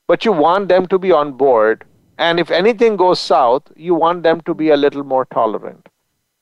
but 0.08 0.25
you 0.25 0.32
want 0.32 0.67
them 0.67 0.88
to 0.88 0.97
be 0.97 1.12
on 1.12 1.34
board. 1.34 1.84
And 2.17 2.39
if 2.39 2.49
anything 2.49 2.95
goes 2.95 3.19
south, 3.19 3.63
you 3.75 3.93
want 3.93 4.23
them 4.23 4.41
to 4.41 4.53
be 4.53 4.69
a 4.69 4.77
little 4.77 5.03
more 5.03 5.25
tolerant. 5.25 5.88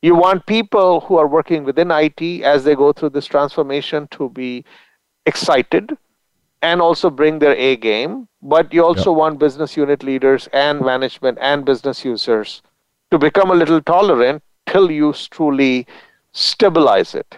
You 0.02 0.16
want 0.16 0.46
people 0.46 1.02
who 1.02 1.18
are 1.18 1.28
working 1.28 1.64
within 1.64 1.92
IT 1.92 2.44
as 2.44 2.64
they 2.64 2.76
go 2.76 2.94
through 2.94 3.10
this 3.10 3.26
transformation 3.26 4.08
to 4.12 4.30
be 4.30 4.64
excited 5.26 5.98
and 6.62 6.82
also 6.82 7.10
bring 7.10 7.40
their 7.40 7.56
A 7.56 7.76
game. 7.76 8.28
But 8.42 8.74
you 8.74 8.86
also 8.86 9.12
yep. 9.12 9.18
want 9.18 9.40
business 9.40 9.76
unit 9.76 10.04
leaders 10.04 10.48
and 10.54 10.82
management 10.82 11.40
and 11.42 11.66
business 11.66 12.06
users 12.06 12.62
to 13.12 13.18
become 13.18 13.50
a 13.50 13.56
little 13.56 13.82
tolerant 13.82 14.44
till 14.68 14.92
you 14.92 15.14
truly 15.32 15.88
stabilize 16.32 17.16
it. 17.16 17.38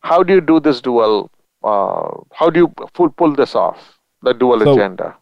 How 0.00 0.22
do 0.22 0.34
you 0.34 0.40
do 0.40 0.60
this 0.60 0.80
dual 0.80 1.30
Uh, 1.62 2.08
how 2.32 2.50
do 2.50 2.60
you 2.60 2.68
pull, 2.94 3.10
pull 3.10 3.34
this 3.34 3.54
off, 3.54 3.98
the 4.22 4.32
dual 4.32 4.60
so, 4.60 4.72
agenda? 4.72 5.16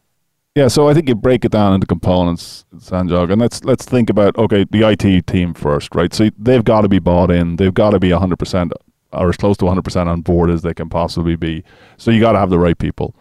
Yeah, 0.55 0.68
so 0.68 0.88
I 0.88 0.94
think 0.94 1.09
you 1.09 1.14
break 1.14 1.44
it 1.44 1.53
down 1.53 1.74
into 1.74 1.87
components, 1.87 2.64
Sanjog, 2.77 3.31
and 3.31 3.40
let's 3.40 3.62
let's 3.64 3.85
think 3.85 4.11
about 4.11 4.37
okay, 4.37 4.64
the 4.70 4.88
IT 4.88 5.27
team 5.27 5.55
first, 5.55 5.94
right? 5.94 6.12
So 6.12 6.31
they've 6.37 6.64
got 6.64 6.81
to 6.81 6.88
be 6.88 6.98
bought 6.98 7.31
in, 7.31 7.57
they've 7.57 7.72
got 7.72 7.90
to 7.90 8.01
be 8.01 8.11
hundred 8.11 8.38
percent 8.38 8.72
or 9.12 9.29
as 9.29 9.37
close 9.37 9.57
to 9.59 9.66
hundred 9.66 9.85
percent 9.85 10.09
on 10.09 10.20
board 10.22 10.51
as 10.51 10.62
they 10.62 10.74
can 10.74 10.88
possibly 10.88 11.37
be. 11.37 11.62
So 11.96 12.11
you 12.11 12.20
got 12.20 12.33
to 12.33 12.38
have 12.38 12.51
the 12.51 12.59
right 12.59 12.77
people, 12.77 13.14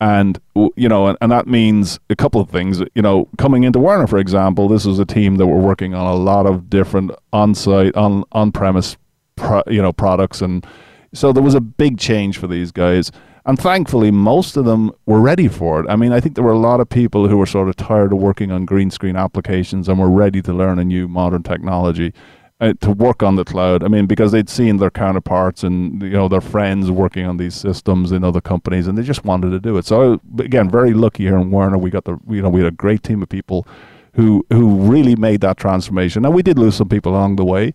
and 0.00 0.40
you 0.76 0.88
know, 0.88 1.06
and, 1.06 1.16
and 1.20 1.30
that 1.30 1.46
means 1.46 2.00
a 2.10 2.16
couple 2.16 2.40
of 2.40 2.50
things. 2.50 2.82
You 2.96 3.02
know, 3.02 3.28
coming 3.38 3.62
into 3.62 3.78
Werner, 3.78 4.08
for 4.08 4.18
example, 4.18 4.66
this 4.66 4.84
was 4.84 4.98
a 4.98 5.04
team 5.04 5.36
that 5.36 5.46
were 5.46 5.60
working 5.60 5.94
on 5.94 6.06
a 6.06 6.16
lot 6.16 6.46
of 6.46 6.68
different 6.68 7.12
on-site, 7.32 7.94
on 7.94 8.24
on-premise, 8.32 8.96
pro, 9.36 9.62
you 9.68 9.80
know, 9.82 9.92
products 9.92 10.42
and 10.42 10.66
so 11.14 11.32
there 11.32 11.42
was 11.42 11.54
a 11.54 11.60
big 11.60 11.98
change 11.98 12.38
for 12.38 12.46
these 12.46 12.72
guys. 12.72 13.10
And 13.44 13.58
thankfully, 13.58 14.12
most 14.12 14.56
of 14.56 14.64
them 14.64 14.92
were 15.04 15.20
ready 15.20 15.48
for 15.48 15.80
it. 15.80 15.86
I 15.88 15.96
mean, 15.96 16.12
I 16.12 16.20
think 16.20 16.36
there 16.36 16.44
were 16.44 16.52
a 16.52 16.58
lot 16.58 16.80
of 16.80 16.88
people 16.88 17.26
who 17.26 17.38
were 17.38 17.46
sort 17.46 17.68
of 17.68 17.74
tired 17.74 18.12
of 18.12 18.18
working 18.18 18.52
on 18.52 18.64
green 18.64 18.90
screen 18.90 19.16
applications 19.16 19.88
and 19.88 19.98
were 19.98 20.10
ready 20.10 20.40
to 20.42 20.52
learn 20.52 20.78
a 20.78 20.84
new 20.84 21.08
modern 21.08 21.42
technology 21.42 22.14
uh, 22.60 22.72
to 22.80 22.92
work 22.92 23.24
on 23.24 23.34
the 23.34 23.44
cloud. 23.44 23.82
I 23.82 23.88
mean, 23.88 24.06
because 24.06 24.30
they'd 24.30 24.48
seen 24.48 24.76
their 24.76 24.90
counterparts 24.90 25.64
and 25.64 26.00
you 26.00 26.10
know 26.10 26.28
their 26.28 26.40
friends 26.40 26.90
working 26.92 27.26
on 27.26 27.36
these 27.36 27.56
systems 27.56 28.12
in 28.12 28.22
other 28.22 28.40
companies, 28.40 28.86
and 28.86 28.96
they 28.96 29.02
just 29.02 29.24
wanted 29.24 29.50
to 29.50 29.58
do 29.58 29.76
it. 29.76 29.84
So 29.84 30.20
again, 30.38 30.70
very 30.70 30.94
lucky 30.94 31.24
here 31.24 31.36
in 31.36 31.50
Werner. 31.50 31.78
We 31.78 31.90
got 31.90 32.04
the 32.04 32.18
you 32.28 32.40
know 32.40 32.48
we 32.48 32.60
had 32.60 32.72
a 32.72 32.76
great 32.76 33.02
team 33.02 33.20
of 33.20 33.28
people 33.28 33.66
who 34.14 34.46
who 34.50 34.76
really 34.76 35.16
made 35.16 35.40
that 35.40 35.56
transformation. 35.56 36.22
Now 36.22 36.30
we 36.30 36.44
did 36.44 36.56
lose 36.56 36.76
some 36.76 36.88
people 36.88 37.12
along 37.12 37.34
the 37.36 37.44
way. 37.44 37.74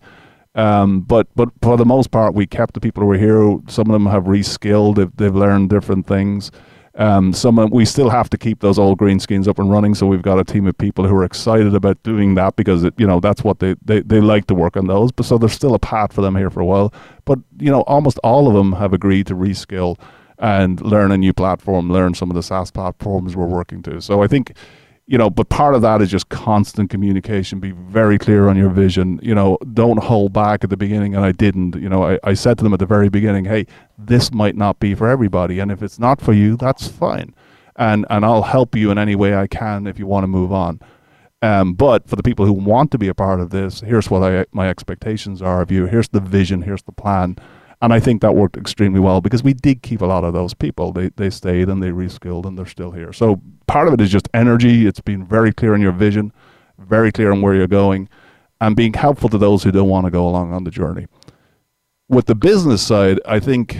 Um, 0.58 1.02
but 1.02 1.28
but 1.36 1.50
for 1.62 1.76
the 1.76 1.84
most 1.86 2.10
part, 2.10 2.34
we 2.34 2.44
kept 2.44 2.74
the 2.74 2.80
people 2.80 3.02
who 3.02 3.06
were 3.06 3.16
here. 3.16 3.58
Some 3.68 3.86
of 3.86 3.92
them 3.92 4.06
have 4.06 4.24
reskilled; 4.24 4.96
they've, 4.96 5.16
they've 5.16 5.34
learned 5.34 5.70
different 5.70 6.06
things. 6.06 6.50
Um, 6.96 7.32
some 7.32 7.70
we 7.70 7.84
still 7.84 8.10
have 8.10 8.28
to 8.30 8.36
keep 8.36 8.58
those 8.58 8.76
old 8.76 8.98
green 8.98 9.20
screens 9.20 9.46
up 9.46 9.60
and 9.60 9.70
running. 9.70 9.94
So 9.94 10.04
we've 10.04 10.20
got 10.20 10.40
a 10.40 10.44
team 10.44 10.66
of 10.66 10.76
people 10.76 11.06
who 11.06 11.14
are 11.14 11.22
excited 11.22 11.76
about 11.76 12.02
doing 12.02 12.34
that 12.34 12.56
because 12.56 12.82
it, 12.82 12.92
you 12.98 13.06
know 13.06 13.20
that's 13.20 13.44
what 13.44 13.60
they, 13.60 13.76
they 13.84 14.00
they 14.00 14.20
like 14.20 14.48
to 14.48 14.54
work 14.54 14.76
on 14.76 14.88
those. 14.88 15.12
But 15.12 15.26
so 15.26 15.38
there's 15.38 15.52
still 15.52 15.74
a 15.74 15.78
path 15.78 16.12
for 16.12 16.22
them 16.22 16.34
here 16.34 16.50
for 16.50 16.58
a 16.58 16.66
while. 16.66 16.92
But 17.24 17.38
you 17.60 17.70
know, 17.70 17.82
almost 17.82 18.18
all 18.24 18.48
of 18.48 18.54
them 18.54 18.72
have 18.72 18.92
agreed 18.92 19.28
to 19.28 19.36
reskill 19.36 19.96
and 20.40 20.80
learn 20.80 21.12
a 21.12 21.16
new 21.16 21.32
platform, 21.32 21.92
learn 21.92 22.14
some 22.14 22.30
of 22.30 22.34
the 22.34 22.42
SaaS 22.42 22.72
platforms 22.72 23.36
we're 23.36 23.46
working 23.46 23.80
to. 23.82 24.00
So 24.00 24.24
I 24.24 24.26
think 24.26 24.56
you 25.08 25.16
know, 25.16 25.30
but 25.30 25.48
part 25.48 25.74
of 25.74 25.80
that 25.80 26.02
is 26.02 26.10
just 26.10 26.28
constant 26.28 26.90
communication. 26.90 27.60
Be 27.60 27.70
very 27.70 28.18
clear 28.18 28.46
on 28.46 28.58
your 28.58 28.68
vision. 28.68 29.18
You 29.22 29.34
know, 29.34 29.56
don't 29.72 30.04
hold 30.04 30.34
back 30.34 30.62
at 30.62 30.68
the 30.68 30.76
beginning. 30.76 31.16
And 31.16 31.24
I 31.24 31.32
didn't. 31.32 31.76
You 31.76 31.88
know, 31.88 32.04
I, 32.04 32.18
I 32.22 32.34
said 32.34 32.58
to 32.58 32.64
them 32.64 32.74
at 32.74 32.78
the 32.78 32.84
very 32.86 33.08
beginning, 33.08 33.46
hey, 33.46 33.64
this 33.96 34.30
might 34.32 34.54
not 34.54 34.80
be 34.80 34.94
for 34.94 35.08
everybody. 35.08 35.60
And 35.60 35.72
if 35.72 35.82
it's 35.82 35.98
not 35.98 36.20
for 36.20 36.34
you, 36.34 36.58
that's 36.58 36.88
fine. 36.88 37.34
And, 37.76 38.04
and 38.10 38.22
I'll 38.22 38.42
help 38.42 38.76
you 38.76 38.90
in 38.90 38.98
any 38.98 39.16
way 39.16 39.34
I 39.34 39.46
can 39.46 39.86
if 39.86 39.98
you 39.98 40.06
want 40.06 40.24
to 40.24 40.28
move 40.28 40.52
on. 40.52 40.78
Um, 41.40 41.72
but 41.72 42.06
for 42.06 42.16
the 42.16 42.22
people 42.22 42.44
who 42.44 42.52
want 42.52 42.90
to 42.90 42.98
be 42.98 43.08
a 43.08 43.14
part 43.14 43.40
of 43.40 43.48
this, 43.48 43.80
here's 43.80 44.10
what 44.10 44.22
I, 44.22 44.44
my 44.52 44.68
expectations 44.68 45.40
are 45.40 45.62
of 45.62 45.70
you. 45.70 45.86
Here's 45.86 46.08
the 46.08 46.20
vision. 46.20 46.62
Here's 46.62 46.82
the 46.82 46.92
plan. 46.92 47.38
And 47.80 47.92
I 47.92 48.00
think 48.00 48.22
that 48.22 48.34
worked 48.34 48.56
extremely 48.56 48.98
well 48.98 49.20
because 49.20 49.42
we 49.42 49.54
did 49.54 49.82
keep 49.82 50.00
a 50.00 50.06
lot 50.06 50.24
of 50.24 50.34
those 50.34 50.52
people. 50.52 50.92
They, 50.92 51.10
they 51.10 51.30
stayed 51.30 51.68
and 51.68 51.82
they 51.82 51.90
reskilled 51.90 52.44
and 52.44 52.58
they're 52.58 52.66
still 52.66 52.90
here. 52.90 53.12
So 53.12 53.40
part 53.68 53.86
of 53.86 53.94
it 53.94 54.00
is 54.00 54.10
just 54.10 54.28
energy. 54.34 54.86
It's 54.86 55.00
being 55.00 55.24
very 55.24 55.52
clear 55.52 55.74
in 55.74 55.80
your 55.80 55.92
vision, 55.92 56.32
very 56.78 57.12
clear 57.12 57.30
on 57.30 57.40
where 57.40 57.54
you're 57.54 57.68
going, 57.68 58.08
and 58.60 58.74
being 58.74 58.94
helpful 58.94 59.28
to 59.28 59.38
those 59.38 59.62
who 59.62 59.70
don't 59.70 59.88
want 59.88 60.06
to 60.06 60.10
go 60.10 60.26
along 60.26 60.52
on 60.52 60.64
the 60.64 60.72
journey. 60.72 61.06
With 62.08 62.26
the 62.26 62.34
business 62.34 62.84
side, 62.84 63.20
I 63.24 63.38
think 63.38 63.78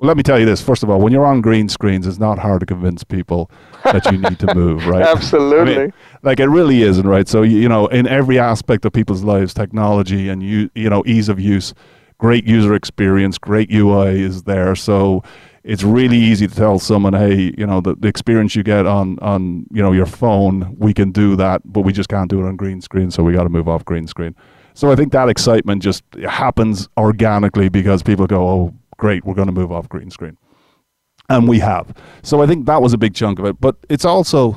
well, 0.00 0.08
let 0.08 0.16
me 0.16 0.22
tell 0.22 0.38
you 0.38 0.46
this. 0.46 0.62
First 0.62 0.82
of 0.82 0.88
all, 0.88 0.98
when 0.98 1.12
you're 1.12 1.26
on 1.26 1.42
green 1.42 1.68
screens, 1.68 2.06
it's 2.06 2.18
not 2.18 2.38
hard 2.38 2.60
to 2.60 2.66
convince 2.66 3.04
people 3.04 3.50
that 3.84 4.10
you 4.10 4.16
need 4.16 4.38
to 4.38 4.54
move, 4.54 4.86
right? 4.86 5.02
Absolutely. 5.02 5.74
I 5.74 5.78
mean, 5.78 5.92
like 6.22 6.40
it 6.40 6.46
really 6.46 6.80
isn't, 6.80 7.06
right? 7.06 7.28
So 7.28 7.42
you 7.42 7.68
know, 7.68 7.86
in 7.88 8.06
every 8.06 8.38
aspect 8.38 8.86
of 8.86 8.94
people's 8.94 9.22
lives, 9.22 9.52
technology 9.52 10.30
and 10.30 10.42
you 10.42 10.70
you 10.74 10.88
know 10.88 11.02
ease 11.04 11.28
of 11.28 11.38
use 11.38 11.74
great 12.20 12.46
user 12.46 12.74
experience, 12.74 13.38
great 13.38 13.72
UI 13.72 14.20
is 14.20 14.42
there. 14.42 14.76
So 14.76 15.24
it's 15.64 15.82
really 15.82 16.18
easy 16.18 16.46
to 16.46 16.54
tell 16.54 16.78
someone, 16.78 17.14
hey, 17.14 17.54
you 17.56 17.66
know, 17.66 17.80
the, 17.80 17.94
the 17.94 18.08
experience 18.08 18.54
you 18.54 18.62
get 18.62 18.86
on 18.86 19.18
on 19.20 19.66
you 19.72 19.82
know 19.82 19.92
your 19.92 20.06
phone, 20.06 20.76
we 20.78 20.92
can 20.92 21.10
do 21.12 21.34
that, 21.36 21.62
but 21.64 21.80
we 21.80 21.92
just 21.92 22.10
can't 22.10 22.30
do 22.30 22.38
it 22.40 22.46
on 22.46 22.56
green 22.56 22.80
screen. 22.82 23.10
So 23.10 23.22
we 23.22 23.32
got 23.32 23.44
to 23.44 23.48
move 23.48 23.68
off 23.68 23.84
green 23.84 24.06
screen. 24.06 24.36
So 24.74 24.92
I 24.92 24.96
think 24.96 25.12
that 25.12 25.28
excitement 25.28 25.82
just 25.82 26.04
happens 26.28 26.88
organically 26.96 27.68
because 27.70 28.02
people 28.02 28.26
go, 28.26 28.48
oh, 28.48 28.74
great, 28.98 29.24
we're 29.24 29.34
going 29.34 29.48
to 29.48 29.52
move 29.52 29.72
off 29.72 29.88
green 29.88 30.10
screen, 30.10 30.36
and 31.30 31.48
we 31.48 31.58
have. 31.60 31.92
So 32.22 32.42
I 32.42 32.46
think 32.46 32.66
that 32.66 32.82
was 32.82 32.92
a 32.92 32.98
big 32.98 33.14
chunk 33.14 33.38
of 33.38 33.46
it. 33.46 33.60
But 33.60 33.76
it's 33.88 34.04
also 34.04 34.56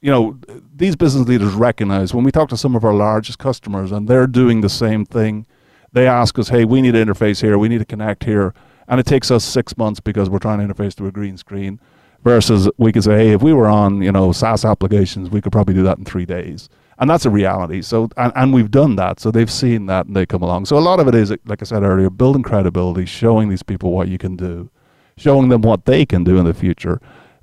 you 0.00 0.12
know, 0.12 0.38
these 0.76 0.94
business 0.94 1.26
leaders 1.26 1.52
recognize 1.54 2.14
when 2.14 2.22
we 2.24 2.30
talk 2.30 2.48
to 2.48 2.56
some 2.56 2.76
of 2.76 2.84
our 2.84 2.94
largest 2.94 3.38
customers 3.38 3.90
and 3.90 4.06
they're 4.06 4.28
doing 4.28 4.60
the 4.60 4.68
same 4.68 5.04
thing 5.04 5.44
they 5.92 6.06
ask 6.06 6.38
us, 6.38 6.48
hey, 6.48 6.64
we 6.64 6.80
need 6.82 6.94
an 6.94 7.08
interface 7.08 7.40
here, 7.40 7.58
we 7.58 7.68
need 7.68 7.78
to 7.78 7.84
connect 7.84 8.24
here, 8.24 8.54
and 8.86 9.00
it 9.00 9.06
takes 9.06 9.30
us 9.30 9.44
six 9.44 9.76
months 9.76 10.00
because 10.00 10.28
we're 10.30 10.38
trying 10.38 10.66
to 10.66 10.74
interface 10.74 10.94
to 10.96 11.06
a 11.06 11.12
green 11.12 11.36
screen. 11.36 11.80
Versus 12.24 12.68
we 12.78 12.90
could 12.90 13.04
say, 13.04 13.16
hey, 13.16 13.30
if 13.30 13.42
we 13.42 13.52
were 13.52 13.68
on, 13.68 14.02
you 14.02 14.10
know, 14.10 14.32
SaaS 14.32 14.64
applications, 14.64 15.30
we 15.30 15.40
could 15.40 15.52
probably 15.52 15.74
do 15.74 15.84
that 15.84 15.98
in 15.98 16.04
three 16.04 16.26
days. 16.26 16.68
and 16.98 17.08
that's 17.08 17.24
a 17.24 17.30
reality. 17.30 17.80
So, 17.80 18.08
and, 18.16 18.32
and 18.34 18.52
we've 18.52 18.70
done 18.70 18.96
that. 18.96 19.20
So 19.20 19.30
they've 19.30 19.50
seen 19.50 19.86
that 19.86 20.06
and 20.06 20.16
they 20.16 20.26
come 20.26 20.42
along. 20.42 20.66
So 20.66 20.76
a 20.76 20.80
lot 20.80 21.00
of 21.00 21.06
it 21.06 21.14
is, 21.14 21.32
like 21.46 21.62
I 21.62 21.64
said 21.64 21.82
earlier, 21.82 22.10
building 22.10 22.42
credibility, 22.42 23.06
showing 23.06 23.48
these 23.48 23.62
people 23.62 23.92
what 23.92 24.08
you 24.08 24.18
can 24.18 24.36
do, 24.36 24.68
showing 25.16 25.48
them 25.48 25.62
what 25.62 25.84
they 25.84 26.04
can 26.04 26.24
do 26.24 26.38
in 26.38 26.44
the 26.44 26.54
future. 26.54 27.00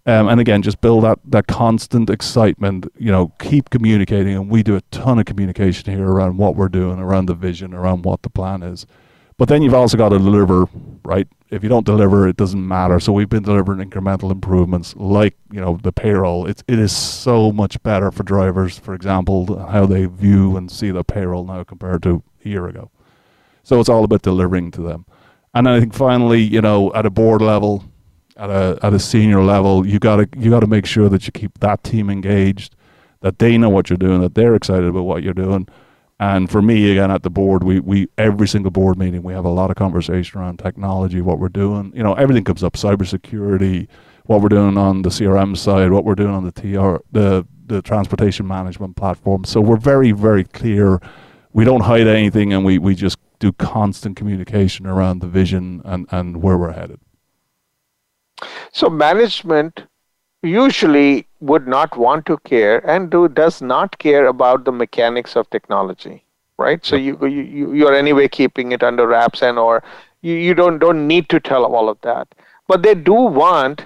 Um, 0.08 0.28
and 0.28 0.39
again, 0.39 0.62
just 0.62 0.82
build 0.82 1.03
that, 1.03 1.20
that 1.26 1.47
constant 1.47 2.12
excitement, 2.12 2.86
you 2.97 3.12
know, 3.12 3.32
keep 3.39 3.72
communicating. 3.72 4.36
And 4.36 4.49
we 4.49 4.62
do 4.62 4.76
a 4.76 4.82
ton 4.91 5.18
of 5.18 5.26
communication 5.26 5.91
here 5.91 6.08
around 6.08 6.38
what 6.38 6.56
we're 6.56 6.70
doing, 6.70 6.99
around 6.99 7.26
the 7.26 7.34
vision, 7.34 7.74
around 7.74 8.06
what 8.06 8.22
the 8.22 8.30
plan 8.30 8.62
is. 8.62 8.86
But 9.38 9.49
then 9.49 9.62
you've 9.62 9.74
also 9.74 9.97
got 9.97 10.10
to 10.10 10.18
deliver, 10.18 10.68
right? 11.03 11.28
If 11.49 11.62
you 11.62 11.70
don't 11.70 11.86
deliver, 11.86 12.28
it 12.28 12.38
doesn't 12.38 12.66
matter. 12.66 12.99
So 12.99 13.12
we've 13.12 13.30
been 13.30 13.43
delivering 13.43 13.88
incremental 13.88 14.32
improvements, 14.32 14.95
like 14.95 15.36
you 15.51 15.60
know 15.60 15.78
the 15.82 15.91
payroll. 15.91 16.47
It's 16.47 16.64
it 16.68 16.80
is 16.80 16.95
so 16.95 17.51
much 17.51 17.82
better 17.84 18.12
for 18.12 18.24
drivers, 18.24 18.80
for 18.80 18.93
example, 18.93 19.68
how 19.68 19.86
they 19.86 20.06
view 20.06 20.56
and 20.56 20.72
see 20.72 20.89
the 20.89 21.03
payroll 21.03 21.45
now 21.45 21.64
compared 21.64 22.01
to 22.03 22.24
a 22.45 22.49
year 22.49 22.68
ago. 22.68 22.91
So 23.64 23.80
it's 23.80 23.89
all 23.89 24.06
about 24.06 24.22
delivering 24.22 24.72
to 24.72 24.82
them. 24.82 25.06
And 25.53 25.68
I 25.68 25.80
think 25.82 25.93
finally, 25.93 26.41
you 26.41 26.62
know, 26.62 26.93
at 26.93 27.06
a 27.06 27.10
board 27.10 27.41
level, 27.41 27.84
at 28.38 28.49
a 28.49 28.77
at 28.81 28.93
a 28.93 28.99
senior 28.99 29.41
level, 29.41 29.86
you 29.86 29.99
gotta 29.99 30.27
you 30.38 30.49
gotta 30.49 30.67
make 30.67 30.86
sure 30.86 31.09
that 31.09 31.25
you 31.25 31.31
keep 31.31 31.59
that 31.59 31.83
team 31.83 32.09
engaged, 32.09 32.75
that 33.21 33.39
they 33.39 33.57
know 33.57 33.69
what 33.69 33.89
you're 33.89 33.97
doing, 33.97 34.21
that 34.21 34.36
they're 34.36 34.55
excited 34.55 34.86
about 34.86 35.03
what 35.03 35.23
you're 35.23 35.33
doing 35.33 35.67
and 36.19 36.49
for 36.49 36.61
me, 36.61 36.91
again, 36.91 37.11
at 37.11 37.23
the 37.23 37.29
board, 37.29 37.63
we, 37.63 37.81
we 37.81 38.07
every 38.17 38.47
single 38.47 38.71
board 38.71 38.97
meeting, 38.97 39.21
we 39.21 39.33
have 39.33 39.43
a 39.43 39.49
lot 39.49 39.69
of 39.69 39.75
conversation 39.75 40.39
around 40.39 40.59
technology, 40.59 41.19
what 41.19 41.39
we're 41.39 41.49
doing. 41.49 41.91
You 41.93 42.03
know, 42.03 42.13
everything 42.13 42.45
comes 42.45 42.63
up: 42.63 42.73
cybersecurity, 42.73 43.88
what 44.23 44.41
we're 44.41 44.49
doing 44.49 44.77
on 44.77 45.01
the 45.01 45.09
CRM 45.09 45.57
side, 45.57 45.91
what 45.91 46.05
we're 46.05 46.15
doing 46.15 46.33
on 46.33 46.45
the 46.45 46.53
TR, 46.53 47.03
the 47.11 47.45
the 47.65 47.81
transportation 47.81 48.47
management 48.47 48.95
platform. 48.95 49.43
So 49.43 49.59
we're 49.59 49.75
very, 49.75 50.11
very 50.11 50.45
clear. 50.45 51.01
We 51.51 51.65
don't 51.65 51.81
hide 51.81 52.07
anything, 52.07 52.53
and 52.53 52.63
we, 52.63 52.77
we 52.77 52.95
just 52.95 53.17
do 53.39 53.51
constant 53.51 54.15
communication 54.15 54.86
around 54.86 55.19
the 55.19 55.27
vision 55.27 55.81
and, 55.83 56.05
and 56.11 56.43
where 56.43 56.57
we're 56.57 56.73
headed. 56.73 56.99
So 58.71 58.89
management 58.89 59.83
usually 60.43 61.27
would 61.39 61.67
not 61.67 61.97
want 61.97 62.25
to 62.27 62.38
care 62.39 62.77
and 62.89 63.09
do, 63.09 63.27
does 63.27 63.61
not 63.61 63.97
care 63.97 64.27
about 64.27 64.65
the 64.65 64.71
mechanics 64.71 65.36
of 65.36 65.49
technology 65.49 66.25
right? 66.57 66.86
So 66.86 66.95
you, 66.95 67.17
you 67.25 67.73
you're 67.73 67.93
anyway 67.93 68.27
keeping 68.27 68.71
it 68.71 68.83
under 68.83 69.07
wraps 69.07 69.41
and 69.41 69.57
or 69.57 69.83
you, 70.21 70.33
you 70.36 70.53
don't 70.53 70.79
don't 70.79 71.07
need 71.07 71.29
to 71.29 71.39
tell 71.39 71.65
all 71.65 71.89
of 71.89 71.99
that. 72.01 72.27
But 72.67 72.83
they 72.83 72.95
do 72.95 73.13
want 73.13 73.86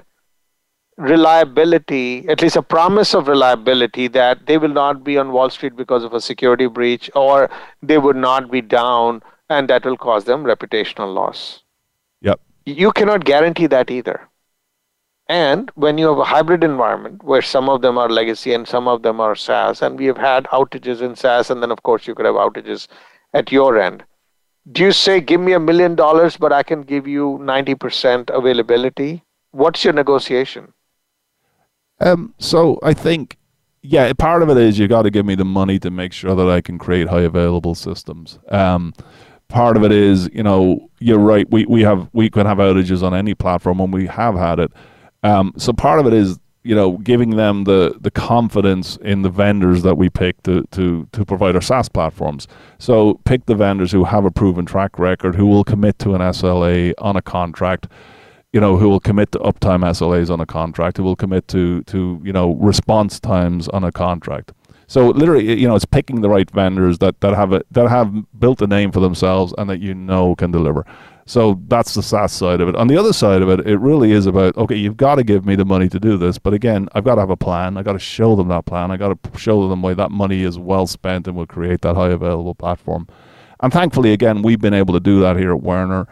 reliability 0.98 2.28
at 2.28 2.42
least 2.42 2.58
a 2.58 2.62
promise 2.62 3.14
of 3.14 3.28
reliability 3.30 4.08
that 4.10 4.46
they 4.48 4.58
will 4.58 4.74
not 4.74 5.04
be 5.04 5.18
on 5.18 5.32
wall 5.32 5.50
street 5.50 5.76
because 5.76 6.04
of 6.04 6.14
a 6.14 6.20
security 6.20 6.68
breach 6.68 7.10
or 7.16 7.50
they 7.82 7.98
would 7.98 8.18
not 8.18 8.52
be 8.52 8.62
down 8.62 9.22
and 9.50 9.70
that 9.70 9.86
will 9.86 9.96
cause 9.96 10.26
them 10.26 10.44
reputational 10.44 11.14
loss. 11.14 11.64
Yep. 12.22 12.42
You 12.66 12.92
cannot 12.92 13.24
guarantee 13.24 13.68
that 13.68 13.90
either 13.90 14.29
and 15.30 15.70
when 15.76 16.00
you 16.00 16.08
have 16.08 16.18
a 16.18 16.24
hybrid 16.24 16.64
environment 16.64 17.24
where 17.24 17.44
some 17.44 17.70
of 17.70 17.84
them 17.84 18.00
are 18.00 18.10
legacy 18.10 18.54
and 18.54 18.68
some 18.68 18.88
of 18.88 19.04
them 19.04 19.22
are 19.22 19.36
SaaS, 19.36 19.84
and 19.84 19.98
we 19.98 20.06
have 20.08 20.18
had 20.18 20.46
outages 20.46 21.02
in 21.02 21.16
SaaS, 21.16 21.52
and 21.52 21.62
then 21.62 21.72
of 21.72 21.84
course 21.84 22.08
you 22.08 22.16
could 22.16 22.26
have 22.26 22.36
outages 22.36 22.88
at 23.34 23.52
your 23.52 23.80
end. 23.80 24.04
Do 24.72 24.84
you 24.84 24.92
say, 24.92 25.22
give 25.22 25.40
me 25.40 25.54
a 25.54 25.60
million 25.60 25.96
dollars, 25.96 26.36
but 26.36 26.52
I 26.52 26.64
can 26.64 26.82
give 26.82 27.08
you 27.08 27.40
90% 27.42 28.30
availability? 28.32 29.24
What's 29.52 29.84
your 29.84 29.94
negotiation? 29.94 30.74
Um, 32.00 32.34
so 32.40 32.80
I 32.82 32.94
think, 32.94 33.38
yeah, 33.84 34.12
part 34.14 34.42
of 34.42 34.50
it 34.50 34.58
is 34.58 34.80
you 34.80 34.88
got 34.88 35.04
to 35.04 35.12
give 35.12 35.26
me 35.26 35.36
the 35.36 35.46
money 35.46 35.78
to 35.80 35.92
make 35.92 36.12
sure 36.12 36.36
that 36.36 36.50
I 36.50 36.62
can 36.62 36.80
create 36.80 37.08
high 37.08 37.22
available 37.22 37.76
systems. 37.76 38.40
Um, 38.50 38.94
part 39.48 39.78
of 39.78 39.84
it 39.84 39.92
is, 39.92 40.30
you 40.34 40.44
know, 40.44 40.90
you're 41.00 41.20
right. 41.20 41.50
We, 41.50 41.66
we 41.66 41.82
have 41.82 42.10
we 42.14 42.30
can 42.30 42.46
have 42.46 42.58
outages 42.58 43.04
on 43.04 43.14
any 43.14 43.34
platform, 43.36 43.80
and 43.80 43.94
we 43.94 44.08
have 44.08 44.36
had 44.36 44.60
it. 44.60 44.72
Um, 45.24 45.54
so 45.58 45.74
part 45.74 46.00
of 46.00 46.08
it 46.08 46.14
is 46.14 46.40
you 46.64 46.76
know 46.76 46.98
giving 46.98 47.32
them 47.32 47.64
the 47.64 47.98
the 48.00 48.12
confidence 48.12 48.98
in 48.98 49.22
the 49.22 49.30
vendors 49.30 49.84
that 49.84 49.96
we 49.96 50.10
pick 50.10 50.42
to 50.44 50.64
to 50.72 51.08
to 51.12 51.26
provide 51.26 51.56
our 51.56 51.62
SaaS 51.62 51.90
platforms. 51.90 52.48
So 52.78 53.20
pick 53.26 53.46
the 53.46 53.56
vendors 53.56 53.92
who 53.92 54.04
have 54.04 54.26
a 54.26 54.32
proven 54.32 54.66
track 54.66 55.00
record, 55.00 55.36
who 55.36 55.46
will 55.48 55.64
commit 55.64 56.00
to 56.00 56.16
an 56.16 56.22
SLA 56.22 56.94
on 56.98 57.16
a 57.16 57.22
contract. 57.22 57.88
You 58.52 58.60
know, 58.60 58.78
who 58.78 58.90
will 58.90 59.00
commit 59.00 59.32
to 59.34 59.40
uptime 59.40 59.82
SLAs 59.84 60.32
on 60.32 60.42
a 60.42 60.46
contract, 60.46 60.98
who 60.98 61.04
will 61.04 61.16
commit 61.16 61.48
to 61.50 61.84
to 61.84 62.20
you 62.24 62.34
know 62.34 62.56
response 62.56 63.20
times 63.20 63.68
on 63.68 63.84
a 63.84 63.92
contract. 63.92 64.54
So 64.90 65.10
literally, 65.10 65.60
you 65.60 65.68
know, 65.68 65.76
it's 65.76 65.86
picking 65.86 66.22
the 66.22 66.30
right 66.30 66.50
vendors 66.50 66.98
that, 66.98 67.22
that 67.22 67.36
have 67.36 67.54
a, 67.54 67.62
that 67.70 67.88
have 67.90 68.12
built 68.40 68.60
a 68.64 68.66
name 68.66 68.92
for 68.92 69.00
themselves 69.00 69.54
and 69.56 69.70
that 69.70 69.80
you 69.82 69.94
know 69.94 70.36
can 70.36 70.50
deliver. 70.50 70.84
So 71.30 71.62
that's 71.68 71.94
the 71.94 72.02
SaaS 72.02 72.34
side 72.34 72.60
of 72.60 72.70
it. 72.70 72.76
On 72.76 72.88
the 72.88 72.98
other 72.98 73.14
side 73.14 73.44
of 73.44 73.50
it, 73.50 73.60
it 73.68 73.78
really 73.78 74.14
is 74.14 74.26
about 74.26 74.58
okay, 74.58 74.74
you've 74.74 74.98
got 74.98 75.16
to 75.16 75.24
give 75.24 75.46
me 75.46 75.56
the 75.56 75.64
money 75.64 75.88
to 75.88 76.00
do 76.00 76.18
this, 76.18 76.40
but 76.40 76.56
again, 76.56 76.90
I've 76.94 77.04
got 77.04 77.16
to 77.16 77.22
have 77.22 77.30
a 77.30 77.38
plan. 77.38 77.78
I 77.78 77.84
got 77.84 77.94
to 77.94 78.00
show 78.00 78.36
them 78.36 78.48
that 78.48 78.66
plan. 78.66 78.90
I 78.90 78.98
got 78.98 79.22
to 79.22 79.38
show 79.38 79.70
them 79.70 79.84
why 79.84 79.94
that 79.94 80.10
money 80.10 80.42
is 80.42 80.58
well 80.58 80.88
spent 80.88 81.28
and 81.28 81.38
will 81.38 81.46
create 81.46 81.82
that 81.82 81.96
high 81.96 82.10
available 82.10 82.56
platform. 82.56 83.08
And 83.60 83.72
thankfully, 83.72 84.12
again, 84.12 84.42
we've 84.42 84.60
been 84.60 84.74
able 84.74 84.96
to 84.96 85.00
do 85.00 85.20
that 85.20 85.38
here 85.38 85.52
at 85.52 85.62
Werner. 85.62 86.08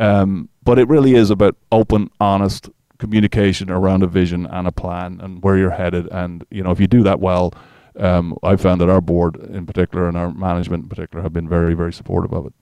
Um, 0.00 0.48
but 0.64 0.78
it 0.78 0.88
really 0.88 1.16
is 1.16 1.28
about 1.28 1.54
open, 1.70 2.08
honest 2.18 2.70
communication 2.96 3.70
around 3.70 4.02
a 4.02 4.06
vision 4.06 4.46
and 4.46 4.66
a 4.66 4.72
plan 4.72 5.20
and 5.20 5.42
where 5.42 5.58
you're 5.58 5.68
headed. 5.68 6.08
And 6.10 6.46
you 6.50 6.62
know, 6.62 6.70
if 6.70 6.80
you 6.80 6.86
do 6.86 7.02
that 7.02 7.20
well, 7.20 7.52
um, 7.96 8.38
I 8.42 8.56
found 8.56 8.80
that 8.80 8.88
our 8.88 9.02
board 9.02 9.36
in 9.36 9.66
particular 9.66 10.08
and 10.08 10.16
our 10.16 10.32
management 10.32 10.84
in 10.84 10.88
particular 10.88 11.22
have 11.22 11.34
been 11.34 11.46
very, 11.46 11.74
very 11.74 11.92
supportive 11.92 12.32
of 12.32 12.46
it. 12.46 12.54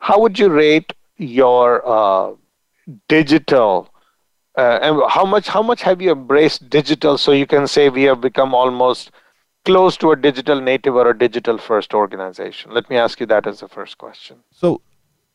How 0.00 0.20
would 0.20 0.38
you 0.38 0.48
rate 0.48 0.92
your 1.16 1.82
uh, 1.86 2.34
digital? 3.08 3.88
Uh, 4.56 4.78
and 4.82 5.02
how 5.08 5.24
much 5.24 5.48
how 5.48 5.62
much 5.62 5.82
have 5.82 6.02
you 6.02 6.12
embraced 6.12 6.68
digital 6.68 7.16
so 7.16 7.32
you 7.32 7.46
can 7.46 7.66
say 7.66 7.88
we 7.88 8.02
have 8.02 8.20
become 8.20 8.54
almost 8.54 9.10
close 9.64 9.96
to 9.96 10.10
a 10.10 10.16
digital 10.16 10.60
native 10.60 10.94
or 10.94 11.08
a 11.08 11.16
digital 11.16 11.56
first 11.56 11.94
organization? 11.94 12.72
Let 12.72 12.90
me 12.90 12.96
ask 12.96 13.18
you 13.20 13.26
that 13.26 13.46
as 13.46 13.60
the 13.60 13.68
first 13.68 13.96
question. 13.96 14.38
So, 14.50 14.82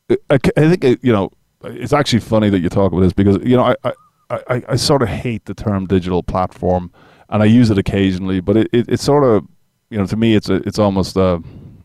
I, 0.09 0.15
I 0.29 0.37
think 0.37 0.85
uh, 0.85 0.95
you 1.01 1.11
know 1.11 1.31
it's 1.63 1.93
actually 1.93 2.19
funny 2.19 2.49
that 2.49 2.59
you 2.59 2.69
talk 2.69 2.91
about 2.91 3.01
this 3.01 3.13
because 3.13 3.37
you 3.43 3.55
know 3.55 3.63
I 3.63 3.75
I, 4.29 4.39
I, 4.49 4.63
I 4.69 4.75
sort 4.75 5.01
of 5.01 5.09
hate 5.09 5.45
the 5.45 5.53
term 5.53 5.87
digital 5.87 6.21
platform 6.21 6.91
and 7.29 7.41
I 7.41 7.45
use 7.45 7.69
it 7.69 7.77
occasionally, 7.77 8.39
but 8.39 8.57
it, 8.57 8.69
it 8.71 8.89
it's 8.89 9.03
sort 9.03 9.23
of 9.23 9.47
you 9.89 9.97
know 9.97 10.05
to 10.05 10.15
me 10.15 10.35
it's 10.35 10.49
a, 10.49 10.55
it's 10.67 10.79
almost 10.79 11.17
a 11.17 11.41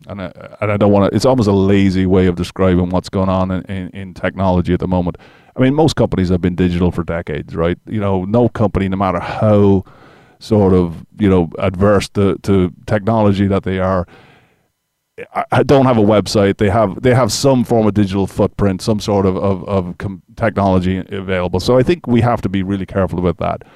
and 0.07 0.21
I, 0.21 0.57
and 0.61 0.71
I 0.71 0.77
don't 0.77 0.91
want 0.91 1.09
to. 1.09 1.15
It's 1.15 1.25
almost 1.25 1.47
a 1.47 1.53
lazy 1.53 2.05
way 2.05 2.27
of 2.27 2.35
describing 2.35 2.89
what's 2.89 3.09
going 3.09 3.29
on 3.29 3.51
in, 3.51 3.61
in, 3.63 3.89
in, 3.89 4.13
technology 4.13 4.73
at 4.73 4.79
the 4.79 4.87
moment. 4.87 5.17
I 5.55 5.61
mean, 5.61 5.73
most 5.73 5.95
companies 5.95 6.29
have 6.29 6.41
been 6.41 6.55
digital 6.55 6.91
for 6.91 7.03
decades, 7.03 7.55
right? 7.55 7.77
You 7.87 7.99
know, 7.99 8.25
no 8.25 8.49
company, 8.49 8.89
no 8.89 8.97
matter 8.97 9.19
how 9.19 9.83
sort 10.39 10.73
of 10.73 11.05
you 11.19 11.29
know 11.29 11.49
adverse 11.59 12.09
to, 12.09 12.37
to 12.39 12.73
technology 12.85 13.47
that 13.47 13.63
they 13.63 13.79
are, 13.79 14.07
I, 15.33 15.45
I 15.51 15.63
don't 15.63 15.85
have 15.85 15.97
a 15.97 16.01
website. 16.01 16.57
They 16.57 16.69
have 16.69 17.01
they 17.01 17.13
have 17.13 17.31
some 17.31 17.63
form 17.63 17.87
of 17.87 17.93
digital 17.93 18.27
footprint, 18.27 18.81
some 18.81 18.99
sort 18.99 19.25
of 19.25 19.37
of, 19.37 19.63
of 19.67 19.97
com- 19.97 20.23
technology 20.35 20.97
available. 20.97 21.59
So 21.59 21.77
I 21.77 21.83
think 21.83 22.07
we 22.07 22.21
have 22.21 22.41
to 22.41 22.49
be 22.49 22.63
really 22.63 22.85
careful 22.85 23.19
about 23.19 23.37
that. 23.37 23.67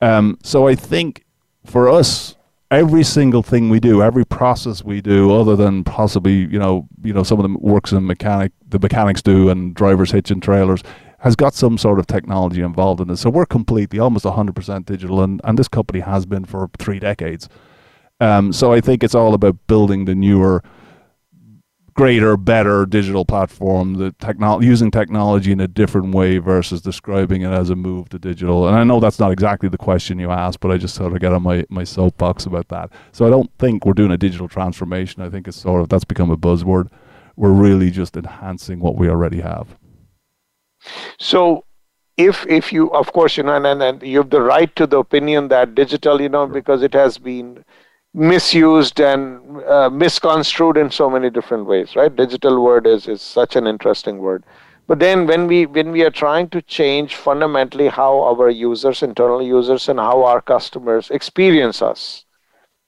Um, 0.00 0.38
so 0.42 0.68
I 0.68 0.74
think 0.74 1.24
for 1.64 1.88
us 1.88 2.35
every 2.70 3.04
single 3.04 3.42
thing 3.42 3.70
we 3.70 3.80
do, 3.80 4.02
every 4.02 4.24
process 4.24 4.82
we 4.82 5.00
do, 5.00 5.32
other 5.32 5.56
than 5.56 5.84
possibly 5.84 6.32
you 6.32 6.58
know 6.58 6.88
you 7.02 7.12
know 7.12 7.22
some 7.22 7.38
of 7.38 7.50
the 7.50 7.58
works 7.58 7.92
in 7.92 8.06
mechanic 8.06 8.52
the 8.68 8.78
mechanics 8.78 9.22
do 9.22 9.48
and 9.48 9.74
drivers 9.74 10.10
hitching 10.10 10.40
trailers 10.40 10.82
has 11.20 11.34
got 11.34 11.54
some 11.54 11.78
sort 11.78 11.98
of 11.98 12.06
technology 12.06 12.60
involved 12.60 13.00
in 13.00 13.08
it. 13.10 13.16
So 13.16 13.30
we're 13.30 13.46
completely 13.46 13.98
almost 13.98 14.24
100% 14.24 14.84
digital, 14.84 15.22
and 15.22 15.40
and 15.44 15.58
this 15.58 15.68
company 15.68 16.00
has 16.00 16.26
been 16.26 16.44
for 16.44 16.70
three 16.78 16.98
decades. 16.98 17.48
Um, 18.20 18.52
so 18.52 18.72
I 18.72 18.80
think 18.80 19.04
it's 19.04 19.14
all 19.14 19.34
about 19.34 19.56
building 19.66 20.06
the 20.06 20.14
newer 20.14 20.62
greater, 21.96 22.36
better 22.36 22.84
digital 22.84 23.24
platform, 23.24 23.94
the 23.94 24.12
technolo- 24.12 24.62
using 24.62 24.90
technology 24.90 25.50
in 25.50 25.60
a 25.60 25.66
different 25.66 26.14
way 26.14 26.36
versus 26.36 26.82
describing 26.82 27.40
it 27.40 27.50
as 27.50 27.70
a 27.70 27.74
move 27.74 28.10
to 28.10 28.18
digital. 28.18 28.68
And 28.68 28.76
I 28.76 28.84
know 28.84 29.00
that's 29.00 29.18
not 29.18 29.32
exactly 29.32 29.70
the 29.70 29.78
question 29.78 30.18
you 30.18 30.30
asked, 30.30 30.60
but 30.60 30.70
I 30.70 30.76
just 30.76 30.94
sort 30.94 31.14
of 31.14 31.20
get 31.20 31.32
on 31.32 31.42
my, 31.42 31.64
my 31.70 31.84
soapbox 31.84 32.44
about 32.44 32.68
that. 32.68 32.90
So 33.12 33.26
I 33.26 33.30
don't 33.30 33.50
think 33.58 33.86
we're 33.86 33.94
doing 33.94 34.10
a 34.12 34.18
digital 34.18 34.46
transformation. 34.46 35.22
I 35.22 35.30
think 35.30 35.48
it's 35.48 35.56
sort 35.56 35.80
of 35.80 35.88
that's 35.88 36.04
become 36.04 36.30
a 36.30 36.36
buzzword. 36.36 36.90
We're 37.34 37.52
really 37.52 37.90
just 37.90 38.16
enhancing 38.16 38.78
what 38.78 38.96
we 38.96 39.08
already 39.08 39.40
have. 39.40 39.76
So 41.18 41.64
if 42.18 42.46
if 42.46 42.72
you 42.72 42.90
of 42.92 43.12
course 43.12 43.36
you 43.36 43.42
know 43.42 43.56
and, 43.56 43.82
and 43.82 44.02
you 44.02 44.18
have 44.18 44.30
the 44.30 44.40
right 44.40 44.74
to 44.76 44.86
the 44.86 44.98
opinion 44.98 45.48
that 45.48 45.74
digital 45.74 46.20
you 46.20 46.30
know 46.30 46.46
because 46.46 46.82
it 46.82 46.94
has 46.94 47.18
been 47.18 47.62
misused 48.16 49.00
and 49.00 49.62
uh, 49.64 49.90
misconstrued 49.90 50.76
in 50.76 50.90
so 50.90 51.10
many 51.10 51.30
different 51.30 51.66
ways 51.66 51.96
right 51.96 52.16
digital 52.16 52.62
word 52.64 52.86
is, 52.86 53.08
is 53.08 53.22
such 53.22 53.56
an 53.56 53.66
interesting 53.66 54.18
word 54.18 54.44
but 54.88 54.98
then 55.00 55.26
when 55.26 55.46
we 55.46 55.66
when 55.66 55.92
we 55.92 56.02
are 56.02 56.10
trying 56.10 56.48
to 56.48 56.62
change 56.62 57.16
fundamentally 57.16 57.88
how 57.88 58.22
our 58.22 58.50
users 58.50 59.02
internal 59.02 59.42
users 59.42 59.88
and 59.88 60.00
how 60.00 60.24
our 60.24 60.40
customers 60.40 61.10
experience 61.10 61.82
us 61.82 62.24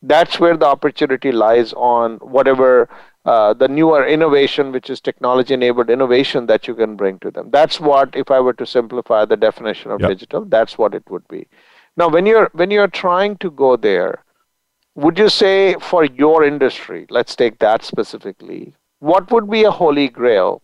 That's 0.02 0.38
where 0.40 0.56
the 0.56 0.66
opportunity 0.66 1.32
lies 1.32 1.72
on 1.74 2.18
whatever 2.18 2.88
uh, 3.24 3.52
the 3.54 3.68
newer 3.68 4.06
innovation, 4.06 4.72
which 4.72 4.90
is 4.90 5.00
technology 5.00 5.54
enabled 5.54 5.90
innovation 5.90 6.46
that 6.46 6.68
you 6.68 6.74
can 6.74 6.96
bring 6.96 7.18
to 7.20 7.30
them. 7.30 7.50
That's 7.50 7.80
what, 7.80 8.14
if 8.14 8.30
I 8.30 8.40
were 8.40 8.54
to 8.54 8.66
simplify 8.66 9.24
the 9.24 9.36
definition 9.36 9.90
of 9.90 10.00
yep. 10.00 10.10
digital, 10.10 10.44
that's 10.44 10.78
what 10.78 10.94
it 10.94 11.04
would 11.10 11.26
be. 11.28 11.48
Now, 11.96 12.08
when 12.08 12.26
you're 12.26 12.50
when 12.52 12.70
you're 12.70 12.88
trying 12.88 13.36
to 13.38 13.50
go 13.50 13.76
there, 13.76 14.24
would 14.99 15.16
you 15.16 15.28
say 15.28 15.76
for 15.80 16.05
your 16.05 16.42
industry, 16.42 17.07
let's 17.09 17.36
take 17.36 17.61
that 17.61 17.84
specifically, 17.84 18.74
what 18.99 19.30
would 19.30 19.49
be 19.49 19.62
a 19.62 19.70
holy 19.70 20.09
grail 20.09 20.61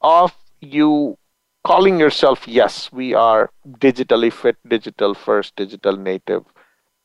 of 0.00 0.34
you 0.60 1.16
calling 1.64 2.00
yourself, 2.00 2.48
yes, 2.48 2.90
we 2.90 3.14
are 3.14 3.50
digitally 3.78 4.32
fit, 4.32 4.56
digital 4.66 5.14
first, 5.14 5.54
digital 5.54 5.96
native, 5.96 6.42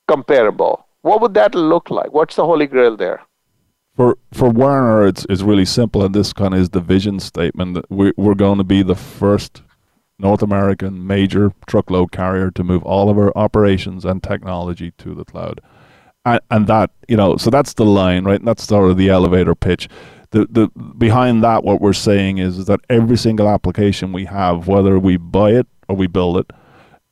comparable? 0.07 0.87
What 1.03 1.21
would 1.21 1.35
that 1.35 1.53
look 1.53 1.91
like? 1.91 2.11
What's 2.13 2.35
the 2.35 2.45
holy 2.45 2.65
grail 2.65 2.97
there? 2.97 3.21
For 3.95 4.17
for 4.31 4.49
Werner, 4.49 5.05
it's 5.05 5.27
it's 5.29 5.43
really 5.43 5.65
simple, 5.65 6.03
and 6.03 6.15
this 6.15 6.33
kind 6.33 6.55
of 6.55 6.59
is 6.61 6.71
the 6.71 6.81
vision 6.81 7.19
statement 7.19 7.75
that 7.75 7.91
we 7.91 8.11
we're 8.17 8.41
going 8.45 8.57
to 8.57 8.63
be 8.63 8.81
the 8.81 8.95
first 8.95 9.61
North 10.17 10.41
American 10.41 11.05
major 11.05 11.51
truckload 11.67 12.11
carrier 12.11 12.49
to 12.49 12.63
move 12.63 12.81
all 12.83 13.11
of 13.11 13.19
our 13.19 13.31
operations 13.35 14.03
and 14.03 14.23
technology 14.23 14.93
to 14.97 15.13
the 15.13 15.25
cloud. 15.25 15.61
And, 16.25 16.39
and 16.51 16.67
that, 16.67 16.91
you 17.07 17.17
know, 17.17 17.37
so 17.37 17.49
that's 17.49 17.73
the 17.73 17.85
line, 17.85 18.23
right? 18.23 18.39
And 18.39 18.47
that's 18.47 18.63
sort 18.63 18.89
of 18.89 18.97
the 18.97 19.09
elevator 19.09 19.55
pitch. 19.55 19.89
The, 20.31 20.47
the 20.49 20.67
behind 20.97 21.43
that, 21.43 21.63
what 21.63 21.81
we're 21.81 21.93
saying 21.93 22.39
is, 22.39 22.57
is 22.57 22.65
that 22.65 22.79
every 22.89 23.17
single 23.17 23.49
application 23.49 24.13
we 24.13 24.25
have, 24.25 24.67
whether 24.67 24.97
we 24.97 25.17
buy 25.17 25.51
it 25.51 25.67
or 25.87 25.95
we 25.95 26.07
build 26.07 26.37
it, 26.37 26.51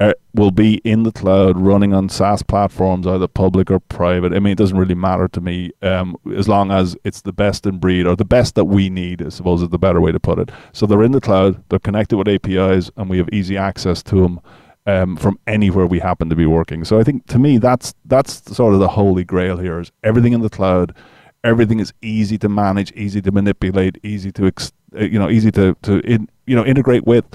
uh, 0.01 0.13
will 0.33 0.49
be 0.49 0.75
in 0.77 1.03
the 1.03 1.11
cloud 1.11 1.59
running 1.59 1.93
on 1.93 2.09
SaaS 2.09 2.41
platforms, 2.41 3.05
either 3.05 3.27
public 3.27 3.69
or 3.69 3.79
private. 3.79 4.33
I 4.33 4.39
mean, 4.39 4.53
it 4.53 4.57
doesn't 4.57 4.77
really 4.77 4.95
matter 4.95 5.27
to 5.27 5.39
me 5.39 5.71
um, 5.83 6.15
as 6.35 6.47
long 6.47 6.71
as 6.71 6.95
it's 7.03 7.21
the 7.21 7.31
best 7.31 7.67
in 7.67 7.77
breed 7.77 8.07
or 8.07 8.15
the 8.15 8.25
best 8.25 8.55
that 8.55 8.65
we 8.65 8.89
need, 8.89 9.23
I 9.23 9.29
suppose 9.29 9.61
is 9.61 9.69
the 9.69 9.77
better 9.77 10.01
way 10.01 10.11
to 10.11 10.19
put 10.19 10.39
it. 10.39 10.49
So 10.73 10.87
they're 10.87 11.03
in 11.03 11.11
the 11.11 11.21
cloud, 11.21 11.63
they're 11.69 11.77
connected 11.77 12.17
with 12.17 12.27
APIs, 12.27 12.89
and 12.97 13.11
we 13.11 13.19
have 13.19 13.29
easy 13.31 13.57
access 13.57 14.01
to 14.03 14.21
them. 14.21 14.39
Um, 14.87 15.15
from 15.15 15.37
anywhere 15.45 15.85
we 15.85 15.99
happen 15.99 16.27
to 16.29 16.35
be 16.35 16.47
working, 16.47 16.83
so 16.85 16.99
I 16.99 17.03
think 17.03 17.27
to 17.27 17.37
me 17.37 17.59
that's 17.59 17.93
that's 18.05 18.55
sort 18.55 18.73
of 18.73 18.79
the 18.79 18.87
holy 18.87 19.23
grail 19.23 19.57
here 19.57 19.79
is 19.79 19.91
everything 20.03 20.33
in 20.33 20.41
the 20.41 20.49
cloud, 20.49 20.95
everything 21.43 21.79
is 21.79 21.93
easy 22.01 22.39
to 22.39 22.49
manage, 22.49 22.91
easy 22.93 23.21
to 23.21 23.31
manipulate, 23.31 23.99
easy 24.01 24.31
to 24.31 24.47
ex- 24.47 24.71
uh, 24.99 25.03
you 25.03 25.19
know 25.19 25.29
easy 25.29 25.51
to 25.51 25.75
to 25.83 25.99
in, 25.99 26.27
you 26.47 26.55
know 26.55 26.65
integrate 26.65 27.05
with 27.05 27.25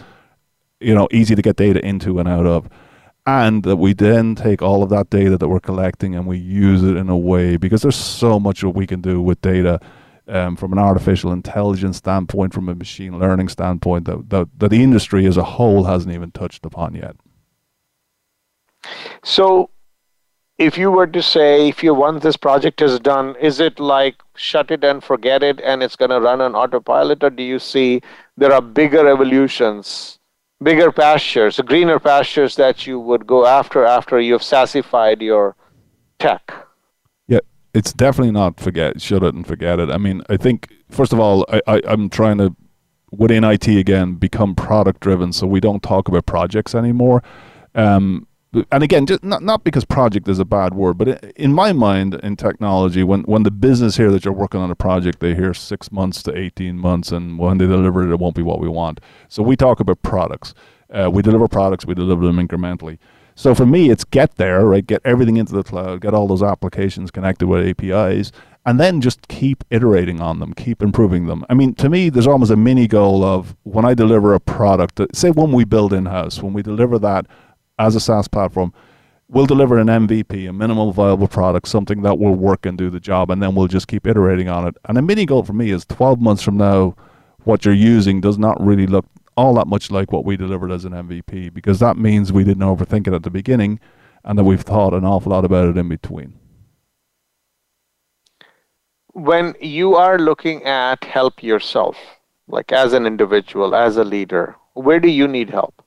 you 0.80 0.94
know, 0.94 1.08
easy 1.10 1.34
to 1.34 1.42
get 1.42 1.56
data 1.56 1.84
into 1.84 2.18
and 2.18 2.28
out 2.28 2.46
of. 2.46 2.68
And 3.26 3.64
that 3.64 3.76
we 3.76 3.92
then 3.92 4.36
take 4.36 4.62
all 4.62 4.82
of 4.84 4.90
that 4.90 5.10
data 5.10 5.36
that 5.36 5.48
we're 5.48 5.58
collecting 5.58 6.14
and 6.14 6.26
we 6.26 6.38
use 6.38 6.84
it 6.84 6.96
in 6.96 7.08
a 7.08 7.16
way 7.16 7.56
because 7.56 7.82
there's 7.82 7.96
so 7.96 8.38
much 8.38 8.60
that 8.60 8.70
we 8.70 8.86
can 8.86 9.00
do 9.00 9.20
with 9.20 9.40
data 9.40 9.80
um, 10.28 10.54
from 10.54 10.72
an 10.72 10.78
artificial 10.78 11.32
intelligence 11.32 11.96
standpoint, 11.96 12.54
from 12.54 12.68
a 12.68 12.74
machine 12.74 13.18
learning 13.18 13.48
standpoint, 13.48 14.04
that, 14.04 14.30
that, 14.30 14.48
that 14.58 14.68
the 14.68 14.82
industry 14.82 15.26
as 15.26 15.36
a 15.36 15.42
whole 15.42 15.84
hasn't 15.84 16.14
even 16.14 16.30
touched 16.30 16.64
upon 16.64 16.94
yet. 16.94 17.16
So, 19.24 19.70
if 20.58 20.78
you 20.78 20.90
were 20.90 21.06
to 21.06 21.22
say, 21.22 21.68
if 21.68 21.82
you 21.82 21.92
once 21.92 22.22
this 22.22 22.36
project 22.36 22.80
is 22.80 22.98
done, 22.98 23.36
is 23.40 23.60
it 23.60 23.78
like 23.78 24.16
shut 24.36 24.70
it 24.70 24.84
and 24.84 25.04
forget 25.04 25.42
it 25.42 25.60
and 25.60 25.82
it's 25.82 25.96
going 25.96 26.10
to 26.10 26.20
run 26.20 26.40
on 26.40 26.54
autopilot, 26.54 27.22
or 27.22 27.30
do 27.30 27.42
you 27.42 27.58
see 27.58 28.00
there 28.36 28.52
are 28.52 28.62
bigger 28.62 29.06
evolutions 29.06 30.18
bigger 30.62 30.90
pastures, 30.90 31.60
greener 31.60 31.98
pastures 31.98 32.56
that 32.56 32.86
you 32.86 32.98
would 32.98 33.26
go 33.26 33.46
after 33.46 33.84
after 33.84 34.20
you've 34.20 34.42
sassified 34.42 35.20
your 35.20 35.56
tech. 36.18 36.52
Yeah, 37.26 37.40
it's 37.74 37.92
definitely 37.92 38.32
not 38.32 38.58
forget 38.58 39.00
shut 39.00 39.22
it 39.22 39.34
and 39.34 39.46
forget 39.46 39.78
it. 39.78 39.90
I 39.90 39.98
mean, 39.98 40.22
I 40.28 40.36
think 40.36 40.72
first 40.90 41.12
of 41.12 41.20
all, 41.20 41.44
I, 41.48 41.60
I 41.66 41.82
I'm 41.86 42.08
trying 42.08 42.38
to 42.38 42.54
within 43.10 43.44
IT 43.44 43.68
again 43.68 44.14
become 44.14 44.54
product 44.54 45.00
driven, 45.00 45.32
so 45.32 45.46
we 45.46 45.60
don't 45.60 45.82
talk 45.82 46.08
about 46.08 46.26
projects 46.26 46.74
anymore. 46.74 47.22
Um, 47.74 48.26
and 48.70 48.82
again, 48.82 49.06
just 49.06 49.22
not 49.24 49.42
not 49.42 49.64
because 49.64 49.84
project 49.84 50.28
is 50.28 50.38
a 50.38 50.44
bad 50.44 50.74
word, 50.74 50.98
but 50.98 51.24
in 51.36 51.52
my 51.52 51.72
mind, 51.72 52.14
in 52.22 52.36
technology, 52.36 53.02
when 53.02 53.22
when 53.22 53.42
the 53.42 53.50
business 53.50 53.96
here 53.96 54.10
that 54.10 54.24
you're 54.24 54.34
working 54.34 54.60
on 54.60 54.70
a 54.70 54.74
project, 54.74 55.20
they 55.20 55.34
hear 55.34 55.54
six 55.54 55.90
months 55.90 56.22
to 56.24 56.36
eighteen 56.36 56.78
months, 56.78 57.12
and 57.12 57.38
when 57.38 57.58
they 57.58 57.66
deliver 57.66 58.02
it, 58.02 58.12
it 58.12 58.18
won't 58.18 58.36
be 58.36 58.42
what 58.42 58.60
we 58.60 58.68
want. 58.68 59.00
So 59.28 59.42
we 59.42 59.56
talk 59.56 59.80
about 59.80 60.02
products. 60.02 60.54
Uh, 60.90 61.10
we 61.10 61.22
deliver 61.22 61.48
products. 61.48 61.84
We 61.84 61.94
deliver 61.94 62.26
them 62.26 62.36
incrementally. 62.36 62.98
So 63.34 63.54
for 63.54 63.66
me, 63.66 63.90
it's 63.90 64.04
get 64.04 64.36
there, 64.36 64.64
right? 64.64 64.86
Get 64.86 65.02
everything 65.04 65.36
into 65.36 65.52
the 65.52 65.62
cloud, 65.62 66.00
get 66.00 66.14
all 66.14 66.26
those 66.26 66.42
applications 66.42 67.10
connected 67.10 67.46
with 67.48 67.68
APIs, 67.68 68.32
and 68.64 68.80
then 68.80 69.02
just 69.02 69.28
keep 69.28 69.62
iterating 69.70 70.22
on 70.22 70.40
them, 70.40 70.54
keep 70.54 70.82
improving 70.82 71.26
them. 71.26 71.44
I 71.50 71.54
mean, 71.54 71.74
to 71.74 71.90
me, 71.90 72.08
there's 72.08 72.26
almost 72.26 72.50
a 72.50 72.56
mini 72.56 72.88
goal 72.88 73.22
of 73.22 73.54
when 73.64 73.84
I 73.84 73.92
deliver 73.92 74.32
a 74.32 74.40
product, 74.40 75.00
say 75.14 75.30
when 75.30 75.52
we 75.52 75.64
build 75.64 75.92
in 75.92 76.06
house, 76.06 76.42
when 76.42 76.54
we 76.54 76.62
deliver 76.62 76.98
that 76.98 77.26
as 77.78 77.94
a 77.94 78.00
SaaS 78.00 78.28
platform, 78.28 78.72
we'll 79.28 79.46
deliver 79.46 79.78
an 79.78 79.88
MVP, 79.88 80.48
a 80.48 80.52
minimal 80.52 80.92
viable 80.92 81.28
product, 81.28 81.68
something 81.68 82.02
that 82.02 82.18
will 82.18 82.34
work 82.34 82.66
and 82.66 82.78
do 82.78 82.90
the 82.90 83.00
job, 83.00 83.30
and 83.30 83.42
then 83.42 83.54
we'll 83.54 83.66
just 83.66 83.88
keep 83.88 84.06
iterating 84.06 84.48
on 84.48 84.66
it. 84.66 84.76
And 84.84 84.98
a 84.98 85.02
mini 85.02 85.26
goal 85.26 85.42
for 85.42 85.52
me 85.52 85.70
is 85.70 85.84
12 85.84 86.20
months 86.20 86.42
from 86.42 86.56
now, 86.56 86.96
what 87.44 87.64
you're 87.64 87.74
using 87.74 88.20
does 88.20 88.38
not 88.38 88.60
really 88.60 88.86
look 88.86 89.06
all 89.36 89.54
that 89.54 89.66
much 89.66 89.90
like 89.90 90.10
what 90.12 90.24
we 90.24 90.36
delivered 90.36 90.72
as 90.72 90.84
an 90.84 90.92
MVP, 90.92 91.52
because 91.52 91.78
that 91.78 91.96
means 91.96 92.32
we 92.32 92.44
didn't 92.44 92.62
overthink 92.62 93.06
it 93.06 93.12
at 93.12 93.22
the 93.22 93.30
beginning 93.30 93.78
and 94.24 94.38
that 94.38 94.44
we've 94.44 94.62
thought 94.62 94.94
an 94.94 95.04
awful 95.04 95.30
lot 95.30 95.44
about 95.44 95.68
it 95.68 95.76
in 95.76 95.88
between. 95.88 96.34
When 99.12 99.54
you 99.60 99.94
are 99.94 100.18
looking 100.18 100.64
at 100.64 101.04
help 101.04 101.42
yourself, 101.42 101.96
like 102.48 102.72
as 102.72 102.92
an 102.92 103.06
individual, 103.06 103.74
as 103.74 103.96
a 103.96 104.04
leader, 104.04 104.56
where 104.74 105.00
do 105.00 105.08
you 105.08 105.28
need 105.28 105.50
help? 105.50 105.82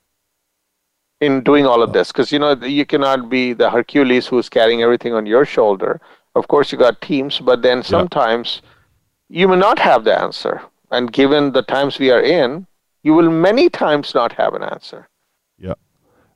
In 1.22 1.44
doing 1.44 1.66
all 1.66 1.82
of 1.82 1.94
this 1.94 2.12
because 2.12 2.32
you 2.32 2.40
know 2.40 2.54
you 2.54 2.86
cannot 2.86 3.30
be 3.30 3.54
the 3.54 3.70
hercules 3.70 4.28
who's 4.28 4.50
carrying 4.50 4.82
everything 4.82 5.14
on 5.14 5.26
your 5.26 5.46
shoulder. 5.46 6.00
Of 6.36 6.48
course 6.48 6.72
you 6.72 6.78
got 6.78 7.02
teams 7.02 7.40
but 7.40 7.62
then 7.62 7.84
sometimes 7.84 8.62
yeah. 9.30 9.42
you 9.42 9.48
may 9.48 9.58
not 9.58 9.80
have 9.80 10.04
the 10.04 10.18
answer. 10.18 10.62
And 10.92 11.12
given 11.12 11.52
the 11.52 11.62
times 11.62 12.00
we 12.00 12.10
are 12.12 12.22
in 12.22 12.66
you 13.04 13.14
will 13.14 13.30
many 13.30 13.70
times 13.70 14.14
not 14.14 14.34
have 14.34 14.54
an 14.54 14.64
answer. 14.64 15.10
Yeah. 15.58 15.74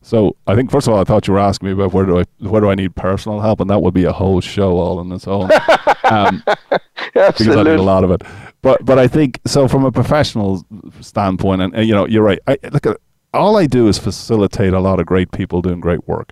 So 0.02 0.36
i 0.48 0.56
think 0.56 0.70
first 0.70 0.88
of 0.88 0.94
all 0.94 1.00
i 1.00 1.06
thought 1.06 1.28
you 1.28 1.34
were 1.34 1.40
asking 1.40 1.68
me 1.68 1.74
about 1.74 1.94
where 1.94 2.06
do 2.06 2.20
i 2.20 2.26
where 2.40 2.60
do 2.60 2.70
i 2.70 2.76
need 2.76 2.94
personal 2.96 3.40
help 3.40 3.62
and 3.62 3.70
that 3.70 3.82
would 3.82 3.94
be 3.94 4.04
a 4.04 4.12
whole 4.12 4.42
show 4.42 4.78
all 4.78 5.00
on 5.00 5.12
its 5.12 5.28
own. 5.28 5.50
Um, 6.06 6.44
because 7.14 7.48
i 7.48 7.64
need 7.64 7.80
a 7.80 7.82
lot 7.82 8.04
of 8.04 8.12
it. 8.12 8.24
But 8.62 8.84
but 8.84 9.00
i 9.00 9.08
think 9.08 9.40
so 9.48 9.70
from 9.70 9.86
a 9.86 9.92
professional 9.92 10.66
standpoint 11.00 11.62
and, 11.62 11.74
and 11.74 11.88
you 11.88 11.96
know 11.96 12.06
you're 12.06 12.24
right. 12.24 12.40
I, 12.46 12.58
look 12.72 12.86
at 12.86 12.98
all 13.34 13.58
I 13.58 13.66
do 13.66 13.88
is 13.88 13.98
facilitate 13.98 14.74
a 14.74 14.80
lot 14.80 15.00
of 15.00 15.06
great 15.06 15.32
people 15.32 15.62
doing 15.62 15.80
great 15.80 16.08
work. 16.08 16.32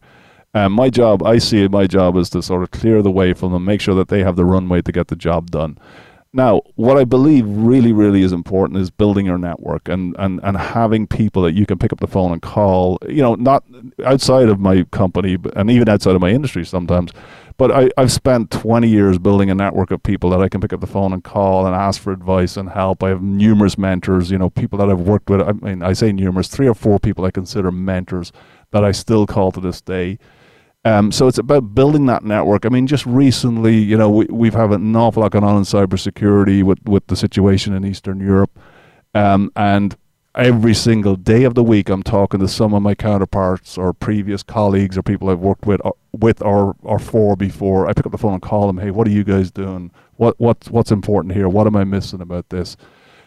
And 0.54 0.74
my 0.74 0.90
job, 0.90 1.24
I 1.24 1.38
see 1.38 1.68
my 1.68 1.88
job 1.88 2.18
is 2.18 2.30
to 2.32 2.42
sort 2.42 2.64
of 2.64 2.72
clear 2.72 3.02
the 3.02 3.12
way 3.12 3.34
for 3.34 3.50
them, 3.50 3.66
make 3.66 3.82
sure 3.82 3.96
that 3.96 4.10
they 4.10 4.24
have 4.24 4.36
the 4.36 4.46
runway 4.46 4.82
to 4.82 4.92
get 4.92 5.08
the 5.08 5.16
job 5.16 5.50
done. 5.50 5.78
Now, 6.34 6.62
what 6.76 6.98
I 6.98 7.04
believe 7.04 7.46
really, 7.46 7.92
really 7.92 8.22
is 8.22 8.32
important 8.32 8.80
is 8.80 8.90
building 8.90 9.26
your 9.26 9.38
network 9.38 9.90
and, 9.90 10.16
and, 10.18 10.40
and 10.44 10.56
having 10.56 11.06
people 11.06 11.42
that 11.42 11.54
you 11.54 11.66
can 11.66 11.78
pick 11.78 11.92
up 11.92 12.00
the 12.00 12.08
phone 12.08 12.32
and 12.32 12.42
call, 12.42 12.98
you 13.08 13.22
know, 13.22 13.36
not 13.36 13.66
outside 14.06 14.48
of 14.48 14.60
my 14.60 14.84
company 14.92 15.38
and 15.58 15.70
even 15.70 15.90
outside 15.90 16.16
of 16.16 16.22
my 16.22 16.30
industry 16.30 16.66
sometimes, 16.66 17.12
but 17.58 17.72
I, 17.72 17.90
I've 17.98 18.12
spent 18.12 18.52
20 18.52 18.88
years 18.88 19.18
building 19.18 19.50
a 19.50 19.56
network 19.56 19.92
of 19.92 20.04
people 20.04 20.30
that 20.32 20.42
I 20.42 20.50
can 20.50 20.62
pick 20.62 20.74
up 20.74 20.82
the 20.82 20.88
phone 20.88 21.14
and 21.14 21.24
call 21.24 21.66
and 21.66 21.76
ask 21.76 22.02
for 22.02 22.12
advice 22.12 22.58
and 22.58 22.70
help. 22.70 23.04
I 23.04 23.10
have 23.10 23.22
numerous 23.22 23.78
mentors, 23.78 24.32
you 24.32 24.38
know, 24.38 24.50
people 24.50 24.80
that 24.80 24.90
I've 24.90 25.02
worked 25.02 25.30
with. 25.30 25.42
I 25.42 25.54
mean, 25.54 25.84
I 25.84 25.94
say 25.94 26.12
numerous, 26.12 26.48
three 26.48 26.68
or 26.68 26.76
four 26.76 27.00
people 27.00 27.26
I 27.26 27.32
consider 27.32 27.72
mentors 27.72 28.32
that 28.72 28.84
I 28.84 28.92
still 28.92 29.26
call 29.26 29.52
to 29.52 29.60
this 29.60 29.82
day. 29.82 30.18
Um, 30.84 31.12
so 31.12 31.28
it's 31.28 31.38
about 31.38 31.76
building 31.76 32.08
that 32.08 32.24
network. 32.24 32.66
I 32.66 32.70
mean, 32.70 32.88
just 32.88 33.06
recently, 33.06 33.78
you 33.78 33.98
know, 33.98 34.10
we, 34.10 34.26
we've 34.26 34.54
had 34.54 34.72
an 34.72 34.96
awful 34.96 35.22
lot 35.22 35.32
going 35.32 35.44
on 35.44 35.58
in 35.58 35.64
cybersecurity 35.64 36.64
with, 36.64 36.80
with 36.86 37.06
the 37.08 37.16
situation 37.16 37.74
in 37.74 37.86
Eastern 37.86 38.20
Europe. 38.20 38.58
Um, 39.14 39.52
and 39.56 39.96
every 40.36 40.74
single 40.74 41.16
day 41.16 41.44
of 41.44 41.56
the 41.56 41.64
week, 41.64 41.90
I'm 41.90 42.04
talking 42.04 42.40
to 42.40 42.48
some 42.48 42.74
of 42.74 42.82
my 42.82 42.96
counterparts 42.96 43.78
or 43.78 43.94
previous 43.94 44.44
colleagues 44.44 44.98
or 44.98 45.04
people 45.04 45.30
I've 45.30 45.40
worked 45.40 45.66
with 45.66 45.82
or, 45.84 45.90
uh, 45.90 46.18
with 46.18 46.42
or, 46.42 46.76
or 46.82 47.00
for 47.00 47.36
before. 47.36 47.88
I 47.88 47.94
pick 47.94 48.06
up 48.06 48.12
the 48.12 48.18
phone 48.18 48.34
and 48.34 48.42
call 48.42 48.68
them, 48.68 48.78
hey, 48.78 48.92
what 48.92 49.08
are 49.08 49.12
you 49.12 49.24
guys 49.24 49.52
doing? 49.52 49.92
What, 50.16 50.40
what's, 50.40 50.70
what's 50.70 50.92
important 50.92 51.34
here? 51.34 51.50
What 51.50 51.68
am 51.68 51.76
I 51.76 51.84
missing 51.84 52.22
about 52.22 52.50
this? 52.50 52.78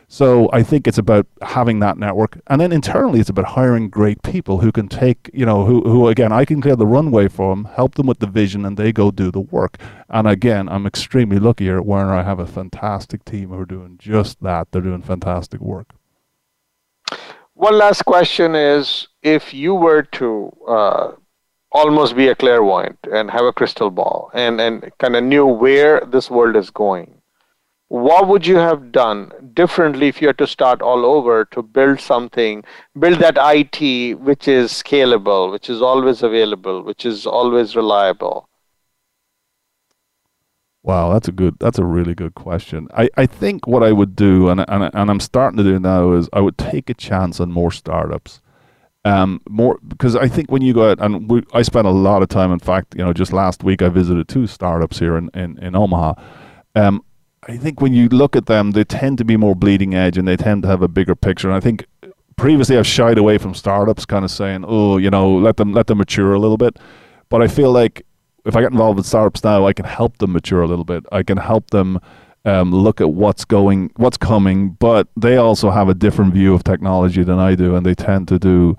So 0.06 0.50
I 0.52 0.62
think 0.62 0.86
it's 0.86 0.98
about 0.98 1.26
having 1.42 1.80
that 1.80 1.98
network, 1.98 2.38
and 2.46 2.60
then 2.60 2.72
internally 2.72 3.20
it's 3.20 3.30
about 3.30 3.46
hiring 3.46 3.88
great 3.88 4.22
people 4.22 4.58
who 4.58 4.70
can 4.70 4.86
take, 4.86 5.30
you 5.32 5.46
know, 5.46 5.64
who 5.64 5.80
who 5.80 6.08
again 6.08 6.30
I 6.30 6.44
can 6.44 6.60
clear 6.60 6.76
the 6.76 6.86
runway 6.86 7.26
for 7.26 7.50
them, 7.50 7.64
help 7.64 7.94
them 7.94 8.06
with 8.06 8.18
the 8.18 8.26
vision, 8.26 8.66
and 8.66 8.76
they 8.76 8.92
go 8.92 9.10
do 9.10 9.30
the 9.30 9.40
work. 9.40 9.78
And 10.10 10.28
again, 10.28 10.68
I'm 10.68 10.86
extremely 10.86 11.38
lucky 11.38 11.64
here 11.64 11.78
at 11.78 11.86
where 11.86 12.12
I 12.12 12.22
have 12.22 12.38
a 12.38 12.46
fantastic 12.46 13.24
team 13.24 13.48
who 13.48 13.58
are 13.58 13.64
doing 13.64 13.96
just 13.98 14.42
that. 14.42 14.70
They're 14.70 14.82
doing 14.82 15.02
fantastic 15.02 15.60
work. 15.60 15.94
One 17.54 17.78
last 17.78 18.02
question 18.02 18.56
is: 18.56 19.06
If 19.22 19.54
you 19.54 19.74
were 19.74 20.02
to 20.18 20.56
uh, 20.66 21.12
almost 21.70 22.16
be 22.16 22.28
a 22.28 22.34
clairvoyant 22.34 22.98
and 23.12 23.30
have 23.30 23.44
a 23.44 23.52
crystal 23.52 23.90
ball 23.90 24.30
and, 24.34 24.60
and 24.60 24.90
kind 24.98 25.14
of 25.14 25.22
knew 25.22 25.46
where 25.46 26.00
this 26.00 26.30
world 26.30 26.56
is 26.56 26.70
going, 26.70 27.22
what 27.88 28.26
would 28.26 28.44
you 28.44 28.56
have 28.56 28.90
done 28.90 29.30
differently 29.54 30.08
if 30.08 30.20
you 30.20 30.26
had 30.26 30.38
to 30.38 30.48
start 30.48 30.82
all 30.82 31.06
over 31.06 31.44
to 31.52 31.62
build 31.62 32.00
something, 32.00 32.64
build 32.98 33.20
that 33.20 33.38
IT 33.38 34.18
which 34.18 34.48
is 34.48 34.72
scalable, 34.72 35.52
which 35.52 35.70
is 35.70 35.80
always 35.80 36.24
available, 36.24 36.82
which 36.82 37.06
is 37.06 37.24
always 37.24 37.76
reliable? 37.76 38.48
Wow, 40.84 41.14
that's 41.14 41.28
a 41.28 41.32
good. 41.32 41.56
That's 41.60 41.78
a 41.78 41.84
really 41.84 42.14
good 42.14 42.34
question. 42.34 42.88
I, 42.94 43.08
I 43.16 43.24
think 43.24 43.66
what 43.66 43.82
I 43.82 43.90
would 43.90 44.14
do, 44.14 44.50
and, 44.50 44.62
and 44.68 44.90
and 44.92 45.10
I'm 45.10 45.18
starting 45.18 45.56
to 45.56 45.62
do 45.64 45.80
now, 45.80 46.12
is 46.12 46.28
I 46.34 46.40
would 46.40 46.58
take 46.58 46.90
a 46.90 46.94
chance 46.94 47.40
on 47.40 47.50
more 47.50 47.72
startups. 47.72 48.42
Um, 49.06 49.40
more 49.48 49.78
because 49.88 50.14
I 50.14 50.28
think 50.28 50.50
when 50.50 50.60
you 50.60 50.74
go 50.74 50.90
out 50.90 51.00
and 51.00 51.30
we, 51.30 51.42
I 51.54 51.62
spent 51.62 51.86
a 51.86 51.90
lot 51.90 52.22
of 52.22 52.28
time. 52.28 52.52
In 52.52 52.58
fact, 52.58 52.94
you 52.94 53.02
know, 53.02 53.14
just 53.14 53.32
last 53.32 53.64
week 53.64 53.80
I 53.80 53.88
visited 53.88 54.28
two 54.28 54.46
startups 54.46 54.98
here 54.98 55.16
in 55.16 55.30
in, 55.32 55.58
in 55.58 55.74
Omaha. 55.74 56.14
Um, 56.74 57.02
I 57.48 57.56
think 57.56 57.80
when 57.80 57.94
you 57.94 58.10
look 58.10 58.36
at 58.36 58.44
them, 58.44 58.72
they 58.72 58.84
tend 58.84 59.16
to 59.18 59.24
be 59.24 59.38
more 59.38 59.54
bleeding 59.54 59.94
edge 59.94 60.18
and 60.18 60.28
they 60.28 60.36
tend 60.36 60.62
to 60.64 60.68
have 60.68 60.82
a 60.82 60.88
bigger 60.88 61.14
picture. 61.14 61.48
And 61.48 61.56
I 61.56 61.60
think 61.60 61.86
previously 62.36 62.76
I've 62.76 62.86
shied 62.86 63.16
away 63.16 63.38
from 63.38 63.54
startups, 63.54 64.04
kind 64.04 64.24
of 64.24 64.30
saying, 64.30 64.66
"Oh, 64.68 64.98
you 64.98 65.08
know, 65.08 65.34
let 65.34 65.56
them 65.56 65.72
let 65.72 65.86
them 65.86 65.96
mature 65.96 66.34
a 66.34 66.38
little 66.38 66.58
bit." 66.58 66.78
But 67.30 67.40
I 67.40 67.48
feel 67.48 67.72
like 67.72 68.04
if 68.44 68.56
I 68.56 68.60
get 68.60 68.72
involved 68.72 68.98
with 68.98 69.06
startups 69.06 69.42
now, 69.42 69.66
I 69.66 69.72
can 69.72 69.84
help 69.84 70.18
them 70.18 70.32
mature 70.32 70.62
a 70.62 70.66
little 70.66 70.84
bit. 70.84 71.04
I 71.12 71.22
can 71.22 71.38
help 71.38 71.70
them 71.70 72.00
um, 72.44 72.72
look 72.72 73.00
at 73.00 73.10
what's 73.10 73.44
going, 73.44 73.90
what's 73.96 74.16
coming. 74.16 74.70
But 74.70 75.08
they 75.16 75.36
also 75.36 75.70
have 75.70 75.88
a 75.88 75.94
different 75.94 76.34
view 76.34 76.54
of 76.54 76.64
technology 76.64 77.22
than 77.22 77.38
I 77.38 77.54
do, 77.54 77.74
and 77.74 77.84
they 77.84 77.94
tend 77.94 78.28
to 78.28 78.38
do 78.38 78.76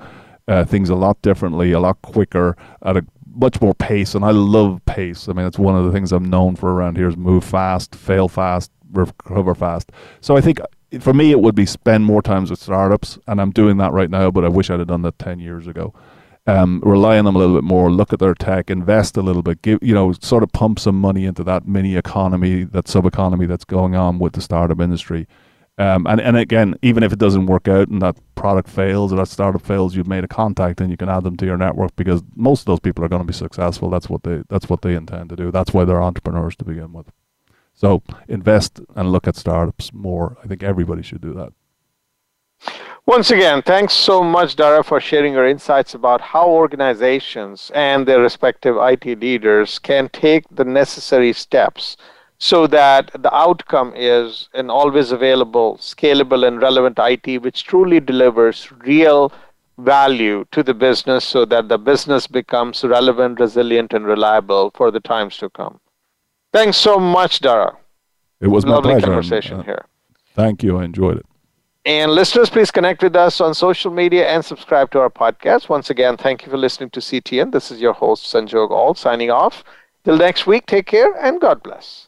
uh, 0.47 0.66
things 0.66 0.89
a 0.89 0.95
lot 0.95 1.22
differently, 1.22 1.72
a 1.72 1.80
lot 1.80 2.01
quicker, 2.01 2.55
at 2.84 2.97
a 2.97 3.05
much 3.36 3.59
more 3.59 3.74
pace, 3.74 4.16
and 4.16 4.24
I 4.24 4.32
love 4.32 4.82
pace. 4.86 5.28
I 5.28 5.34
mean, 5.34 5.45
it's 5.45 5.59
one 5.59 5.76
of 5.76 5.86
the 5.86 5.91
things 5.91 6.11
I'm 6.11 6.30
known 6.30 6.55
for 6.55 6.74
around 6.74 6.97
here 6.97 7.09
is 7.09 7.18
move 7.18 7.43
fast, 7.43 7.93
fail 7.93 8.28
fast, 8.30 8.72
recover 8.91 9.53
fast. 9.53 9.91
So 10.22 10.38
I 10.38 10.41
think 10.41 10.59
for 10.99 11.13
me, 11.13 11.32
it 11.32 11.41
would 11.41 11.55
be 11.55 11.66
spend 11.66 12.05
more 12.05 12.22
times 12.22 12.49
with 12.49 12.61
startups, 12.61 13.20
and 13.28 13.41
I'm 13.41 13.51
doing 13.51 13.78
that 13.78 13.91
right 13.91 14.09
now. 14.09 14.32
But 14.32 14.45
I 14.45 14.47
wish 14.47 14.70
I'd 14.70 14.80
have 14.80 14.88
done 14.88 15.01
that 15.01 15.20
ten 15.20 15.39
years 15.39 15.68
ago. 15.68 15.93
Um, 16.47 16.79
rely 16.85 17.17
on 17.17 17.25
them 17.25 17.35
a 17.35 17.39
little 17.39 17.55
bit 17.55 17.63
more, 17.63 17.91
look 17.91 18.13
at 18.13 18.19
their 18.19 18.35
tech, 18.35 18.69
invest 18.69 19.17
a 19.17 19.23
little 19.23 19.41
bit, 19.41 19.63
give 19.63 19.79
you 19.81 19.95
know, 19.95 20.13
sort 20.13 20.43
of 20.43 20.51
pump 20.51 20.77
some 20.77 20.99
money 20.99 21.25
into 21.25 21.43
that 21.43 21.67
mini 21.67 21.95
economy, 21.95 22.63
that 22.65 22.87
sub 22.87 23.07
economy 23.07 23.47
that's 23.47 23.65
going 23.65 23.95
on 23.95 24.19
with 24.19 24.33
the 24.33 24.41
startup 24.41 24.79
industry. 24.79 25.27
Um, 25.77 26.07
and, 26.07 26.21
and 26.21 26.37
again, 26.37 26.75
even 26.81 27.03
if 27.03 27.11
it 27.11 27.19
doesn't 27.19 27.47
work 27.47 27.67
out 27.67 27.89
and 27.89 28.01
that 28.01 28.17
product 28.35 28.69
fails 28.69 29.11
or 29.11 29.17
that 29.17 29.27
startup 29.27 29.61
fails, 29.61 29.95
you've 29.95 30.07
made 30.07 30.23
a 30.23 30.27
contact 30.27 30.79
and 30.79 30.89
you 30.89 30.95
can 30.97 31.09
add 31.09 31.23
them 31.23 31.35
to 31.37 31.45
your 31.45 31.57
network 31.57 31.95
because 31.97 32.23
most 32.35 32.61
of 32.61 32.65
those 32.67 32.79
people 32.79 33.03
are 33.03 33.09
going 33.09 33.21
to 33.21 33.27
be 33.27 33.33
successful. 33.33 33.89
That's 33.89 34.09
what 34.09 34.23
they 34.23 34.43
that's 34.47 34.69
what 34.69 34.83
they 34.83 34.95
intend 34.95 35.29
to 35.29 35.35
do. 35.35 35.51
That's 35.51 35.73
why 35.73 35.83
they're 35.83 36.01
entrepreneurs 36.01 36.55
to 36.57 36.65
begin 36.65 36.93
with. 36.93 37.11
So 37.73 38.03
invest 38.29 38.79
and 38.95 39.11
look 39.11 39.27
at 39.27 39.35
startups 39.35 39.91
more. 39.91 40.37
I 40.41 40.47
think 40.47 40.63
everybody 40.63 41.01
should 41.01 41.21
do 41.21 41.33
that. 41.33 41.51
Once 43.07 43.29
again, 43.29 43.61
thanks 43.61 43.93
so 43.93 44.23
much, 44.23 44.55
Daragh, 44.55 44.83
for 44.83 44.99
sharing 44.99 45.33
your 45.33 45.47
insights 45.47 45.93
about 45.93 46.19
how 46.21 46.49
organizations 46.49 47.71
and 47.75 48.07
their 48.07 48.19
respective 48.19 48.77
IT 48.79 49.05
leaders 49.21 49.77
can 49.77 50.09
take 50.09 50.43
the 50.49 50.65
necessary 50.65 51.31
steps 51.31 51.97
so 52.39 52.65
that 52.65 53.11
the 53.21 53.33
outcome 53.33 53.93
is 53.95 54.49
an 54.55 54.71
always 54.71 55.11
available, 55.11 55.77
scalable, 55.77 56.47
and 56.47 56.61
relevant 56.61 56.97
IT 56.99 57.43
which 57.43 57.63
truly 57.63 57.99
delivers 57.99 58.71
real 58.83 59.31
value 59.77 60.43
to 60.51 60.63
the 60.63 60.73
business 60.73 61.23
so 61.23 61.45
that 61.45 61.69
the 61.69 61.77
business 61.77 62.25
becomes 62.25 62.83
relevant, 62.83 63.39
resilient, 63.39 63.93
and 63.93 64.07
reliable 64.07 64.71
for 64.73 64.89
the 64.89 64.99
times 64.99 65.37
to 65.37 65.49
come. 65.51 65.79
Thanks 66.51 66.77
so 66.77 66.97
much, 66.97 67.39
Daragh. 67.39 67.75
It 68.41 68.47
was 68.47 68.65
Lovely 68.65 68.95
my 68.95 68.99
pleasure. 68.99 69.13
conversation 69.13 69.59
uh, 69.59 69.63
here. 69.63 69.85
Thank 70.33 70.63
you. 70.63 70.79
I 70.79 70.85
enjoyed 70.85 71.17
it. 71.17 71.25
And 71.86 72.11
listeners, 72.13 72.49
please 72.49 72.71
connect 72.71 73.03
with 73.03 73.15
us 73.15 73.39
on 73.39 73.53
social 73.53 73.91
media 73.91 74.27
and 74.27 74.43
subscribe 74.43 74.89
to 74.91 74.99
our 74.99 75.09
podcast. 75.09 75.69
Once 75.69 75.91
again, 75.91 76.17
thank 76.17 76.43
you 76.43 76.49
for 76.49 76.57
listening 76.57 76.89
to 76.91 76.99
CTN. 76.99 77.51
This 77.51 77.69
is 77.69 77.79
your 77.79 77.93
host, 77.93 78.25
Sanjog 78.25 78.71
Aul, 78.71 78.95
signing 78.95 79.29
off. 79.29 79.63
Till 80.03 80.17
next 80.17 80.47
week, 80.47 80.65
take 80.65 80.88
care 80.88 81.13
and 81.23 81.39
God 81.39 81.61
bless. 81.61 82.07